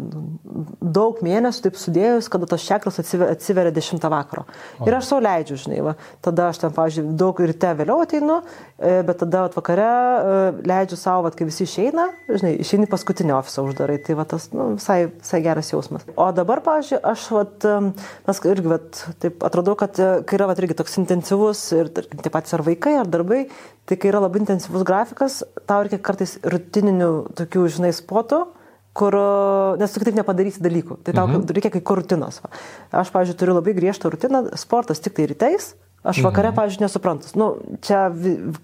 [0.80, 4.46] daug mėnesių taip sudėjus, kada tos čekros atsiveria, atsiveria 10 vakaro.
[4.86, 5.94] Ir aš savo leidžiu, žinai, va.
[6.24, 8.40] tada aš ten, pažiūrėjau, daug ryte vėliau ateinu,
[8.78, 10.38] e, bet tada vat, vakare e,
[10.70, 14.72] leidžiu savo, vat, kai visi išeina, žinai, išeini paskutinį ofisą uždarai, tai va, tas nu,
[14.78, 16.06] visai, visai geras jausmas.
[16.16, 17.26] O dabar, pažiūrėjau, aš,
[17.70, 17.90] em,
[18.28, 22.32] mes irgi, vat, taip atrodo, kad e, kai yra vat, irgi toks intensyvus ir tie
[22.32, 23.44] patys ar vaikai, ar darbai,
[23.88, 28.44] tai kai yra labai intensyvus grafikas, tau reikia kartais rutininių tokių, žinai, spotų,
[28.96, 29.14] kur,
[29.80, 30.98] nes tu kitaip nepadarysi dalykų.
[31.06, 31.46] Tai tau mhm.
[31.56, 32.40] reikia kai kur rutinos.
[32.90, 35.74] Aš, pavyzdžiui, turiu labai griežtą rutiną, sportas tik tai rytais.
[36.00, 36.56] Aš vakare, mhm.
[36.56, 37.28] pavyzdžiui, nesuprantu.
[37.36, 37.46] Nu,
[37.84, 38.06] čia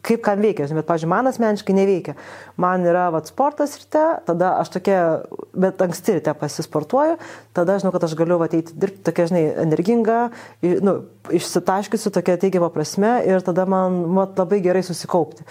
[0.06, 2.14] kaip kam veikia, bet, pavyzdžiui, man asmeniškai neveikia.
[2.56, 5.02] Man yra vat, sportas ryte, tada aš tokia,
[5.52, 7.18] bet anksti ryte pasisportuoju,
[7.56, 10.18] tada žinau, kad aš galiu vat, eiti dirbti tokia, žinai, energinga,
[10.64, 10.96] nu,
[11.36, 15.44] išsitaškysiu tokia teigiama prasme ir tada man vat, labai gerai susikaupti.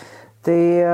[0.46, 0.90] Tai e,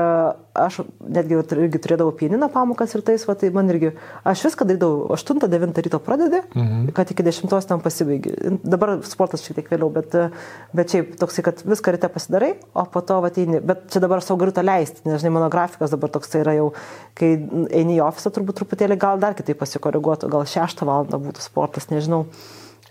[0.56, 0.78] aš
[1.12, 3.90] netgi irgi turėdavau pieniną pamokas ir tais, va, tai man irgi,
[4.28, 6.86] aš viską darydavau 8-9 ryto pradedi, mhm.
[6.96, 8.32] kad iki 10 ten pasibaigi.
[8.64, 10.30] Dabar sportas šiek tiek vėliau, bet, e,
[10.72, 13.60] bet šiaip toksai, kad viską ryte pasidarai, o po to ateini.
[13.60, 16.72] Bet čia dabar savo galiu tą leisti, nes žinai, mano grafikas dabar toks yra jau,
[17.18, 21.04] kai eini į ofisą, turbūt truputėlį gal dar kitaip pasikoreguotų, gal 6 val.
[21.12, 22.24] būtų sportas, nežinau.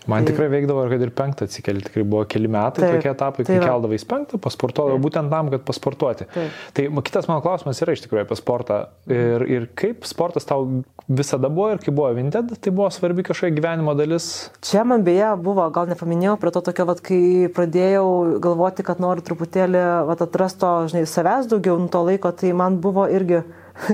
[0.09, 3.43] Man Tai- tikrai veikdavo, kad ir penktą atsikeli, tikrai buvo keli metai Taip, tokie etapai,
[3.45, 3.67] kai tai va.
[3.69, 6.25] keldavai į penktą, pasportuodavau būtent tam, kad pasportuoti.
[6.33, 6.55] Taip.
[6.73, 8.79] Tai kitas mano klausimas yra iš tikrųjų apie sportą.
[9.05, 10.65] Ir, ir kaip sportas tau
[11.05, 14.49] visada buvo ir kai buvo Vinted, tai buvo svarbi kažkokia gyvenimo dalis.
[14.65, 17.21] Čia man beje buvo, gal nepaminėjau, prie to tokio, vat, kai
[17.53, 22.81] pradėjau galvoti, kad noriu truputėlį vat, atrasto, žinai, savęs daugiau nuo to laiko, tai man
[22.81, 23.43] buvo irgi,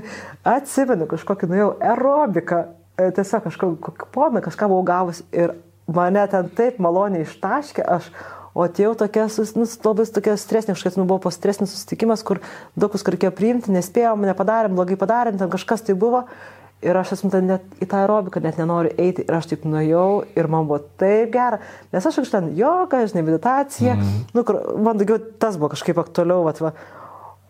[0.55, 2.63] atsimenu, kažkokį nuėjau aerobiką,
[2.95, 5.55] e, tiesiog kažkokį poną, kažką buvau gavus ir
[5.87, 8.11] mane ten taip maloniai ištaškė, aš,
[8.57, 12.39] O atėjau tokia, nu, labai tokia stresinė, kažkas, nu, buvo postresnis susitikimas, kur
[12.73, 16.23] daug visko reikėjo priimti, nespėjom, nepadarėm, blogai padarėm, ten kažkas tai buvo.
[16.81, 19.23] Ir aš esu ten net į tą aerobiką net nenoriu eiti.
[19.25, 21.57] Ir aš taip nuėjau ir man buvo taip gera.
[21.93, 23.95] Nes aš iš ten joga, žinai, meditacija.
[23.97, 24.19] Mm.
[24.37, 26.43] Nu, kur, man daugiau tas buvo kažkaip aktualiau.
[26.45, 26.73] Vat, va.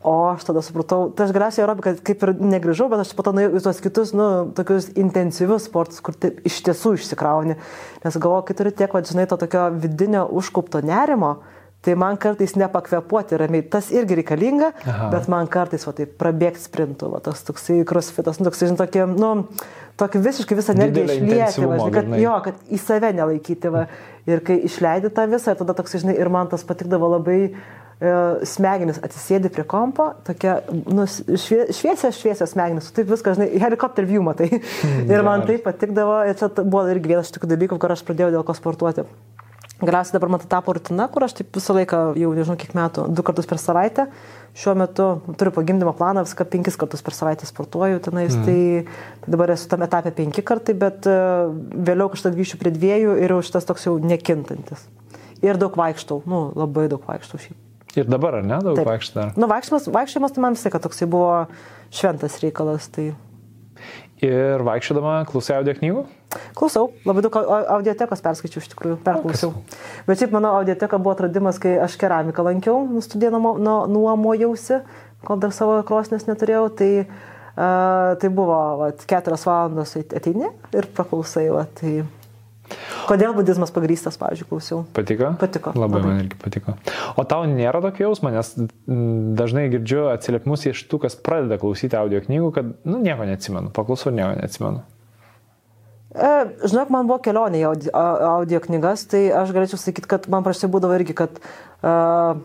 [0.06, 3.34] O aš tada supratau, tai aš galiausiai aerobiką kaip ir negrįžau, bet aš po to
[3.34, 7.56] nuėjau į tuos kitus, nu, tokius intensyvius sportus, kur taip iš tiesų išsikrauni.
[8.04, 11.40] Nes galvoju, kai turi tiek, va, žinai, to tokio vidinio užkaupto nerimo,
[11.82, 15.10] tai man kartais nepakvepuoti ramiai, tas irgi reikalinga, Aha.
[15.14, 19.06] Bet man kartais, va, tai prabėgti sprintų, va, tas toksai crossfitas, nu, toksai, žinai, tokie,
[19.18, 19.32] nu,
[19.98, 23.88] tokį visiškai visą energiją išlieti, va, žinai, kad, jo, kad į save nelaikyti, va,
[24.30, 27.40] ir kai išleidi tą visą, tada toks, žinai, ir man tas patikdavo labai
[27.98, 34.22] smegenis atsisėdi prie kompo, tokia nu, švie, šviesios, šviesios smegenis, taip viską, žinai, helikopter view
[34.26, 34.52] matai.
[35.14, 35.48] ir man geras.
[35.50, 38.58] tai patikdavo, ir čia buvo irgi vienas iš tokių dalykų, kur aš pradėjau dėl ko
[38.58, 39.08] sportuoti.
[39.78, 43.04] Galiausiai dabar man tai tapo rutina, kur aš taip visą laiką, jau nežinau kiek metų,
[43.14, 44.08] du kartus per savaitę.
[44.58, 45.06] Šiuo metu
[45.38, 48.48] turiu pagimdymo planą, viską penkis kartus per savaitę sportuoju tenais, mm.
[48.48, 53.36] tai, dabar esu tam etapė penki kartai, bet uh, vėliau kažkada grįšiu prie dviejų ir
[53.36, 54.90] jau šitas toks jau nekintantis.
[55.46, 57.67] Ir daug vaikštau, nu, labai daug vaikštau šiaip.
[57.98, 59.32] Ir dabar, ar ne, daug vaikštai dar?
[59.40, 61.32] Nu, vaikščiojimas, vaikščiojimas tai man visai, kad toksai buvo
[61.90, 62.86] šventas reikalas.
[62.94, 63.08] Tai...
[64.26, 66.04] Ir vaikščiodama klausai audio knygų?
[66.58, 69.52] Klausau, labai daug au- audiotekos perskaičiau iš tikrųjų, perklausiau.
[70.08, 74.82] Bet šiaip mano audioteka buvo atradimas, kai aš keramiką lankiau, nu, studiją nu- nuomojausi,
[75.26, 76.66] kol dar savo krosnės neturėjau.
[76.82, 81.48] Tai, uh, tai buvo vat, keturias valandas ate- ateini ir praklausai.
[81.54, 82.00] Va, tai...
[83.08, 84.82] Kodėl budizmas pagrystas, pavyzdžiui, klausiau.
[84.96, 85.32] Patiko?
[85.40, 86.12] Patiko, Labai, labai.
[86.12, 86.76] man irgi patiko.
[87.16, 91.98] O tau nėra tokio jausmo, nes mm, dažnai girdžiu atsiliepimus iš tų, kas pradeda klausyti
[92.00, 94.84] audio knygų, kad, nu, nieko neatsimenu, paklausau ir nieko neatsimenu.
[96.18, 96.34] E,
[96.66, 97.96] žinok, man buvo kelionė į audio,
[98.34, 102.40] audio knygas, tai aš galėčiau sakyti, kad man praštai būdavo irgi, kad uh,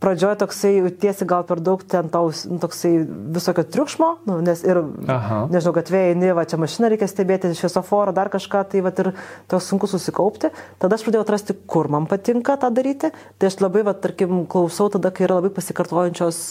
[0.00, 2.92] pradžioje toksai tiesi gal per daug ten taus, nu, toksai
[3.32, 5.38] visokio triukšmo, nu, nes ir, Aha.
[5.52, 9.12] nežinau, gatvėje eini, va čia mašiną reikia stebėti, šviesoforą, dar kažką, tai va ir
[9.48, 10.50] toks sunku susikaupti.
[10.82, 13.10] Tada aš pradėjau atrasti, kur man patinka tą daryti.
[13.40, 16.42] Tai aš labai, va, tarkim, klausau tada, kai yra labai pasikartojančios,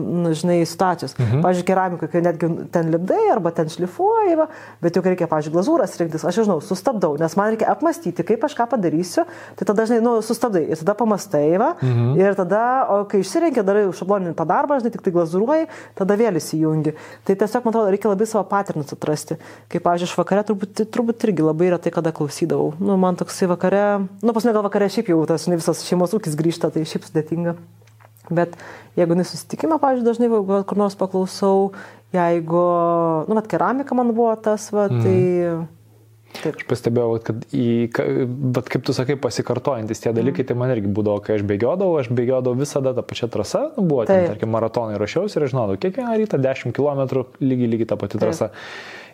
[0.00, 1.16] nu, žinai, situacijos.
[1.18, 1.44] Mhm.
[1.44, 4.48] Pavyzdžiui, keramika, kai netgi ten lipdai arba ten šlifuoji, va,
[4.84, 6.24] bet juk reikia, pavyzdžiui, glazūras rinktis.
[6.24, 9.28] Aš žinau, sustabdau, nes man reikia apmastyti, kaip aš ką padarysiu.
[9.60, 12.16] Tai tada, žinai, nu, sustabdai ir tada pamastai, va, mhm.
[12.20, 12.64] ir tada,
[12.94, 15.68] o kai išsirenki, darai šabloninį tą darbą, žinai, tik tai glazūruoji,
[15.98, 16.94] tada vėl įsijungi.
[17.26, 19.38] Tai tiesiog, man atrodo, reikia labai savo paternus atrasti.
[19.72, 22.72] Kaip, pavyzdžiui, aš vakare turbūt, turbūt irgi labai retai kada klausydavau.
[22.80, 23.84] Nu, man toksai vakare,
[24.22, 27.08] nu, pas mane gal vakare šiaip jau tas, žinai, visas šeimos ūkis grįžta, tai šiaip
[27.08, 27.56] sudėtinga.
[28.32, 28.56] Bet
[28.96, 31.72] jeigu nesusitikimą, pavyzdžiui, dažnai kur nors paklausau,
[32.14, 32.66] jeigu,
[33.28, 35.18] nu, mat keramika man buvo tas, va, tai...
[36.34, 36.56] Taip.
[36.58, 37.66] Aš pastebėjau, kad, į,
[38.54, 40.48] bet kaip tu sakai, pasikartojantis tie dalykai, Mhm.
[40.50, 44.04] tai man irgi būdavo, kai aš bėgiodavau, aš bėgiodavau visada tą pačią trasą, nu, buvo,
[44.04, 44.34] ten, Taip.
[44.34, 48.24] tarkim, maratonai rašiausi ir žinodavau, kiekvieną rytą 10 km lygiai, lygiai tą patį Taip.
[48.26, 48.50] trasą.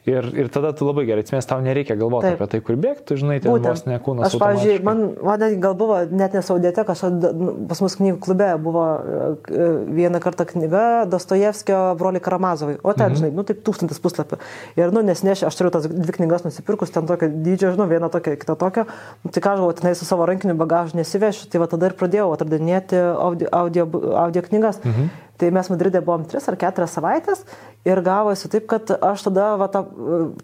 [0.09, 2.39] Ir, ir tada tu labai gerai atsimės, tau nereikia galvoti Taip.
[2.41, 4.31] apie tai, kur bėgti, tu žinai, ten vos ne kūnas.
[4.31, 8.87] Aš, pavyzdžiui, man, man gal buvo net nesaudėte, kažkada nu, pas mus knygų klube buvo
[8.97, 9.69] e,
[10.01, 12.79] vieną kartą knyga Dostojevskio broliai Karamazovai.
[12.81, 13.21] O ten, mhm.
[13.21, 14.41] žinai, nu taip tūkstantis puslapių.
[14.81, 18.39] Ir, nu, nesnešė, aš turiu tas dvi knygas nusipirkus, ten tokio dydžio, žinau, vieną tokią,
[18.41, 18.89] kitą tokią.
[19.25, 21.51] Nu, tai ką galvoju, tenai su savo rankiniu bagažu nesivešiu.
[21.53, 23.91] Tai va tada ir pradėjau atradinėti audio, audio,
[24.25, 24.81] audio knygas.
[24.81, 25.29] Mhm.
[25.41, 27.47] Tai mes Madride buvom tris ar keturias savaitės
[27.89, 29.87] ir gavosi taip, kad aš tada va, tą,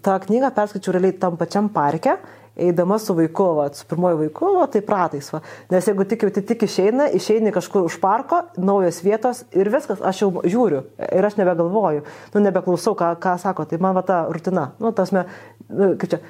[0.00, 2.14] tą knygą perskaičiau realiai tam pačiam parke,
[2.56, 5.28] eidama su vaiku, va, su pirmoju vaiku, va, tai pratais.
[5.34, 5.42] Va.
[5.72, 10.00] Nes jeigu tik jau tai tik išeina, išeini kažkur už parko, naujos vietos ir viskas,
[10.00, 14.24] aš jau žiūriu ir aš nebegalvoju, nu, nebeklausau, ką, ką sako, tai man va ta
[14.32, 15.26] rutina, nu, tas me,
[15.68, 16.24] nu, kaip čia.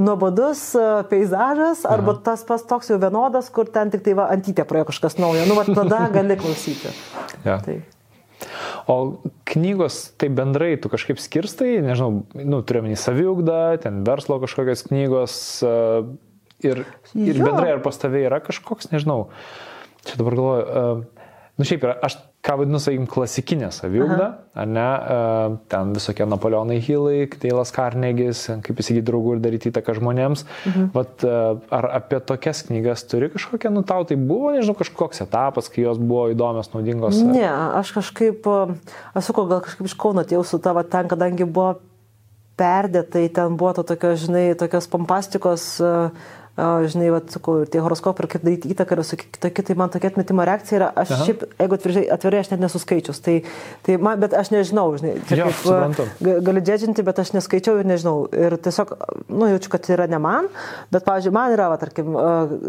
[0.00, 0.70] Nuobodus
[1.10, 2.22] peizažas arba Aha.
[2.24, 5.44] tas pas toks jau vienodas, kur ten tik tai va antytė praėjo kažkas naujo.
[5.44, 6.94] Nu, va tada gali klausyti.
[7.44, 7.58] Ja.
[7.60, 7.76] Tai.
[8.86, 9.18] O
[9.48, 15.36] knygos, tai bendrai tu kažkaip skirstai, nežinau, nu, turiuomenį saviugdą, ten verslo kažkokios knygos
[15.66, 15.72] e,
[16.68, 16.84] ir,
[17.16, 17.48] ir Jo.
[17.48, 19.28] bendrai ar pas tave yra kažkoks, nežinau,
[20.06, 21.26] čia dabar galvoju, e,
[21.58, 26.76] nu šiaip yra, aš ką vadinu, sakykim, klasikinė saviugda, ar ne, e, ten visokie Napoleonai
[26.84, 30.44] Hillai, Deilas Carnegis, kaip įsigyti draugų ir daryti įtaką žmonėms.
[30.70, 30.86] Mhm.
[30.94, 31.32] Vat, e,
[31.80, 35.98] ar apie tokias knygas turi kažkokią, nu tau tai buvo, nežinau, kažkoks etapas, kai jos
[35.98, 37.18] buvo įdomios, naudingos?
[37.18, 37.48] ar- Ne,
[37.82, 38.46] aš kažkaip,
[39.14, 41.80] aš sakau, gal kažkaip iš Kauno atėjau su tavo ten, kadangi buvo
[42.56, 46.10] perdėtai, ten buvo to tokio, žinai, tokios pompastikos, e,
[46.56, 50.08] žinai, va, sakau, tie horoskopai ir kaip daryti įtaką ir visokie kitokie, tai man tokia
[50.12, 51.26] atmetimo reakcija yra, aš Aha.
[51.28, 51.78] šiaip, jeigu
[52.16, 53.34] atvirai, aš net nesuskaičius, tai,
[53.86, 56.14] tai man, bet aš nežinau, žinai, jo, kaip,
[56.48, 58.14] galiu džedžinti, bet aš neskaičiau ir nežinau.
[58.32, 58.94] Ir tiesiog,
[59.28, 60.48] nu, jaučiu, kad tai yra ne man,
[60.88, 62.16] bet, pavyzdžiui, man yra, va, tarkim,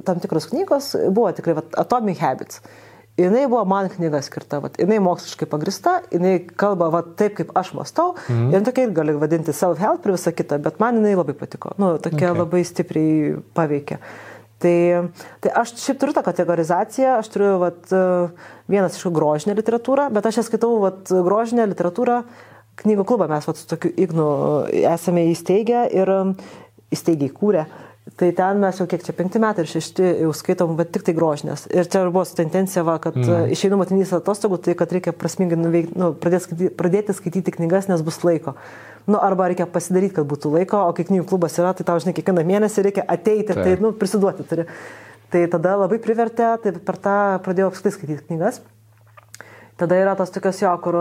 [0.07, 2.59] tam tikros knygos, buvo tikrai, va, Atomic Habits
[3.17, 7.73] jinai buvo man knyga skirta, vat, jinai moksliškai pagrista, jinai kalba vat, taip, kaip aš
[7.77, 8.53] mastau, mhm.
[8.53, 11.95] ir tokia ir gali vadinti self-help ir visą kitą, bet man jinai labai patiko, nu,
[12.01, 12.41] tokia okay.
[12.41, 14.01] labai stipriai paveikė.
[14.57, 14.77] Tai,
[15.43, 17.91] tai aš šiaip turiu tą kategorizaciją, aš turiu vat,
[18.69, 22.23] vienas iš grožinę literatūrą, bet aš ją skaitau vat, grožinę literatūrą,
[22.81, 24.29] knygų klubą mes vat, su tokiu Ignu
[24.81, 26.13] esame įsteigę ir
[26.93, 27.67] įsteigiai kūrę.
[28.15, 31.15] Tai ten mes jau kiek čia penkti metai ir šešti jau skaitom, bet tik tai
[31.17, 31.65] grožinės.
[31.75, 33.49] Ir čia buvo su tendencija, va, kad mm.
[33.51, 38.05] išeinu matinys atostogų, tai kad reikia prasmingai nuveikti, nu, pradėti, skaityti, pradėti skaityti knygas, nes
[38.07, 38.55] bus laiko.
[39.07, 42.15] Nu, arba reikia pasidaryti, kad būtų laiko, o kai knygų klubas yra, tai tau, žinai,
[42.15, 44.67] kiekvieną mėnesį reikia ateiti, tai, tai nu, prisiduoti turi.
[45.33, 48.61] Tai tada labai privertė, tai per tą pradėjau apskritai skaityti knygas.
[49.77, 50.95] Tada yra tos tokios jo, kur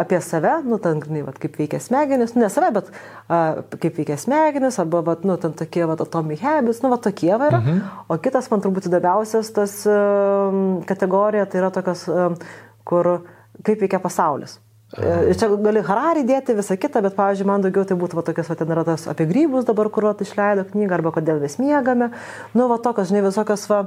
[0.00, 2.88] apie save, nu, ten, žinai, vat, kaip veikia smegenis, nu, ne save, bet
[3.28, 3.40] a,
[3.76, 7.50] kaip veikia smegenis, arba, vat, nu, ten tokie, vat, atomic habits, nu, va, tokie va
[7.50, 7.60] yra.
[7.60, 7.82] Mhm.
[8.08, 12.40] O kitas, man turbūt įdomiausias tas um, kategorija, tai yra tokios, um,
[12.88, 13.12] kur
[13.60, 14.56] kaip veikia pasaulis.
[14.92, 18.50] Ir čia gali Harari dėti visą kitą, bet, pavyzdžiui, man daugiau tai būtų va, tokias,
[18.50, 22.10] va, ten yra tas apie grybus dabar, kur va, išleido knygą, arba kodėl mes miegame.
[22.52, 23.78] Nu, va, tokios, žinai, visokios, va,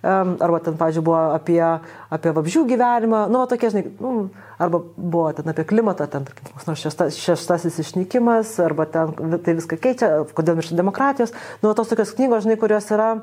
[0.00, 1.60] um, arba ten, pavyzdžiui, buvo apie,
[2.08, 4.14] apie vabžių gyvenimą, nu, va, tokie, žinai, nu,
[4.56, 9.76] arba buvo ten apie klimatą, ten, tarkim, nors šeštas, šeštasis išnykimas, arba ten tai viską
[9.76, 11.36] keičia, kodėl miršta demokratijos.
[11.60, 13.18] Nu, va, tos tokios knygos, žinai, kurios yra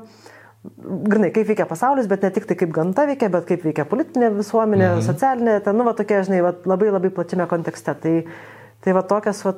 [1.10, 4.30] grinai, kaip veikia pasaulis, bet ne tik tai kaip gamta veikia, bet kaip veikia politinė
[4.38, 5.04] visuomenė, mhm.
[5.06, 7.96] socialinė, ten, nu, va, tokie, žinai, va, labai labai plačiame kontekste.
[8.00, 8.14] Tai,
[8.84, 9.54] tai va, tokias, va,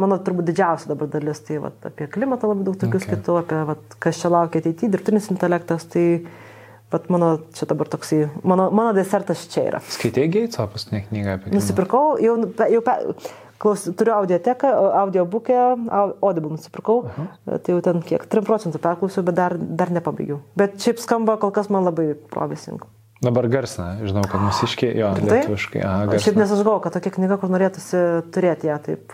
[0.00, 3.06] mano turbūt didžiausia dabar dalis, tai va, apie klimatą labai daug tokių okay.
[3.06, 6.06] skaitų, apie, va, kas čia laukia ateityje, dirbtinis intelektas, tai,
[6.88, 9.80] Bet mano čia dabar toksai, mano, mano desertas čia yra.
[9.92, 11.56] Skaitėjai Geitso paskutinę knygą apie tai?
[11.58, 12.38] Nusipirkau, jau,
[12.72, 12.80] jau,
[13.58, 14.68] Klaus, turiu audioteką,
[15.00, 15.56] audiobukę,
[16.20, 17.58] Audible nusipirkau, -huh.
[17.58, 20.38] tai jau ten kiek, 3 procentų perklausiau, bet dar, dar nepabaigiau.
[20.56, 22.84] Bet šiaip skamba kol kas man labai promising.
[23.22, 25.82] Dabar garsina, žinau, kad mūsiškiai, jo, lietuviškai.
[25.82, 26.22] Aha, garsina.
[26.22, 29.12] Šiaip nes aš galvoju, kad tokia knyga, kur norėtųsi turėti ją taip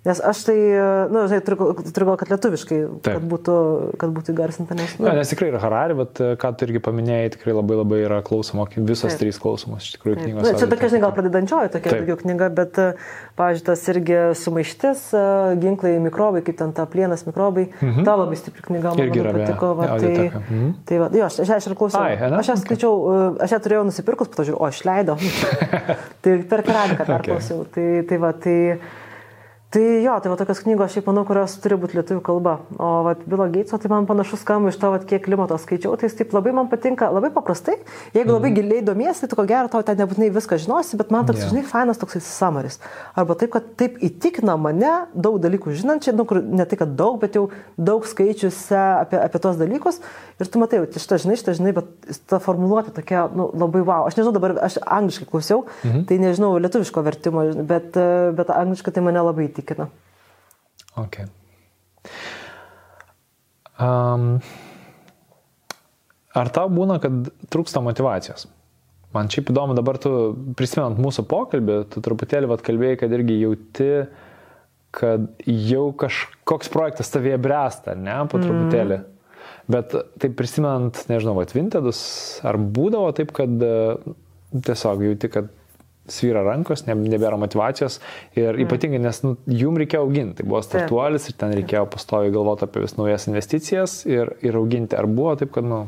[0.00, 3.18] Nes aš tai, na, nu, žinai, turiu, turiu kad lietuviškai, Taip.
[3.18, 3.56] kad būtų,
[4.00, 4.76] kad būtų įgarsinta.
[4.78, 5.04] Nes, nu.
[5.04, 8.20] ja, nes tikrai yra Harari, bet e, ką tu irgi paminėjai, tikrai labai labai yra
[8.24, 9.20] klausoma, visos Taip.
[9.20, 10.46] trys klausomos iš tikrųjų knygos.
[10.46, 12.94] Na, čia tokia, žinai, gal pradedančioji tokia daugiau knyga, bet, e,
[13.36, 15.26] pavyzdžiui, tas irgi sumaištis, e,
[15.66, 18.08] ginklai, mikrobai, kaip ten ta plienas mikrobai, mhm.
[18.08, 19.74] ta labai stipri knyga, man irgi patiko.
[19.82, 20.72] Va, tai, mhm.
[20.88, 22.06] tai va, jo, aš, aš ir klausiau.
[22.08, 22.96] Ai, aš ją skaičiau,
[23.44, 25.20] aš ją turėjau nusipirkus, po to žiūrėjau, o išleido.
[26.24, 27.66] tai per keramiką perklausiau.
[27.68, 27.76] Okay.
[27.76, 28.58] Tai, tai va, tai
[29.70, 32.56] Tai jo, tai va tokios knygos, šiaip manau, kurios turi būti lietuvių kalba.
[32.74, 36.08] O va, Bilo Geitso, tai man panašus skamba iš to, va, kiek klimato skaičiau, tai
[36.08, 37.76] jis taip labai man patinka, labai paprastai.
[38.10, 38.56] Jeigu labai mhm.
[38.56, 41.52] giliai domiesi, tai ko gero tau ten nebūtinai viską žinosi, bet man toks, yeah.
[41.52, 42.80] žinai, fainas toksai samaris.
[43.14, 47.20] Arba taip, kad taip įtikina mane daug dalykų žinančiai, nu, kur ne tai, kad daug,
[47.22, 47.46] bet jau
[47.78, 50.02] daug skaičiuose apie, apie tos dalykus.
[50.42, 54.10] Ir tu matai, šitą žinai, šitą žinai, bet ta formuluotė tokia, nu, labai wow.
[54.10, 56.08] Aš nežinau, dabar aš angliškai klausiau, mhm.
[56.10, 57.94] tai nežinau lietuviško vertimo, bet,
[58.34, 59.86] bet angliškai tai mane labai įtikina įtikina.
[60.98, 61.28] Okay.
[63.80, 64.40] Um,
[66.36, 68.48] ar tau būna, kad trūksta motivacijos?
[69.14, 70.10] Man šiaip įdomu, dabar tu
[70.58, 73.88] prisimenant mūsų pokalbį, tu truputėlį vat kalbėjai, kad irgi jauti,
[74.94, 78.46] kad jau kažkoks projektas tavėje bręsta, ne, po mhm.
[78.46, 79.00] truputėlį.
[79.00, 79.16] Mm.
[79.70, 82.00] Bet taip prisimenant, nežinau, vat Vintedus,
[82.46, 83.52] ar būdavo taip, kad
[84.66, 85.50] tiesiog jauti, kad
[86.10, 88.00] svyra rankos, nebėra motivacijos
[88.34, 88.64] ir mm.
[88.64, 92.84] ypatingai, nes nu, jum reikėjo auginti, tai buvo startuolis ir ten reikėjo pastoviai galvoti apie
[92.84, 94.98] vis naujas investicijas ir, ir auginti.
[94.98, 95.84] Ar buvo taip, kad, nu,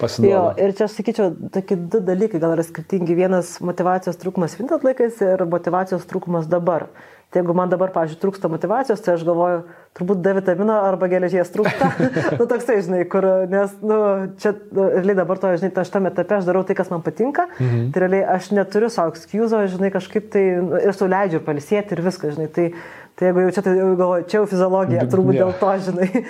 [0.00, 0.32] pasiduoda?
[0.32, 3.16] Jo, ir čia aš sakyčiau, tokie du dalykai gal yra skirtingi.
[3.18, 6.88] Vienas motivacijos trūkumas vintat laikais ir motivacijos trūkumas dabar.
[7.34, 9.64] Tai jeigu man dabar, pavyzdžiui, trūksta motivacijos, tai aš galvoju,
[9.94, 11.90] turbūt D vitamino arba geležies trūksta.
[12.38, 13.98] nu, toksai, žinai, kur, nes, nu,
[14.42, 17.46] čia, nu, realiai dabar to, žinai, aš tame etape aš darau tai, kas man patinka.
[17.60, 17.86] Mhm.
[17.94, 22.04] Tai realiai aš neturiu savo excuse, žinai, kažkaip tai nu, ir suleidžiu ir palisėti ir
[22.08, 22.50] viską, žinai.
[22.54, 22.68] Tai,
[23.14, 25.46] tai jeigu jau čia, tai jau galvoju, čia jau fiziologija, turbūt yeah.
[25.46, 26.26] dėl to, žinai.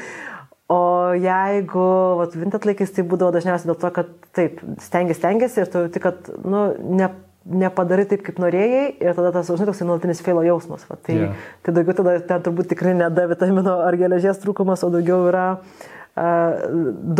[0.74, 0.80] O
[1.20, 1.88] jeigu,
[2.20, 6.04] vat, vintat laikais tai būdavo dažniausiai dėl to, kad taip, stengiasi, stengiasi ir tu tik,
[6.04, 6.70] kad, nu,
[7.00, 7.10] ne
[7.44, 10.86] nepadarai taip, kaip norėjai ir tada tas, žinai, toks nuolatinis feilo jausmas.
[10.88, 10.96] Va.
[10.96, 11.48] Tai, yeah.
[11.64, 15.46] tai daugiau tada ten turbūt tikrai ne D vitamino ar geležies trūkumas, o daugiau yra
[15.58, 16.64] uh,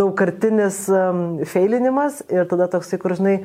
[0.01, 3.35] daugkartinis um, feilinimas ir tada toksai, kur, žinai,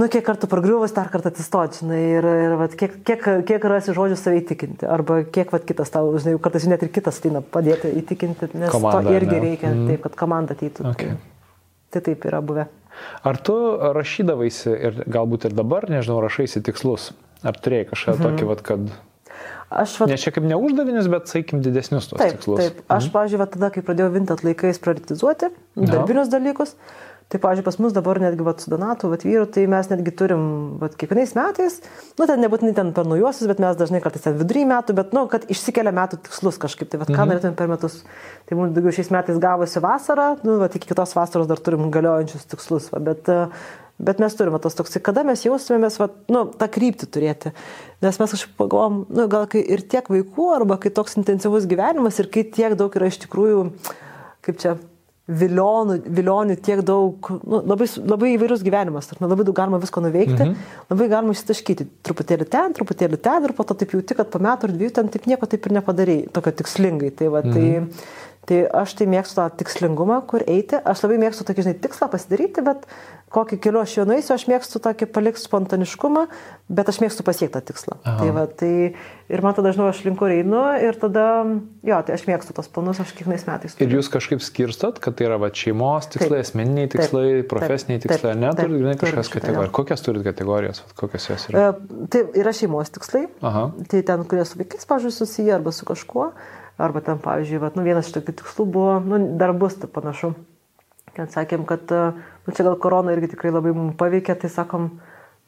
[0.00, 3.94] nu, kiek kartų pargriuvus, dar kartą atsistoti, žinai, ir, ir vat, kiek, kiek, kiek rasi
[3.94, 7.94] žodžių savai įtikinti, arba kiek vat, kitas tau, žinai, kartais net ir kitas ateina padėti
[8.02, 9.42] įtikinti, nes komanda, to irgi ne?
[9.46, 9.88] reikia, mm.
[9.92, 10.90] taip, kad komanda ateitų.
[10.96, 11.14] Okay.
[11.14, 12.70] Tai, tai taip yra buvę.
[13.26, 13.56] Ar tu
[13.96, 17.10] rašydavaisi ir galbūt ir dabar, nežinau, rašaisi tikslus?
[17.46, 18.26] Ar turėjai kažką mhm.
[18.26, 18.90] tokį, vat, kad...
[19.70, 22.64] Aš, vat, ne šiek tiek neuždavinis, bet, sakykim, didesnius tos taip, tikslus.
[22.64, 23.14] Taip, aš, mhm.
[23.14, 28.18] pažiūrėjau, tada, kai pradėjau vintat laikais prioritizuoti darbinius dalykus, uh, Tai, pavyzdžiui, pas mus dabar
[28.18, 30.40] netgi vat, su Donatu, vat, vyru, tai mes netgi turim
[30.80, 31.76] vat, kiekvienais metais,
[32.18, 35.22] nu, ten nebūtinai ten per naujuosius, bet mes dažnai kartais ten vidury metų, bet, nu,
[35.30, 37.30] kad išsikelia metų tikslus kažkaip, tai vat, ką mhm.
[37.30, 38.00] norėtume per metus.
[38.50, 42.50] Tai mums daugiau šiais metais gavosi vasara, nu, vat, iki kitos vasaros dar turim galiojančius
[42.50, 43.30] tikslus, va, bet,
[44.02, 47.54] bet mes turime tas toks, kada mes jaustumėmės, va, nu, tą kryptį turėti.
[48.02, 52.18] Nes mes kažkaip pagalvom, nu, gal kai ir tiek vaikų, arba kai toks intensyvus gyvenimas
[52.18, 53.68] ir kai tiek daug yra iš tikrųjų,
[54.42, 54.80] kaip čia,
[55.30, 60.02] vilionų, vilionių tiek daug, nu, labai, labai įvairus gyvenimas, ar, nu, labai daug galima visko
[60.04, 60.72] nuveikti, mhm.
[60.92, 64.68] labai galima išsitaškyti, truputėlį ten, truputėlį ten ir po to taip jauti, kad po metų
[64.68, 67.12] ar dviejų ten taip nieko taip ir nepadarėjai, tokio tikslingai.
[67.20, 67.88] Tai, va, tai mhm.
[67.94, 68.10] tai,
[68.50, 72.64] tai aš tai mėgstu tą tikslingumą, kur eiti, aš labai mėgstu tokį, žinai, tikslą pasidaryti,
[72.66, 72.86] bet
[73.30, 76.24] kokį keliu aš jo nueisiu, aš mėgstu tokį palikti spontaniškumą,
[76.70, 77.98] bet aš mėgstu pasiekti tą tikslą.
[78.02, 78.16] Aha.
[78.18, 78.70] Tai va, tai
[79.30, 81.26] ir man tada dažnai aš linku einu ir tada,
[81.86, 83.76] jo, tai aš mėgstu tos planus, aš kiekvienais metais.
[83.78, 83.86] Turiu.
[83.86, 88.02] Ir jūs kažkaip skirstot, kad tai yra va, šeimos tikslai, taip, asmeniniai tikslai, taip, profesiniai
[88.02, 89.74] taip, tikslai, ne, turit, žinai, kažkokias kategorijas.
[89.78, 91.70] Kokias turit kategorijos, kokios jos yra?
[91.70, 93.68] E, tai yra šeimos tikslai, Aha.
[93.92, 96.32] tai ten, kurie su vaikais, pavyzdžiui, susiję arba su kažkuo,
[96.82, 100.34] arba ten, pavyzdžiui, va, nu, vienas iš tokių tikslų buvo, nu, dar bus tai panašu
[101.20, 104.88] kad sakėm, kad, e, nu čia gal korona irgi tikrai labai mums paveikė, tai sakom,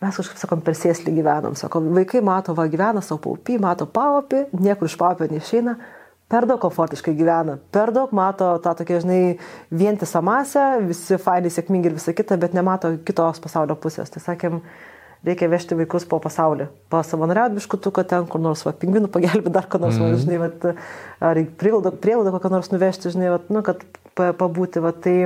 [0.02, 1.56] mes kažkaip sakom, per sėslį gyvenam.
[1.58, 5.76] Sakom, vaikai mato, va gyvena savo paupį, mato paupį, niekur iš paupio neišeina,
[6.32, 9.36] per daug komfortiškai gyvena, per daug mato tą tokia, žinai,
[9.82, 14.12] vientisą masę, visi fainai, sėkmingi ir visa kita, bet nemato kitos pasaulio pusės.
[14.12, 14.62] Tai sakėm,
[15.26, 16.68] reikia vežti vaikus po pasaulį.
[16.92, 20.04] Pasavanoriauti biškutuką ten, kur nors, va, pingvinų pagelbėti, dar ko nors, mm.
[20.04, 20.76] va, žinai, va,
[21.30, 23.84] ar prielaidą kokią nors nuvežti, žinai, va, nu, kad
[24.18, 25.18] pabūti, va, tai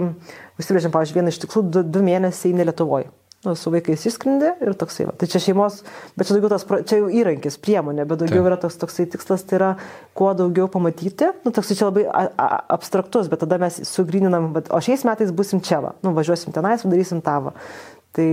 [0.60, 3.12] užsibrėžėm, pavyzdžiui, vieną iš tikslų, du, du mėnesiai ne Lietuvoje.
[3.46, 5.04] Nu, su vaikais išskrendė ir toksai.
[5.06, 5.12] Va.
[5.14, 5.82] Tai čia šeimos,
[6.18, 8.48] bet čia daugiau tas, čia jau įrankis, priemonė, bet daugiau Taip.
[8.48, 9.68] yra toks, toksai tikslas, tai yra
[10.18, 11.28] kuo daugiau pamatyti.
[11.44, 15.30] Nu, toksai čia labai a, a, abstraktus, bet tada mes sugrininam, bet, o šiais metais
[15.36, 15.94] busim čia, va.
[16.02, 17.54] nu, važiuosim tenais, darysim tavo.
[18.16, 18.28] Tai,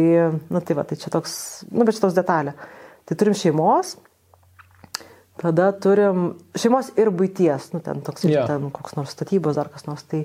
[0.48, 1.36] nu tai va, tai čia toks,
[1.68, 2.56] nu bet čia toks detalė.
[3.04, 3.98] Tai turim šeimos,
[5.42, 8.48] tada turim šeimos ir būties, nu ten toks, yeah.
[8.48, 10.06] ten koks nors statybos ar kas nors.
[10.08, 10.24] Tai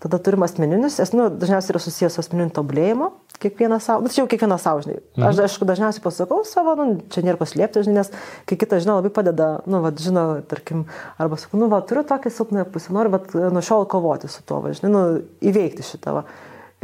[0.00, 3.10] tada turim asmeninius, es, nu, dažniausiai yra susijęs su asmeniniu tobulėjimu,
[3.40, 4.98] kiekvienas savo, nu, čia jau kiekvienas savo, žinai.
[5.16, 5.28] Mhm.
[5.28, 8.12] Aš, aš dažniausiai pasakau savo, nu, čia nėra paslėpti, žinai, nes
[8.48, 10.84] kai kitas, žinai, labai padeda, nu, va, žinau, tarkim,
[11.20, 14.60] arba sakau, nu, va, turiu tokią silpną pusę, noriu, va, nuo šiol kovoti su tuo,
[14.64, 15.04] va, žinai, nu,
[15.52, 16.26] įveikti šitą, va.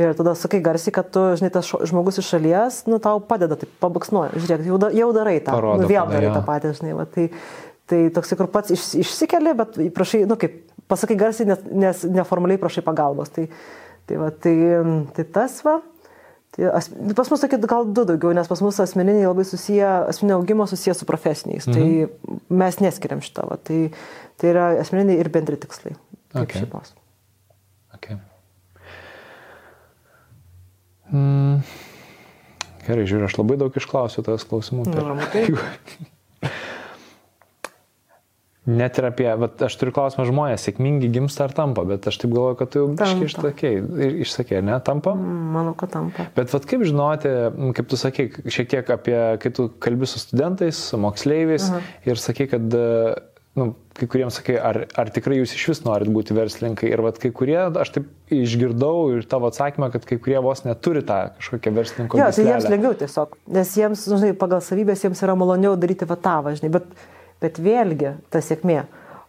[0.00, 3.74] Ir tada sakai garsiai, kad tu, žinai, tas žmogus iš šalies, nu, tau padeda, taip
[3.82, 7.04] pabaksnuoja, žiūrėk, jau, da, jau darai tą, Parodo, nu, vėl darai tą patį, žinai, va,
[7.04, 7.26] tai,
[7.92, 12.60] tai toksai, kur pats iš, išsikeli, bet prašai, nu, kaip, pasakai garsiai, nes, nes neformaliai
[12.60, 13.32] prašai pagalbos.
[13.36, 13.46] Tai,
[14.08, 14.54] tai, va, tai,
[15.16, 15.78] tai tas va.
[16.52, 20.36] Tai as, pas mus tokie gal du daugiau, nes pas mus asmeniniai labai susiję, asmeninio
[20.36, 21.64] augimo susiję su profesiniais.
[21.64, 22.08] Tai mhm.
[22.08, 23.46] Tai mes neskiriam šitą.
[23.48, 23.86] Va, tai,
[24.36, 25.96] tai yra asmeniniai ir bendri tikslai.
[26.34, 26.60] Kaip okay.
[26.60, 26.92] šeimos.
[27.96, 28.20] Okay.
[31.12, 31.62] Mm.
[32.82, 34.88] Gerai, žiūriu, aš labai daug išklausiu tas klausimų.
[34.90, 35.12] Per...
[35.14, 35.46] Na, tai.
[38.62, 42.30] Net ir apie, bet aš turiu klausimą žmonės, sėkmingi gimsta ar tampa, bet aš taip
[42.30, 45.16] galvoju, kad tu jau biškai išsakėjai, išsakėjai, ne, tampa?
[45.18, 46.28] Mm, manau, kad tampa.
[46.36, 47.32] Bet vat, kaip žinoti,
[47.74, 51.90] kaip tu sakai, šiek tiek apie, kai tu kalbi su studentais, su moksleiviais -huh.
[52.06, 52.78] ir sakai, kad
[53.58, 56.88] nu, kai kuriems sakai, ar, ar tikrai jūs iš vis norit būti verslininkai.
[56.88, 61.04] Ir vat, kai kurie, aš taip išgirdau ir tavo atsakymą, kad kai kurie vos neturi
[61.08, 62.20] tą kažkokią verslininko.
[62.20, 66.54] Jo, tai jiems lengviau tiesiog, nes jiems, žinai, pagal savybės jiems yra maloniau daryti vatavą,
[66.56, 66.88] žinai, bet,
[67.44, 68.80] bet vėlgi ta sėkmė.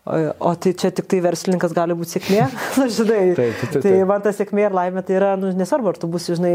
[0.04, 2.42] O tai čia tik tai verslininkas gali būti sėkmė,
[2.82, 3.20] nu, žinai.
[3.38, 3.84] Taip, taip, taip.
[3.86, 6.52] Tai man ta sėkmė ir laimė tai yra, nu, nesvarbu, ar tu būsi, žinai,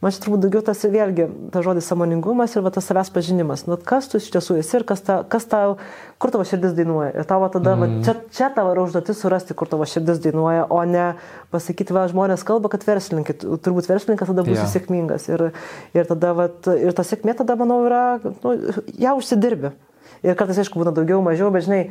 [0.00, 3.66] man čia turbūt daugiau tas vėlgi, tas žodis samoningumas ir va, tas savęs pažinimas.
[3.68, 5.76] Nu, kas tu iš tiesų esi ir kas, ta, kas tau,
[6.16, 7.12] kur tavo širdis dainuoja.
[7.20, 7.84] Ir tavo tada, mm.
[7.84, 8.00] va, mhm.
[8.08, 11.10] čia, čia tavo yra užduotis surasti, kur tavo širdis dainuoja, o ne
[11.52, 14.72] pasakyti, va, žmonės kalba, kad verslininkai, turbūt verslininkas tada bus yeah.
[14.72, 15.28] sėkmingas.
[15.28, 15.50] Ir,
[15.92, 16.48] ir tada, va,
[16.80, 18.04] ir ta sėkmė tada, manau, yra,
[18.40, 18.56] nu,
[19.04, 19.76] ją užsidirbi.
[20.24, 21.82] Ir kartais, aišku, būna daugiau, mažiau, bet žinai,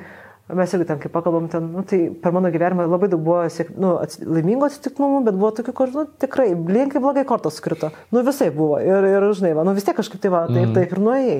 [0.53, 3.71] Mes irgi ten, kai pakalbam, ten, nu, tai per mano gyvenimą labai daug buvo siek,
[3.81, 7.89] nu, ats, laimingų atsitikimų, bet buvo tokių, kur, nu, tikrai, blinkai blogai kortos skrito.
[8.13, 8.77] Nu, visai buvo.
[8.77, 10.75] Ir, ir žinai, va, nu, vis tiek kažkaip tai va, taip, mm.
[10.77, 11.39] taip ir nuėjai.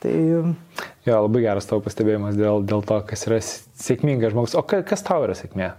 [0.00, 0.14] Tai...
[1.04, 4.56] Jo, labai geras tavo pastebėjimas dėl, dėl to, kas yra sėkmingas žmogus.
[4.56, 5.74] O kas tau yra sėkmė?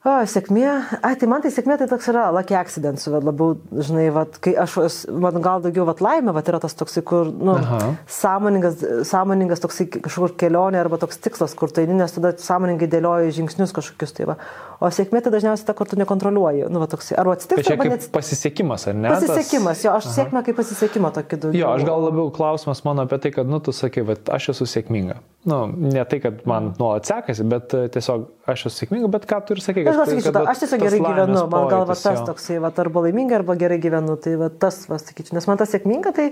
[0.00, 0.64] O, sėkmė,
[1.04, 4.54] ai, tai man tai sėkmė tai toks yra lucky accidents, bet labiau, žinai, vat, kai
[4.62, 4.78] aš,
[5.12, 7.90] man gal daugiau vat, laimė, vat, yra tas toksai, kur, nu, Aha.
[8.08, 13.76] sąmoningas, sąmoningas toksai kažkur kelionė arba toks tikslas, kur tai, nes tada sąmoningai dėlioji žingsnius
[13.76, 14.38] kažkokius, tai va.
[14.80, 18.14] O sėkmė tai dažniausiai ta, kur tu nekontroliuoji, nu, va, toksai, arba atsitiks, arba neatsitiks.
[18.16, 19.12] Pasisekimas, ar ne?
[19.12, 20.14] Pasisekimas, jo, aš Aha.
[20.16, 21.60] sėkmę kaip pasisekimą tokį daugiau.
[21.60, 24.70] Jo, aš gal labiau klausimas mano apie tai, kad, nu, tu sakai, va, aš esu
[24.78, 25.20] sėkminga.
[25.50, 29.56] Nu, ne tai, kad man nuolat sekasi, bet tiesiog aš esu sėkminga, bet ką tu
[29.56, 29.89] ir sakai, kad...
[29.90, 33.38] Aš pasakysiu, kad, aš tiesiog gerai gyvenu, man gal va, tas toksai, va, arba laiminga,
[33.40, 36.30] arba gerai gyvenu, tai va, tas, va, sakyčiau, nes man tas sėkminga, tai,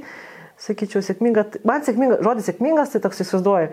[0.64, 3.70] sakyčiau, sėkminga, man sėkminga, žodis sėkmingas, tai toks įsivaizduoju,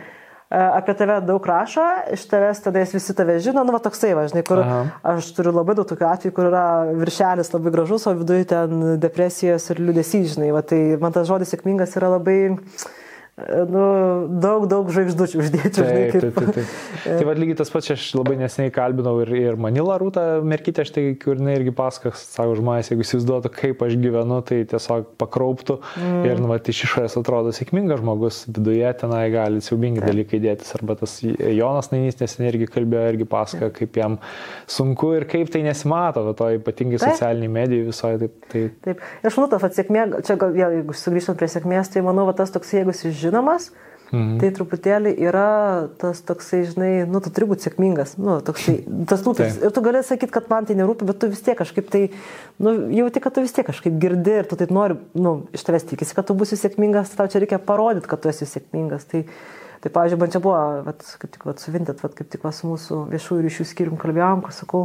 [0.56, 1.84] apie tave daug rašo,
[2.14, 4.82] iš tavęs tada visi tave žino, nu, va, toksai, va, žinai, kur Aha.
[5.16, 6.66] aš turiu labai daug tokių atvejų, kur yra
[7.02, 11.49] viršelis labai gražus, o viduje ten depresijos ir liūdėsys, žinai, va, tai man tas žodis
[11.56, 12.38] sėkmingas yra labai
[13.36, 13.86] nu,
[14.40, 15.72] daug, daug žvaigždučių uždėti.
[15.76, 16.22] Taip, kaip...
[16.24, 16.70] taip, taip, taip.
[17.03, 21.03] tai vad lygiai tas pats, aš labai neseniai kalbinau ir, ir Manilą Rūtą merkytę, štai
[21.20, 26.22] kur jinai irgi pasakas, savo žmonės, jeigu įsivaizduotų, kaip aš gyvenu, tai tiesiog pakrauptų mm.
[26.30, 30.72] ir nu, va, iš išorės atrodo sėkmingas žmogus, viduje tenai gali siaubingi dalykai dėtis.
[30.80, 34.18] Arba tas Jonas Nainys neseniai irgi kalbėjo, irgi pasakojo, kaip jam
[34.64, 38.24] sunku ir kaip tai nesimato, va, to ypatingai socialiniai medijai visoje.
[38.24, 38.80] Taip, taip.
[38.88, 39.06] taip.
[39.28, 42.72] Aš manau, ta sėkmė, čia gal, jeigu sugrįžtant prie sėkmės, tai manau, va, tas toks,
[42.80, 43.68] jeigu jis žinomas,
[44.11, 44.38] mhm.
[44.41, 45.49] tai truputėlį yra
[46.02, 48.15] tas toksai, žinai, nu, tu turi būti sėkmingas.
[48.22, 48.77] Nu, toksai,
[49.10, 51.57] tas, nu, tas, ir tu gali sakyti, kad man tai nerūpi, bet tu vis tiek
[51.60, 52.06] kažkaip tai,
[52.61, 55.89] nu, jauti, kad tu vis tiek kažkaip girdi ir tu taip nori, nu, iš tavęs
[55.91, 59.07] tikisi, kad tu būsi sėkmingas, tau čia reikia parodyti, kad tu esi sėkmingas.
[59.11, 59.26] Tai,
[59.85, 62.65] Tai, pavyzdžiui, man čia buvo, vat, kaip tik vat, suvintėt, vat, kaip tik vat, su
[62.65, 64.80] mūsų viešųjų ryšių skyrium kalbėjom, kur sakau,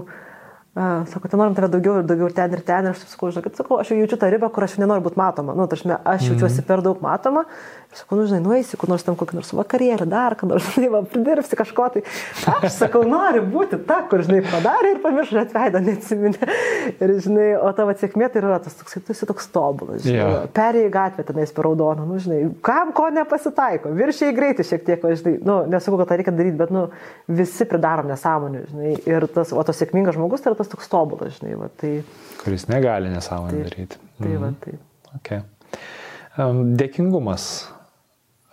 [0.75, 2.87] A, sako, tai norim tave daugiau ir daugiau ir ten ir ten.
[2.87, 5.19] Ir aš sakau, žinai, kad sakau, aš jau jaučiu tą ribą, kur aš nenoriu būti
[5.19, 5.57] matoma.
[5.59, 6.67] Nu, tarsi, aš jaučiuosi mm.
[6.69, 7.43] per daug matoma.
[7.91, 11.01] Sakau, nu, žinai, nueisi, kur nors tam kokį nors vakarėlį, dar, kad nors, žinai, va,
[11.11, 11.89] pridirbsi kažko.
[11.97, 12.03] Tai
[12.53, 16.49] aš sakau, noriu būti ta, kur, žinai, padarė ir pamiršo atveidą, neatsiminė.
[16.93, 20.07] Ir, žinai, o tavo sėkmė tai yra tas toks, tu esi toks tobulas.
[20.07, 20.47] Yeah.
[20.55, 23.91] Perėjai gatvę tenais per raudoną, nu, žinai, kam ko nepasitaiko.
[23.99, 26.87] Viršiai greitai šiek tiek, va, žinai, nu, nesakau, kad tą reikia daryti, bet, nu,
[27.41, 28.95] visi pridarom nesąmonių, žinai.
[29.11, 31.97] Ir tas, o tas sėkmingas žmogus tai yra tas toks tobulas, žinai, va, tai...
[32.45, 33.99] Kuris negali nesąmonę daryti.
[33.99, 34.47] Tai, mhm.
[34.47, 34.79] va, tai.
[35.19, 35.43] Okay.
[36.39, 37.51] Um, dėkingumas.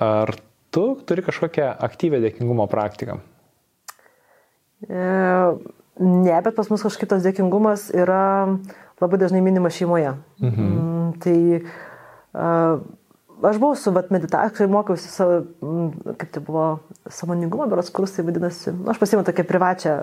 [0.04, 0.36] Ar
[0.72, 3.18] tu turi kažkokią aktyvę dėkingumo praktiką?
[4.86, 5.06] E,
[6.00, 8.60] ne, bet pas mus kažkaip tas dėkingumas yra
[9.02, 10.14] labai dažnai minimas šeimoje.
[10.44, 10.68] Mhm.
[10.68, 12.84] Mm, tai uh,
[13.44, 15.42] aš buvau su vat, meditacija, mokiausi, savo,
[16.18, 16.66] kaip tai buvo,
[17.14, 18.74] samoningumo, beros kursai vadinasi.
[18.74, 19.94] Nu, aš pasiėmiau tokią privačią,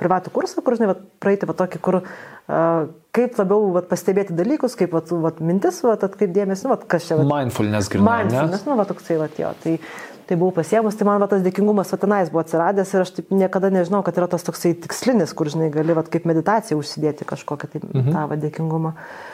[0.00, 4.78] privatų kursą, kur, žinai, vat, praeiti vat, tokį, kur uh, kaip labiau vat, pastebėti dalykus,
[4.78, 7.18] kaip vat, vat, mintis, vat, atkreipdėmės, nu, vat, kas čia.
[7.20, 8.24] Vat, mindfulness grinai.
[8.24, 9.52] Mindfulness, nu, vat, toksai, vat, jo.
[9.64, 9.76] Tai,
[10.24, 13.68] tai buvau pasiemus, tai man va, tas dėkingumas vatinais buvo atsiradęs ir aš taip niekada
[13.74, 17.82] nežinau, kad yra tas toksai tikslinis, kur, žinai, gali va, kaip meditacija užsidėti kažkokią tai
[17.84, 18.12] mhm.
[18.14, 18.94] tą va, dėkingumą.
[18.94, 19.33] Uh,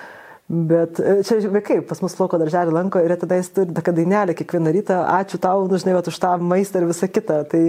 [0.51, 4.35] Bet e, čia vaikai pas mus lauko darželį lanko ir tada jis turi tokią dainelę
[4.35, 7.37] kiekvieną rytą, ačiū tau, nu, žinai, už tą maistą ir visą kitą.
[7.53, 7.61] Tai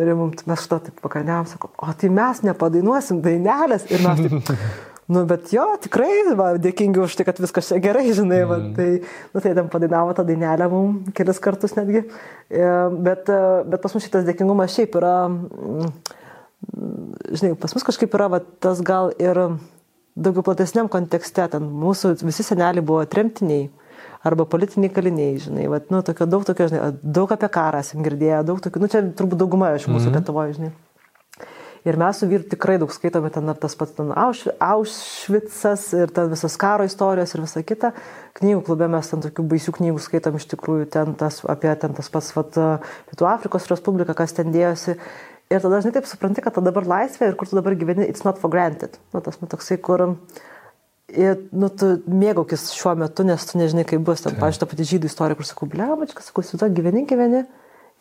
[0.00, 4.64] ir mums, mes šito taip pakalniam, sakom, o tai mes nepadainuosim dainelės ir mes taip.
[5.12, 8.70] Nu, bet jo, tikrai, va, dėkingi už tai, kad viskas čia gerai, žinai, va, mm.
[8.78, 8.86] tai,
[9.34, 12.04] nu, tai ten padainavo tą dainelę mums kelis kartus netgi.
[12.48, 12.70] E,
[13.02, 15.92] bet, e, bet pas mus šitas dėkingumas šiaip yra, mm,
[17.34, 19.42] žinai, pas mus kažkaip yra va, tas gal ir
[20.16, 23.70] daugiau platesniam kontekste, ten mūsų visi seneliai buvo tremtiniai
[24.26, 28.44] arba politiniai kaliniai, žinai, vat, nu, tokio, daug tokio, žinai, daug apie karą esam girdėję,
[28.46, 30.18] daug tokių, nu, čia turbūt dauguma iš mūsų mm -hmm.
[30.20, 30.72] Lietuvoje, žinai.
[31.82, 36.54] Ir mes su vyru tikrai daug skaitome ten tas pats ten Aušvicas ir ten visas
[36.56, 37.90] karo istorijos ir visa kita.
[38.38, 42.08] Knygų klube mes ten tokių baisių knygų skaitom iš tikrųjų, ten tas, apie ten tas
[42.08, 42.54] pats vat,
[43.10, 44.94] Pietų Afrikos Respubliką, kas ten dėjosi.
[45.52, 48.24] Ir tada dažnai taip supranti, kad ta dabar laisvė ir kur tu dabar gyveni, it's
[48.24, 48.96] not for granted.
[49.12, 50.06] Nu, tas, nu, toksai, kur,
[51.12, 54.24] ir, nu, tu mėgaukis šiuo metu, nes tu nežinai, kaip bus.
[54.24, 57.44] Ten, pažiūrėjau, ta pati žydų istorija, kur sakau, blemačkas, sakau, su to gyveni, gyveni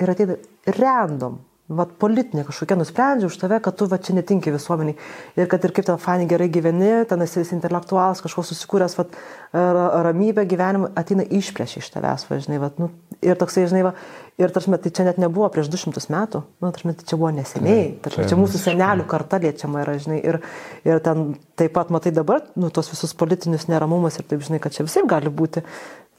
[0.02, 0.40] ir ateina
[0.80, 1.42] random
[1.78, 4.98] vat, politinė kažkokia nusprendžia už tave, kad tu va, čia netinki visuomeniai.
[5.40, 9.16] Ir kad ir kaip ten fani gerai gyveni, ten esi intelektualas, kažko susikūręs, vat,
[9.54, 12.60] ramybę gyvenimą ateina išplėšia iš tavęs, važinai.
[12.62, 12.92] Vat, nu,
[13.24, 13.94] ir toksai, žinai, va,
[14.40, 17.88] ir tarsi, tai čia net nebuvo prieš 200 metų, nu, tarsi, tai čia buvo neseniai,
[18.04, 20.40] tarsi, čia mūsų senelių karta liečiama yra, žinai, ir,
[20.88, 24.76] ir ten taip pat matai dabar, nu, tos visus politinius neramumus ir taip, žinai, kad
[24.76, 25.66] čia visiems gali būti.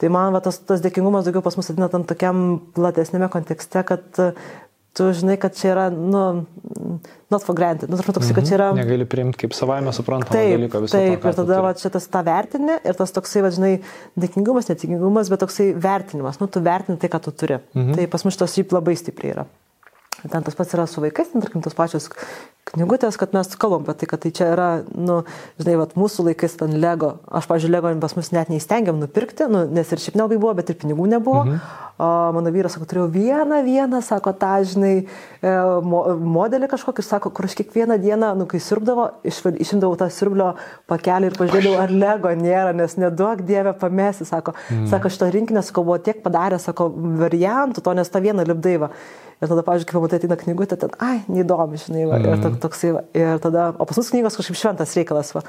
[0.01, 4.21] Tai man va, tas, tas dėkingumas daugiau pas mus atina tam tokiam platesnėme kontekste, kad
[4.93, 6.45] tu žinai, kad čia yra, nu,
[7.33, 7.89] not for granted.
[7.89, 8.35] Nu, toks, mhm.
[8.37, 8.69] kad čia yra...
[8.77, 10.99] Negali priimti kaip savaime suprantamą dalyką visą.
[10.99, 13.73] Taip, to, ir tada va, čia tas tą vertinį ir tas toksai, va, žinai,
[14.19, 16.37] dėkingumas, netikingumas, bet toksai vertinimas.
[16.41, 17.59] Nu, tu vertini tai, ką tu turi.
[17.73, 17.97] Mhm.
[17.97, 19.47] Tai pas mus šitas šiaip labai stipriai yra.
[20.21, 22.09] Ten tas pats yra su vaikais, ten, tarkim, tos pačios
[22.73, 25.21] knygutės, kad mes kalbam apie tai, kad tai čia yra, nu,
[25.59, 29.65] žinai, vat, mūsų laikais ten Lego, aš, pažiūrėjau, Lego pas mus net neįstengiam nupirkti, nu,
[29.67, 31.43] nes ir šiaip nelabai buvo, bet ir pinigų nebuvo.
[31.49, 31.79] Mhm.
[32.01, 34.93] O mano vyras, sako, turėjau vieną, vieną, sako, tą, žinai,
[35.45, 35.51] e,
[36.33, 40.53] modelį kažkokį, sako, kur aš kiekvieną dieną, nu, kai sirbdavo, išimdavau tą sirblio
[40.89, 44.87] pakelį ir pažiūrėjau, ar Lego nėra, nes neduok dievę pamesti, sako, mhm.
[44.89, 46.89] sako, šito rinkinio, sako, buvo tiek padarę, sako,
[47.21, 48.89] variantų to, nes tą vieną lipdaivą.
[49.43, 52.27] Ir tada, pavyzdžiui, kai pamatai ateina knygutė, ten, ai, neįdomi, žinai, va, mm.
[52.29, 52.57] ir mhm.
[52.63, 55.43] toksai, va, ir tada, o pas mus knygos kažkaip šventas reikalas, va.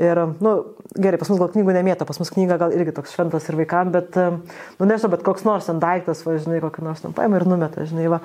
[0.00, 0.54] Ir, nu,
[0.96, 3.92] gerai, pas mus gal knygų nemėta, pas mus knyga gal irgi toks šventas ir vaikam,
[3.92, 7.44] bet, nu, nežinau, bet koks nors ten daiktas, va, žinai, kokį nors ten paima ir
[7.50, 8.22] numeta, žinai, va.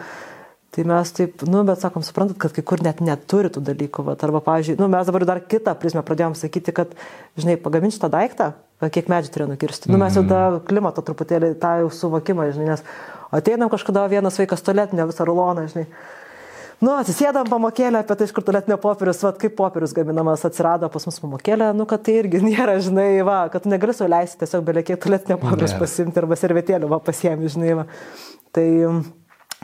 [0.69, 4.13] Tai mes taip, nu, bet sakom, suprantat, kad kai kur net neturi tų dalykų, va,
[4.23, 6.93] arba, pavyzdžiui, nu, mes dabar dar kitą prizmę pradėjom sakyti, kad,
[7.41, 8.51] žinai, pagaminti šitą daiktą,
[8.87, 9.89] kiek medžių turėjo nukirsti.
[9.91, 10.59] Nu, mes jau tą mhm.
[10.69, 12.85] klimato truputėlį, tą jau suvokimą, žinai, nes
[13.31, 15.85] Ateinam kažkada vienas vaikas tualetinę visą ruloną, žinai.
[16.79, 21.05] Nu, atsisėdam pamokėlę apie tai, iš kur tualetinio popierius, va, kaip popierius gaminamas atsirado pas
[21.09, 24.99] mus pamokėlė, nu, kad tai irgi nėra, žinai, va, kad tu negali sauliaisti tiesiog beliekiai
[25.03, 25.81] tualetinio popierius yeah.
[25.83, 27.85] pasimti arba servetėlių, va, pasiemi, žinai, va.
[28.55, 28.67] Tai,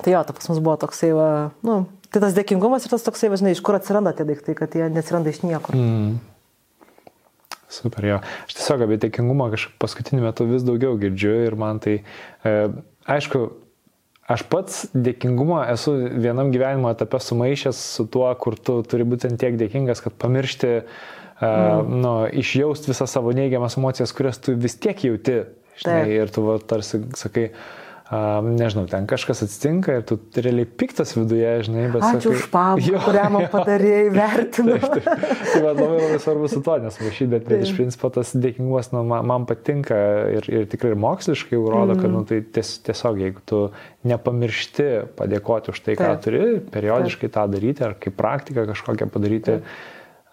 [0.02, 1.30] tai jo, tai pas mus buvo toksai, va,
[1.66, 1.80] nu,
[2.12, 4.92] tai tas dėkingumas ir tas toksai, va, žinai, iš kur atsiranda tie daiktai, kad jie
[4.92, 5.80] neatsiranda iš niekur.
[5.80, 6.18] Mm.
[7.76, 8.20] Super, jo.
[8.46, 11.96] Aš tiesiog apie dėkingumą kažkaip paskutiniu metu vis daugiau girdžiu ir man tai
[12.46, 12.54] e,
[13.10, 13.42] aišku,
[14.32, 19.58] aš pats dėkingumą esu vienam gyvenimo etape sumaišęs su tuo, kur tu turi būti tiek
[19.62, 21.46] dėkingas, kad pamiršti, mm.
[21.46, 25.44] uh, nu, išjausti visą savo neigiamas emocijas, kurias tu vis tiek jauti.
[25.76, 26.12] Žinai, Taip.
[26.16, 31.16] ir tu va, tarsi sakai, uh, Um, nežinau, ten kažkas atsitinka ir tu realiai piktas
[31.16, 32.04] viduje, žinai, bet...
[32.06, 34.76] Ačiū už pavyzdį, kurią man padarėjai, vertinu.
[34.78, 35.24] taip, taip.
[35.50, 39.02] Tai man labai labai svarbu su to nesmaišyti, bet, bet iš principo tas dėkingumas nu,
[39.10, 39.98] man, man patinka
[40.36, 42.04] ir, ir tikrai ir moksliškai rodo, mm.
[42.04, 43.64] kad nu, tai ties, tiesiog jeigu tu
[44.06, 44.88] nepamiršti
[45.18, 46.24] padėkoti už tai, ką taip.
[46.28, 46.46] turi,
[46.78, 47.36] periodiškai taip.
[47.40, 49.58] tą daryti ar kaip praktiką kažkokią padaryti,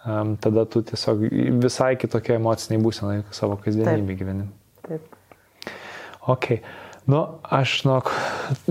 [0.04, 1.24] um, tada tu tiesiog
[1.64, 4.48] visai kitokia emocinė būsena savo kasdienybė gyveni.
[4.84, 5.20] Taip.
[6.36, 6.60] Okay.
[7.06, 8.10] Nu, aš, žinok,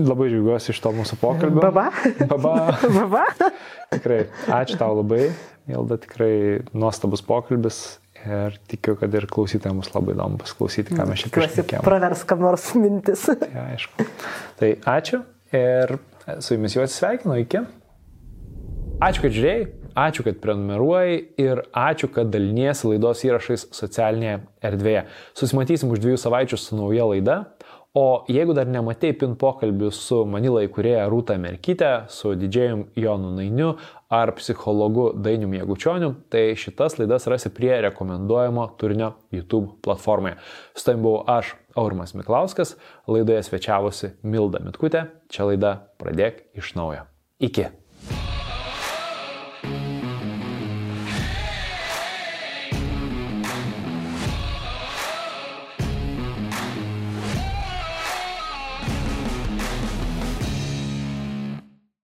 [0.00, 1.60] labai džiaugiuosi iš to mūsų pokalbio.
[1.60, 1.90] Baba.
[2.30, 2.54] Baba.
[2.98, 3.24] Baba.
[3.92, 5.26] tikrai, ačiū tau labai,
[5.68, 7.82] Milda, tikrai nuostabus pokalbis
[8.22, 11.84] ir tikiu, kad ir klausytojams labai įdomu pasiklausyti, ką mes čia priešinėjome.
[11.84, 13.26] Pravers kam nors mintis.
[13.28, 14.08] ja, aišku.
[14.60, 15.22] Tai ačiū
[15.52, 15.96] ir
[16.38, 17.62] su jumis jau atsisveikinu, iki.
[19.02, 19.62] Ačiū, kad žiūrėjai,
[19.98, 24.38] ačiū, kad prenumeruoji ir ačiū, kad daliniesi laidos įrašais socialinėje
[24.70, 25.04] erdvėje.
[25.38, 27.38] Susimatysim už dviejų savaičių su nauja laida.
[27.94, 33.74] O jeigu dar nematei pin pokalbių su Manila įkūrėja Rūta Merkytė, su didžėjum Jonu Nainiu
[34.08, 40.38] ar psichologu Dainiu Miegučioniu, tai šitas laidas rasi prie rekomenduojamo turinio YouTube platformoje.
[40.72, 47.04] Su tavim buvau aš, Aurimas Miklauskas, laidoje svečiavosi Milda Mitkutė, čia laida Pradėk iš naujo.
[47.44, 47.68] Iki.